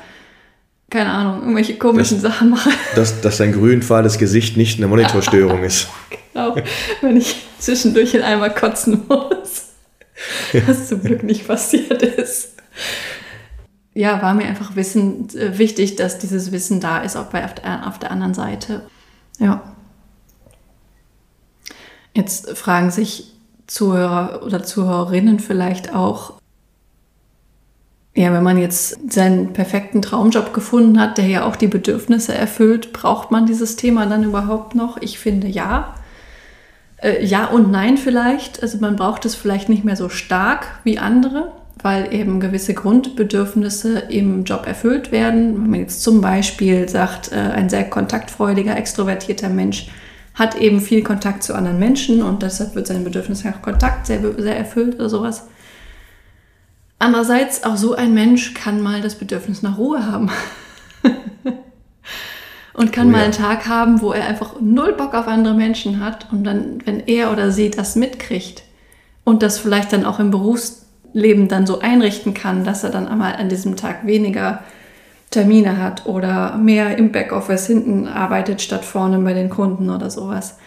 keine 0.90 1.12
Ahnung, 1.12 1.42
irgendwelche 1.42 1.78
komischen 1.78 2.22
das, 2.22 2.32
Sachen 2.32 2.50
mache. 2.50 2.70
Dass, 2.96 3.20
dass 3.22 3.38
dein 3.38 3.52
grünfahles 3.52 4.18
Gesicht 4.18 4.56
nicht 4.56 4.78
eine 4.78 4.88
Monitorstörung 4.88 5.64
ist. 5.64 5.88
Genau, 6.34 6.56
wenn 7.02 7.18
ich 7.18 7.46
zwischendurch 7.60 8.14
in 8.14 8.22
einmal 8.22 8.54
kotzen 8.54 9.06
muss. 9.08 9.66
Was 10.66 10.88
zum 10.88 11.04
Glück 11.04 11.24
nicht 11.24 11.48
passiert 11.48 12.02
ist. 12.02 12.54
Ja, 13.94 14.22
war 14.22 14.34
mir 14.34 14.46
einfach 14.46 14.76
wissen, 14.76 15.28
äh, 15.36 15.58
wichtig, 15.58 15.96
dass 15.96 16.20
dieses 16.20 16.52
Wissen 16.52 16.80
da 16.80 17.00
ist, 17.00 17.16
auch 17.16 17.26
bei 17.26 17.44
auf 17.44 17.56
der, 17.56 17.88
auf 17.88 18.00
der 18.00 18.12
anderen 18.12 18.34
Seite. 18.34 18.84
Ja. 19.40 19.74
Jetzt 22.14 22.58
fragen 22.58 22.92
sich 22.92 23.34
Zuhörer 23.66 24.44
oder 24.44 24.64
Zuhörerinnen 24.64 25.40
vielleicht 25.40 25.94
auch, 25.94 26.37
ja, 28.18 28.34
wenn 28.34 28.42
man 28.42 28.58
jetzt 28.58 29.14
seinen 29.14 29.54
perfekten 29.54 30.02
Traumjob 30.02 30.52
gefunden 30.52 31.00
hat, 31.00 31.20
der 31.20 31.28
ja 31.28 31.46
auch 31.46 31.56
die 31.56 31.68
Bedürfnisse 31.68 32.34
erfüllt, 32.34 32.92
braucht 32.92 33.30
man 33.30 33.46
dieses 33.46 33.76
Thema 33.76 34.08
dann 34.08 34.24
überhaupt 34.24 34.74
noch? 34.74 35.00
Ich 35.00 35.20
finde 35.20 35.48
ja. 35.48 35.94
Äh, 36.98 37.24
ja 37.24 37.46
und 37.46 37.70
nein 37.70 37.96
vielleicht. 37.96 38.64
Also 38.64 38.80
man 38.80 38.96
braucht 38.96 39.26
es 39.26 39.36
vielleicht 39.36 39.70
nicht 39.70 39.84
mehr 39.84 39.96
so 39.96 40.10
stark 40.10 40.66
wie 40.84 40.98
andere, 40.98 41.52
weil 41.84 42.12
eben 42.12 42.40
gewisse 42.40 42.74
Grundbedürfnisse 42.74 44.00
im 44.10 44.46
Job 44.46 44.66
erfüllt 44.66 45.12
werden. 45.12 45.54
Wenn 45.54 45.70
man 45.70 45.80
jetzt 45.82 46.02
zum 46.02 46.20
Beispiel 46.20 46.90
sagt, 46.90 47.32
äh, 47.32 47.36
ein 47.36 47.70
sehr 47.70 47.88
kontaktfreudiger, 47.88 48.76
extrovertierter 48.76 49.50
Mensch 49.50 49.92
hat 50.34 50.56
eben 50.56 50.82
viel 50.82 51.04
Kontakt 51.04 51.44
zu 51.44 51.54
anderen 51.54 51.78
Menschen 51.78 52.24
und 52.24 52.42
deshalb 52.42 52.74
wird 52.74 52.88
sein 52.88 53.04
Bedürfnis 53.04 53.44
nach 53.44 53.62
Kontakt 53.62 54.08
sehr, 54.08 54.22
sehr 54.40 54.58
erfüllt 54.58 54.96
oder 54.96 55.08
sowas 55.08 55.44
Andererseits, 57.00 57.64
auch 57.64 57.78
so 57.78 57.96
ein 57.96 58.14
Mensch 58.14 58.54
kann 58.54 58.82
mal 58.82 59.02
das 59.02 59.16
Bedürfnis 59.16 59.62
nach 59.62 59.78
Ruhe 59.78 60.06
haben. 60.06 60.32
und 62.74 62.92
kann 62.92 63.08
oh 63.08 63.12
ja. 63.12 63.18
mal 63.18 63.24
einen 63.24 63.34
Tag 63.34 63.68
haben, 63.68 64.02
wo 64.02 64.12
er 64.12 64.28
einfach 64.28 64.56
null 64.60 64.94
Bock 64.94 65.14
auf 65.14 65.28
andere 65.28 65.54
Menschen 65.54 66.04
hat. 66.04 66.32
Und 66.32 66.44
dann, 66.44 66.80
wenn 66.86 67.02
er 67.08 67.32
oder 67.32 67.52
sie 67.52 67.70
das 67.70 67.96
mitkriegt 67.96 68.64
und 69.24 69.44
das 69.44 69.60
vielleicht 69.60 69.94
dann 69.94 70.06
auch 70.06 70.20
im 70.20 70.32
Berufsleben 70.32 71.48
dann 71.48 71.68
so 71.68 71.80
einrichten 71.80 72.34
kann, 72.34 72.64
dass 72.64 72.84
er 72.84 72.90
dann 72.90 73.08
einmal 73.08 73.36
an 73.36 73.50
diesem 73.50 73.76
Tag 73.76 74.08
weniger 74.08 74.64
Termine 75.30 75.82
hat 75.82 76.06
oder 76.06 76.58
mehr 76.58 76.98
im 76.98 77.12
Backoffice 77.12 77.68
hinten 77.68 78.08
arbeitet 78.08 78.62
statt 78.62 78.86
vorne 78.86 79.20
bei 79.20 79.34
den 79.34 79.50
Kunden 79.50 79.90
oder 79.90 80.10
sowas, 80.10 80.58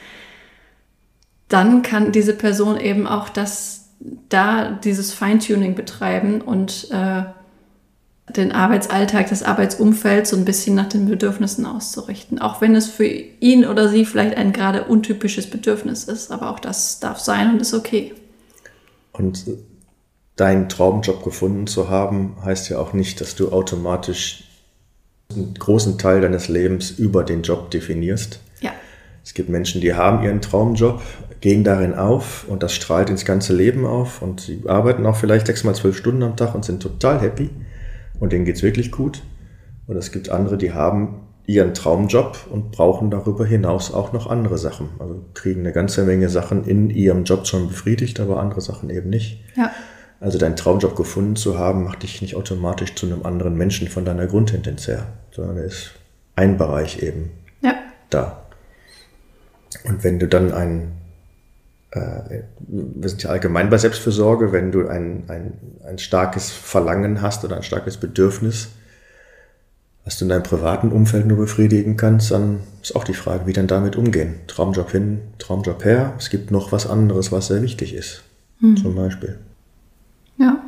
dann 1.48 1.82
kann 1.82 2.12
diese 2.12 2.34
Person 2.34 2.78
eben 2.78 3.06
auch 3.06 3.28
das 3.28 3.79
da 4.28 4.70
dieses 4.70 5.12
Feintuning 5.12 5.74
betreiben 5.74 6.40
und 6.40 6.88
äh, 6.90 7.22
den 8.32 8.52
Arbeitsalltag, 8.52 9.28
das 9.28 9.42
Arbeitsumfeld 9.42 10.26
so 10.26 10.36
ein 10.36 10.44
bisschen 10.44 10.74
nach 10.74 10.88
den 10.88 11.08
Bedürfnissen 11.08 11.66
auszurichten. 11.66 12.38
Auch 12.38 12.60
wenn 12.60 12.74
es 12.74 12.86
für 12.86 13.06
ihn 13.06 13.66
oder 13.66 13.88
sie 13.88 14.04
vielleicht 14.04 14.36
ein 14.36 14.52
gerade 14.52 14.84
untypisches 14.84 15.50
Bedürfnis 15.50 16.04
ist, 16.04 16.30
aber 16.30 16.50
auch 16.50 16.60
das 16.60 17.00
darf 17.00 17.18
sein 17.18 17.52
und 17.52 17.60
ist 17.60 17.74
okay. 17.74 18.14
Und 19.12 19.44
deinen 20.36 20.68
Traumjob 20.68 21.22
gefunden 21.22 21.66
zu 21.66 21.90
haben, 21.90 22.36
heißt 22.44 22.70
ja 22.70 22.78
auch 22.78 22.92
nicht, 22.92 23.20
dass 23.20 23.34
du 23.34 23.52
automatisch 23.52 24.44
einen 25.30 25.54
großen 25.54 25.98
Teil 25.98 26.22
deines 26.22 26.48
Lebens 26.48 26.90
über 26.90 27.24
den 27.24 27.42
Job 27.42 27.70
definierst. 27.70 28.40
Ja. 28.60 28.72
Es 29.24 29.34
gibt 29.34 29.48
Menschen, 29.48 29.80
die 29.80 29.94
haben 29.94 30.24
ihren 30.24 30.40
Traumjob, 30.40 31.02
gehen 31.40 31.64
darin 31.64 31.94
auf 31.94 32.44
und 32.48 32.62
das 32.62 32.74
strahlt 32.74 33.10
ins 33.10 33.24
ganze 33.24 33.54
Leben 33.54 33.86
auf 33.86 34.22
und 34.22 34.40
sie 34.40 34.62
arbeiten 34.66 35.06
auch 35.06 35.16
vielleicht 35.16 35.46
sechs 35.46 35.64
mal 35.64 35.74
zwölf 35.74 35.96
Stunden 35.96 36.22
am 36.22 36.36
Tag 36.36 36.54
und 36.54 36.64
sind 36.64 36.82
total 36.82 37.20
happy 37.20 37.50
und 38.18 38.32
denen 38.32 38.44
geht's 38.44 38.62
wirklich 38.62 38.90
gut. 38.92 39.22
Und 39.86 39.96
es 39.96 40.12
gibt 40.12 40.28
andere, 40.28 40.58
die 40.58 40.72
haben 40.72 41.26
ihren 41.46 41.74
Traumjob 41.74 42.46
und 42.50 42.70
brauchen 42.70 43.10
darüber 43.10 43.44
hinaus 43.44 43.92
auch 43.92 44.12
noch 44.12 44.28
andere 44.28 44.58
Sachen. 44.58 44.90
Also 44.98 45.24
kriegen 45.34 45.60
eine 45.60 45.72
ganze 45.72 46.04
Menge 46.04 46.28
Sachen 46.28 46.64
in 46.64 46.90
ihrem 46.90 47.24
Job 47.24 47.46
schon 47.46 47.68
befriedigt, 47.68 48.20
aber 48.20 48.38
andere 48.38 48.60
Sachen 48.60 48.90
eben 48.90 49.10
nicht. 49.10 49.42
Ja. 49.56 49.72
Also 50.20 50.38
deinen 50.38 50.54
Traumjob 50.54 50.94
gefunden 50.94 51.34
zu 51.34 51.58
haben, 51.58 51.82
macht 51.82 52.02
dich 52.02 52.20
nicht 52.20 52.36
automatisch 52.36 52.94
zu 52.94 53.06
einem 53.06 53.24
anderen 53.24 53.56
Menschen 53.56 53.88
von 53.88 54.04
deiner 54.04 54.26
Grundtendenz 54.26 54.86
her, 54.86 55.06
sondern 55.32 55.56
er 55.56 55.64
ist 55.64 55.92
ein 56.36 56.58
Bereich 56.58 57.02
eben 57.02 57.30
ja. 57.62 57.74
da. 58.10 58.42
Und 59.84 60.04
wenn 60.04 60.18
du 60.18 60.28
dann 60.28 60.52
einen 60.52 60.99
wir 61.92 63.08
sind 63.08 63.22
ja 63.24 63.30
allgemein 63.30 63.68
bei 63.68 63.78
Selbstfürsorge, 63.78 64.52
wenn 64.52 64.70
du 64.70 64.86
ein, 64.86 65.24
ein, 65.28 65.52
ein 65.84 65.98
starkes 65.98 66.50
Verlangen 66.50 67.20
hast 67.20 67.44
oder 67.44 67.56
ein 67.56 67.64
starkes 67.64 67.96
Bedürfnis, 67.96 68.68
was 70.04 70.18
du 70.18 70.24
in 70.24 70.28
deinem 70.28 70.44
privaten 70.44 70.92
Umfeld 70.92 71.26
nur 71.26 71.36
befriedigen 71.36 71.96
kannst, 71.96 72.30
dann 72.30 72.60
ist 72.80 72.94
auch 72.94 73.04
die 73.04 73.14
Frage, 73.14 73.46
wie 73.46 73.52
dann 73.52 73.66
damit 73.66 73.96
umgehen. 73.96 74.36
Traumjob 74.46 74.90
hin, 74.90 75.20
Traumjob 75.38 75.84
her. 75.84 76.14
Es 76.18 76.30
gibt 76.30 76.50
noch 76.50 76.72
was 76.72 76.86
anderes, 76.86 77.32
was 77.32 77.48
sehr 77.48 77.60
wichtig 77.60 77.92
ist. 77.92 78.22
Hm. 78.60 78.76
Zum 78.76 78.94
Beispiel. 78.94 79.38
Ja. 80.38 80.62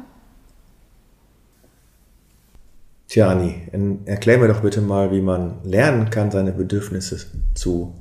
Tja, 3.08 3.28
Anni, 3.28 3.68
erklär 4.06 4.38
mir 4.38 4.48
doch 4.48 4.60
bitte 4.60 4.80
mal, 4.80 5.12
wie 5.12 5.20
man 5.20 5.58
lernen 5.64 6.10
kann, 6.10 6.30
seine 6.30 6.52
Bedürfnisse 6.52 7.18
zu 7.54 7.94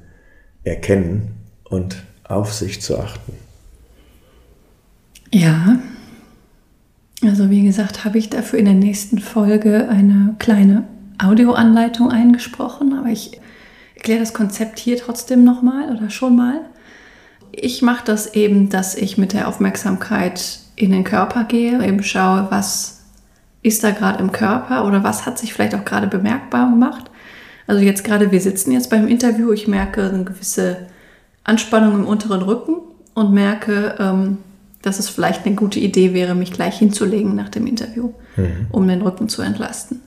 erkennen 0.63 1.36
und 1.65 2.03
auf 2.32 2.54
sich 2.54 2.82
zu 2.82 2.98
achten. 2.98 3.34
Ja, 5.34 5.80
also 7.24 7.49
wie 7.49 7.64
gesagt, 7.64 8.03
habe 8.03 8.18
ich 8.18 8.30
dafür 8.30 8.60
in 8.60 8.66
der 8.66 8.74
nächsten 8.74 9.20
Folge 9.20 9.88
eine 9.89 10.36
kleine 10.39 10.84
Audioanleitung 11.18 12.10
eingesprochen, 12.10 12.93
aber 12.97 13.10
ich 13.10 13.39
erkläre 13.95 14.20
das 14.20 14.34
Konzept 14.34 14.80
hier 14.80 14.97
trotzdem 14.97 15.43
nochmal 15.43 15.95
oder 15.95 16.10
schon 16.10 16.36
mal. 16.36 16.62
Ich 17.51 17.82
mache 17.82 18.03
das 18.05 18.34
eben, 18.34 18.70
dass 18.70 18.95
ich 18.95 19.18
mit 19.18 19.34
der 19.34 19.47
Aufmerksamkeit 19.47 20.60
in 20.76 20.91
den 20.91 21.03
Körper 21.03 21.43
gehe, 21.43 21.86
eben 21.86 22.01
schaue, 22.01 22.47
was 22.49 23.01
ist 23.62 23.84
da 23.84 23.91
gerade 23.91 24.20
im 24.20 24.32
Körper 24.32 24.86
oder 24.86 25.03
was 25.03 25.26
hat 25.26 25.38
sich 25.38 25.53
vielleicht 25.53 25.76
auch 25.76 25.86
gerade 25.86 26.08
bemerkbar 26.08 26.70
gemacht. 26.70 27.12
Also 27.68 27.84
jetzt 27.84 28.03
gerade, 28.03 28.32
wir 28.32 28.41
sitzen 28.41 28.72
jetzt 28.72 28.89
beim 28.89 29.08
Interview, 29.08 29.51
ich 29.51 29.68
merke 29.68 30.10
eine 30.10 30.24
gewisse 30.24 30.88
Anspannung 31.44 31.96
im 31.96 32.08
unteren 32.08 32.42
Rücken 32.42 32.76
und 33.14 33.34
merke, 33.34 33.96
ähm, 34.00 34.38
dass 34.82 35.00
es 35.00 35.10
vielleicht 35.10 35.46
eine 35.46 35.56
gute 35.56 35.80
Idee 35.80 36.14
wäre, 36.14 36.36
mich 36.36 36.52
gleich 36.52 36.80
hinzulegen 36.80 37.36
nach 37.36 37.50
dem 37.50 37.68
Interview, 37.68 38.14
mhm. 38.36 38.68
um 38.72 38.88
den 38.88 39.02
Rücken 39.02 39.30
zu 39.30 39.42
entlasten. 39.42 40.02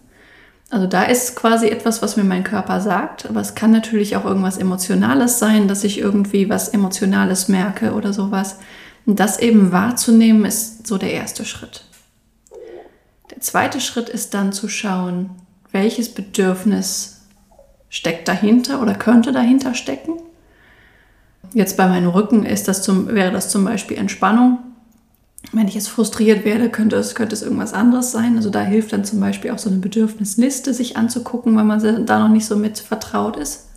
Also 0.70 0.87
da 0.87 1.05
ist 1.05 1.37
quasi 1.37 1.68
etwas, 1.68 2.03
was 2.03 2.16
mir 2.16 2.24
mein 2.24 2.43
Körper 2.43 2.80
sagt, 2.80 3.26
aber 3.26 3.41
es 3.41 3.55
kann 3.55 3.70
natürlich 3.70 4.16
auch 4.16 4.24
irgendwas 4.24 4.57
Emotionales 4.57 5.39
sein, 5.39 5.68
dass 5.68 5.85
ich 5.85 5.99
irgendwie 5.99 6.49
was 6.49 6.68
Emotionales 6.68 7.49
merke 7.49 7.93
oder 7.93 8.12
sowas. 8.12 8.59
Und 9.07 9.20
das 9.20 9.39
eben 9.39 9.70
wahrzunehmen, 9.70 10.45
ist 10.45 10.87
so 10.87 10.99
der 10.99 11.12
erste 11.12 11.45
Schritt. 11.45 11.85
Der 13.30 13.41
zweite 13.41 13.80
Schritt 13.80 14.09
ist 14.09 14.35
dann 14.35 14.53
zu 14.53 14.68
schauen, 14.68 15.30
welches 15.70 16.12
Bedürfnis 16.12 17.20
steckt 17.89 18.26
dahinter 18.26 18.80
oder 18.82 18.95
könnte 18.95 19.30
dahinter 19.30 19.74
stecken. 19.74 20.14
Jetzt 21.53 21.76
bei 21.76 21.86
meinem 21.86 22.09
Rücken 22.09 22.45
ist 22.45 22.68
das 22.68 22.82
zum, 22.82 23.09
wäre 23.09 23.32
das 23.32 23.51
zum 23.51 23.64
Beispiel 23.64 23.97
Entspannung. 23.97 24.59
Wenn 25.53 25.68
ich 25.68 25.74
jetzt 25.74 25.88
frustriert 25.88 26.45
werde, 26.45 26.70
könnte 26.70 26.97
es, 26.97 27.14
könnte 27.14 27.34
es 27.34 27.42
irgendwas 27.42 27.74
anderes 27.74 28.12
sein. 28.12 28.36
Also 28.36 28.51
da 28.51 28.62
hilft 28.62 28.92
dann 28.92 29.05
zum 29.05 29.20
Beispiel 29.20 29.51
auch 29.51 29.59
so 29.59 29.68
eine 29.68 29.78
Bedürfnisliste 29.78 30.72
sich 30.72 30.97
anzugucken, 30.97 31.57
wenn 31.57 31.66
man 31.66 32.07
da 32.07 32.18
noch 32.18 32.28
nicht 32.28 32.47
so 32.47 32.57
mit 32.57 32.78
vertraut 32.78 33.36
ist. 33.36 33.68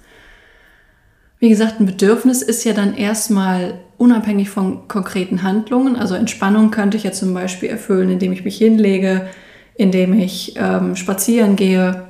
Wie 1.40 1.50
gesagt, 1.50 1.80
ein 1.80 1.86
Bedürfnis 1.86 2.42
ist 2.42 2.64
ja 2.64 2.74
dann 2.74 2.96
erstmal 2.96 3.76
unabhängig 3.98 4.50
von 4.50 4.88
konkreten 4.88 5.44
Handlungen. 5.44 5.96
Also 5.96 6.16
Entspannung 6.16 6.72
könnte 6.72 6.98
ich 6.98 7.04
ja 7.04 7.12
zum 7.12 7.34
Beispiel 7.34 7.70
erfüllen, 7.70 8.10
indem 8.10 8.32
ich 8.32 8.44
mich 8.44 8.58
hinlege, 8.58 9.28
indem 9.76 10.14
ich 10.14 10.56
ähm, 10.58 10.96
spazieren 10.96 11.56
gehe, 11.56 12.08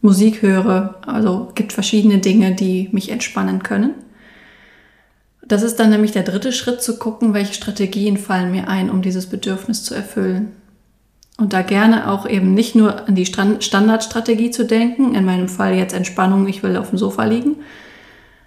Musik 0.00 0.42
höre. 0.42 0.96
Also 1.06 1.50
gibt 1.54 1.72
verschiedene 1.72 2.18
Dinge, 2.18 2.54
die 2.54 2.88
mich 2.92 3.10
entspannen 3.10 3.62
können. 3.62 3.94
Das 5.50 5.64
ist 5.64 5.80
dann 5.80 5.90
nämlich 5.90 6.12
der 6.12 6.22
dritte 6.22 6.52
Schritt 6.52 6.80
zu 6.80 6.96
gucken, 6.96 7.34
welche 7.34 7.54
Strategien 7.54 8.18
fallen 8.18 8.52
mir 8.52 8.68
ein, 8.68 8.88
um 8.88 9.02
dieses 9.02 9.26
Bedürfnis 9.26 9.82
zu 9.82 9.96
erfüllen. 9.96 10.52
Und 11.38 11.52
da 11.52 11.62
gerne 11.62 12.08
auch 12.08 12.24
eben 12.24 12.54
nicht 12.54 12.76
nur 12.76 13.08
an 13.08 13.16
die 13.16 13.26
Standardstrategie 13.26 14.52
zu 14.52 14.64
denken, 14.64 15.16
in 15.16 15.24
meinem 15.24 15.48
Fall 15.48 15.74
jetzt 15.74 15.92
Entspannung, 15.92 16.46
ich 16.46 16.62
will 16.62 16.76
auf 16.76 16.90
dem 16.90 16.98
Sofa 16.98 17.24
liegen, 17.24 17.56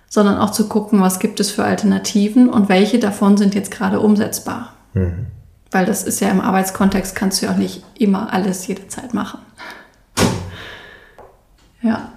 sondern 0.08 0.38
auch 0.38 0.52
zu 0.52 0.70
gucken, 0.70 1.02
was 1.02 1.20
gibt 1.20 1.42
es 1.42 1.52
für 1.52 1.66
Alternativen 1.66 2.48
und 2.48 2.70
welche 2.70 3.00
davon 3.00 3.36
sind 3.36 3.54
jetzt 3.54 3.72
gerade 3.72 4.00
umsetzbar. 4.00 4.74
Mhm. 4.94 5.26
Weil 5.72 5.86
das 5.86 6.04
ist 6.04 6.22
ja 6.22 6.30
im 6.30 6.40
Arbeitskontext, 6.40 7.18
kannst 7.18 7.42
du 7.42 7.48
ja 7.48 7.52
auch 7.52 7.58
nicht 7.58 7.84
immer 8.00 8.32
alles 8.32 8.66
jederzeit 8.66 9.14
machen. 9.14 9.40
Ja. 11.82 12.14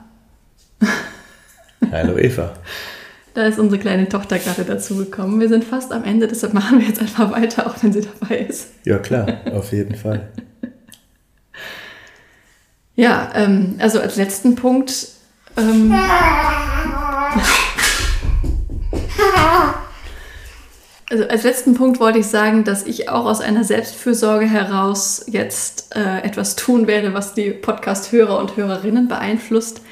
Hallo 1.90 2.16
Eva. 2.18 2.52
Da 3.36 3.42
ist 3.42 3.58
unsere 3.58 3.78
kleine 3.78 4.08
Tochter 4.08 4.38
gerade 4.38 4.64
dazugekommen. 4.64 5.38
Wir 5.38 5.50
sind 5.50 5.62
fast 5.62 5.92
am 5.92 6.04
Ende, 6.04 6.26
deshalb 6.26 6.54
machen 6.54 6.80
wir 6.80 6.86
jetzt 6.86 7.02
einfach 7.02 7.30
weiter, 7.30 7.66
auch 7.66 7.74
wenn 7.82 7.92
sie 7.92 8.00
dabei 8.00 8.38
ist. 8.38 8.70
Ja, 8.84 8.96
klar, 8.96 9.42
auf 9.52 9.72
jeden 9.72 9.94
Fall. 9.94 10.30
Ja, 12.94 13.30
ähm, 13.34 13.74
also 13.78 14.00
als 14.00 14.16
letzten 14.16 14.54
Punkt. 14.54 15.08
Ähm, 15.58 15.94
also 21.10 21.28
als 21.28 21.42
letzten 21.42 21.74
Punkt 21.74 22.00
wollte 22.00 22.20
ich 22.20 22.26
sagen, 22.28 22.64
dass 22.64 22.86
ich 22.86 23.10
auch 23.10 23.26
aus 23.26 23.42
einer 23.42 23.64
Selbstfürsorge 23.64 24.46
heraus 24.46 25.26
jetzt 25.28 25.94
äh, 25.94 26.22
etwas 26.22 26.56
tun 26.56 26.86
werde, 26.86 27.12
was 27.12 27.34
die 27.34 27.50
Podcast-Hörer 27.50 28.38
und 28.38 28.56
Hörerinnen 28.56 29.08
beeinflusst. 29.08 29.82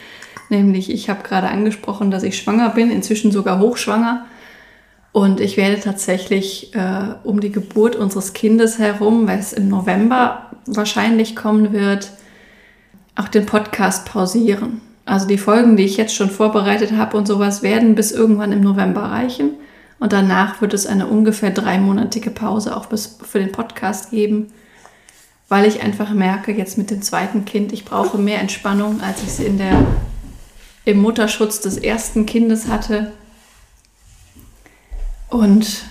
Nämlich, 0.54 0.88
ich 0.88 1.10
habe 1.10 1.24
gerade 1.24 1.48
angesprochen, 1.48 2.12
dass 2.12 2.22
ich 2.22 2.38
schwanger 2.38 2.70
bin, 2.70 2.90
inzwischen 2.90 3.32
sogar 3.32 3.58
hochschwanger. 3.58 4.24
Und 5.10 5.40
ich 5.40 5.56
werde 5.56 5.80
tatsächlich 5.80 6.74
äh, 6.74 7.14
um 7.24 7.40
die 7.40 7.50
Geburt 7.50 7.96
unseres 7.96 8.32
Kindes 8.34 8.78
herum, 8.78 9.26
weil 9.26 9.40
es 9.40 9.52
im 9.52 9.68
November 9.68 10.50
wahrscheinlich 10.66 11.34
kommen 11.34 11.72
wird, 11.72 12.12
auch 13.16 13.28
den 13.28 13.46
Podcast 13.46 14.06
pausieren. 14.06 14.80
Also 15.04 15.26
die 15.26 15.38
Folgen, 15.38 15.76
die 15.76 15.84
ich 15.84 15.96
jetzt 15.96 16.14
schon 16.14 16.30
vorbereitet 16.30 16.92
habe 16.92 17.16
und 17.16 17.26
sowas, 17.26 17.62
werden 17.62 17.96
bis 17.96 18.12
irgendwann 18.12 18.52
im 18.52 18.60
November 18.60 19.02
reichen. 19.02 19.50
Und 19.98 20.12
danach 20.12 20.60
wird 20.60 20.72
es 20.72 20.86
eine 20.86 21.08
ungefähr 21.08 21.50
dreimonatige 21.50 22.30
Pause 22.30 22.76
auch 22.76 22.86
bis 22.86 23.18
für 23.22 23.40
den 23.40 23.52
Podcast 23.52 24.10
geben, 24.10 24.52
weil 25.48 25.66
ich 25.66 25.82
einfach 25.82 26.10
merke, 26.12 26.52
jetzt 26.52 26.78
mit 26.78 26.90
dem 26.90 27.02
zweiten 27.02 27.44
Kind, 27.44 27.72
ich 27.72 27.84
brauche 27.84 28.18
mehr 28.18 28.40
Entspannung, 28.40 29.00
als 29.00 29.22
ich 29.22 29.32
sie 29.32 29.44
in 29.44 29.58
der 29.58 29.84
im 30.84 30.98
Mutterschutz 31.00 31.60
des 31.60 31.78
ersten 31.78 32.26
Kindes 32.26 32.68
hatte. 32.68 33.12
Und 35.30 35.84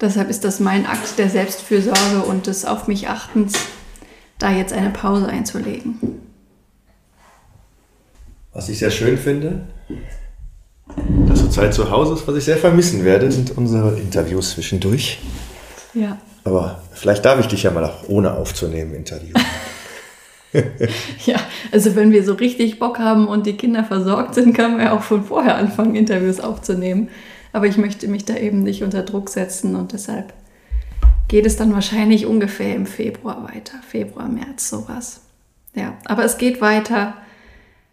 deshalb 0.00 0.30
ist 0.30 0.44
das 0.44 0.60
mein 0.60 0.86
Akt 0.86 1.18
der 1.18 1.30
Selbstfürsorge 1.30 2.22
und 2.26 2.46
des 2.46 2.64
Auf 2.64 2.88
mich 2.88 3.08
Achtens, 3.08 3.54
da 4.38 4.50
jetzt 4.50 4.72
eine 4.72 4.90
Pause 4.90 5.26
einzulegen. 5.26 6.20
Was 8.52 8.68
ich 8.68 8.78
sehr 8.78 8.90
schön 8.90 9.18
finde, 9.18 9.68
dass 11.28 11.40
zur 11.40 11.50
Zeit 11.50 11.74
zu 11.74 11.90
Hause 11.90 12.14
ist, 12.14 12.26
was 12.26 12.36
ich 12.36 12.44
sehr 12.44 12.56
vermissen 12.56 13.04
werde, 13.04 13.30
sind 13.30 13.56
unsere 13.56 13.98
Interviews 13.98 14.50
zwischendurch. 14.50 15.18
Ja. 15.94 16.18
Aber 16.44 16.82
vielleicht 16.92 17.24
darf 17.24 17.38
ich 17.40 17.46
dich 17.46 17.64
ja 17.64 17.70
mal 17.70 17.84
auch 17.84 18.08
ohne 18.08 18.32
aufzunehmen 18.32 18.94
interviewen. 18.94 19.40
ja, 21.26 21.36
also 21.72 21.94
wenn 21.94 22.12
wir 22.12 22.24
so 22.24 22.34
richtig 22.34 22.78
Bock 22.78 22.98
haben 22.98 23.28
und 23.28 23.46
die 23.46 23.56
Kinder 23.56 23.84
versorgt 23.84 24.34
sind, 24.34 24.54
können 24.54 24.78
wir 24.78 24.92
auch 24.92 25.02
von 25.02 25.24
vorher 25.24 25.56
anfangen, 25.56 25.94
Interviews 25.94 26.40
aufzunehmen. 26.40 27.08
Aber 27.52 27.66
ich 27.66 27.76
möchte 27.76 28.08
mich 28.08 28.24
da 28.24 28.36
eben 28.36 28.62
nicht 28.62 28.82
unter 28.82 29.02
Druck 29.02 29.28
setzen 29.30 29.74
und 29.76 29.92
deshalb 29.92 30.32
geht 31.28 31.46
es 31.46 31.56
dann 31.56 31.72
wahrscheinlich 31.74 32.26
ungefähr 32.26 32.74
im 32.74 32.86
Februar 32.86 33.44
weiter. 33.44 33.74
Februar, 33.86 34.28
März, 34.28 34.70
sowas. 34.70 35.20
Ja, 35.74 35.96
aber 36.06 36.24
es 36.24 36.38
geht 36.38 36.60
weiter. 36.60 37.14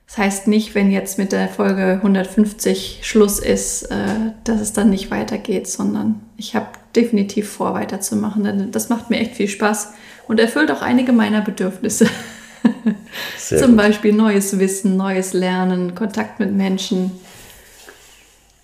Das 0.08 0.18
heißt 0.18 0.47
nicht, 0.47 0.76
wenn 0.76 0.91
jetzt 0.91 1.18
mit 1.18 1.32
der 1.32 1.49
Folge 1.49 1.93
150 1.93 3.01
Schluss 3.03 3.39
ist, 3.39 3.84
äh, 3.84 4.32
dass 4.43 4.62
es 4.62 4.72
dann 4.72 4.89
nicht 4.89 5.10
weitergeht, 5.12 5.68
sondern 5.68 6.22
ich 6.38 6.56
habe 6.56 6.68
definitiv 6.95 7.49
vor, 7.49 7.74
weiterzumachen. 7.74 8.43
Denn 8.43 8.72
das 8.72 8.89
macht 8.89 9.10
mir 9.10 9.18
echt 9.18 9.36
viel 9.36 9.47
Spaß 9.47 9.93
und 10.28 10.39
erfüllt 10.39 10.72
auch 10.72 10.82
einige 10.82 11.12
meiner 11.12 11.41
Bedürfnisse. 11.41 12.08
Zum 13.38 13.70
gut. 13.70 13.78
Beispiel 13.78 14.13
neues 14.13 14.57
Wissen, 14.59 14.97
neues 14.97 15.34
Lernen, 15.34 15.95
Kontakt 15.95 16.39
mit 16.39 16.53
Menschen. 16.53 17.11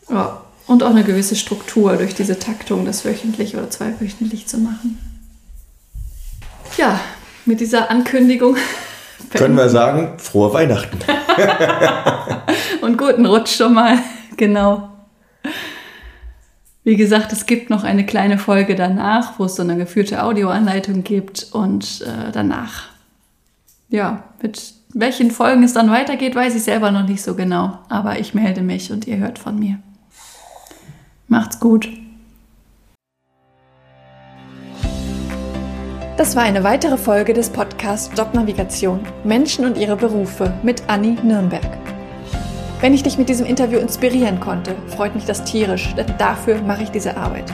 Ja, 0.10 0.42
und 0.68 0.84
auch 0.84 0.90
eine 0.90 1.04
gewisse 1.04 1.36
Struktur 1.36 1.98
durch 1.98 2.16
diese 2.16 2.40
Taktung, 2.40 2.86
das 2.86 3.06
wöchentlich 3.06 3.56
oder 3.56 3.70
zweiwöchentlich 3.70 4.48
zu 4.48 4.58
machen. 4.58 5.00
Ja, 6.78 7.00
mit 7.46 7.60
dieser 7.60 7.92
Ankündigung 7.92 8.58
können 9.34 9.56
wir 9.56 9.70
sagen, 9.70 10.18
frohe 10.18 10.54
Weihnachten. 10.54 11.00
und 12.82 12.98
guten 12.98 13.26
Rutsch 13.26 13.56
schon 13.56 13.74
mal, 13.74 13.98
genau. 14.38 14.90
Wie 16.84 16.96
gesagt, 16.96 17.32
es 17.32 17.46
gibt 17.46 17.70
noch 17.70 17.84
eine 17.84 18.06
kleine 18.06 18.38
Folge 18.38 18.76
danach, 18.76 19.38
wo 19.38 19.46
es 19.46 19.56
so 19.56 19.62
eine 19.62 19.78
geführte 19.78 20.24
Audioanleitung 20.24 21.04
gibt 21.04 21.48
und 21.52 22.02
äh, 22.02 22.32
danach 22.32 22.91
ja, 23.92 24.24
mit 24.42 24.74
welchen 24.94 25.32
Folgen 25.32 25.64
es 25.64 25.74
dann 25.74 25.92
weitergeht, 25.92 26.34
weiß 26.34 26.56
ich 26.56 26.64
selber 26.64 26.92
noch 26.92 27.08
nicht 27.08 27.22
so 27.22 27.36
genau. 27.36 27.78
Aber 27.90 28.20
ich 28.20 28.34
melde 28.34 28.62
mich 28.62 28.92
und 28.92 29.06
ihr 29.06 29.18
hört 29.18 29.38
von 29.38 29.60
mir. 29.60 29.80
Macht's 31.28 31.60
gut. 31.60 31.88
Das 36.18 36.36
war 36.36 36.44
eine 36.44 36.64
weitere 36.64 36.98
Folge 36.98 37.34
des 37.34 37.50
Podcasts 37.50 38.12
Jobnavigation 38.18 39.00
Menschen 39.24 39.66
und 39.66 39.78
ihre 39.78 39.96
Berufe 39.96 40.54
mit 40.64 40.84
Anni 40.88 41.18
Nürnberg. 41.24 41.78
Wenn 42.80 42.94
ich 42.94 43.04
dich 43.04 43.18
mit 43.18 43.30
diesem 43.30 43.46
Interview 43.46 43.80
inspirieren 43.80 44.40
konnte, 44.40 44.76
freut 44.88 45.16
mich 45.16 45.26
das 45.26 45.44
tierisch, 45.44 45.94
denn 45.96 46.08
dafür 46.18 46.62
mache 46.62 46.84
ich 46.84 46.92
diese 46.92 47.18
Arbeit. 47.18 47.54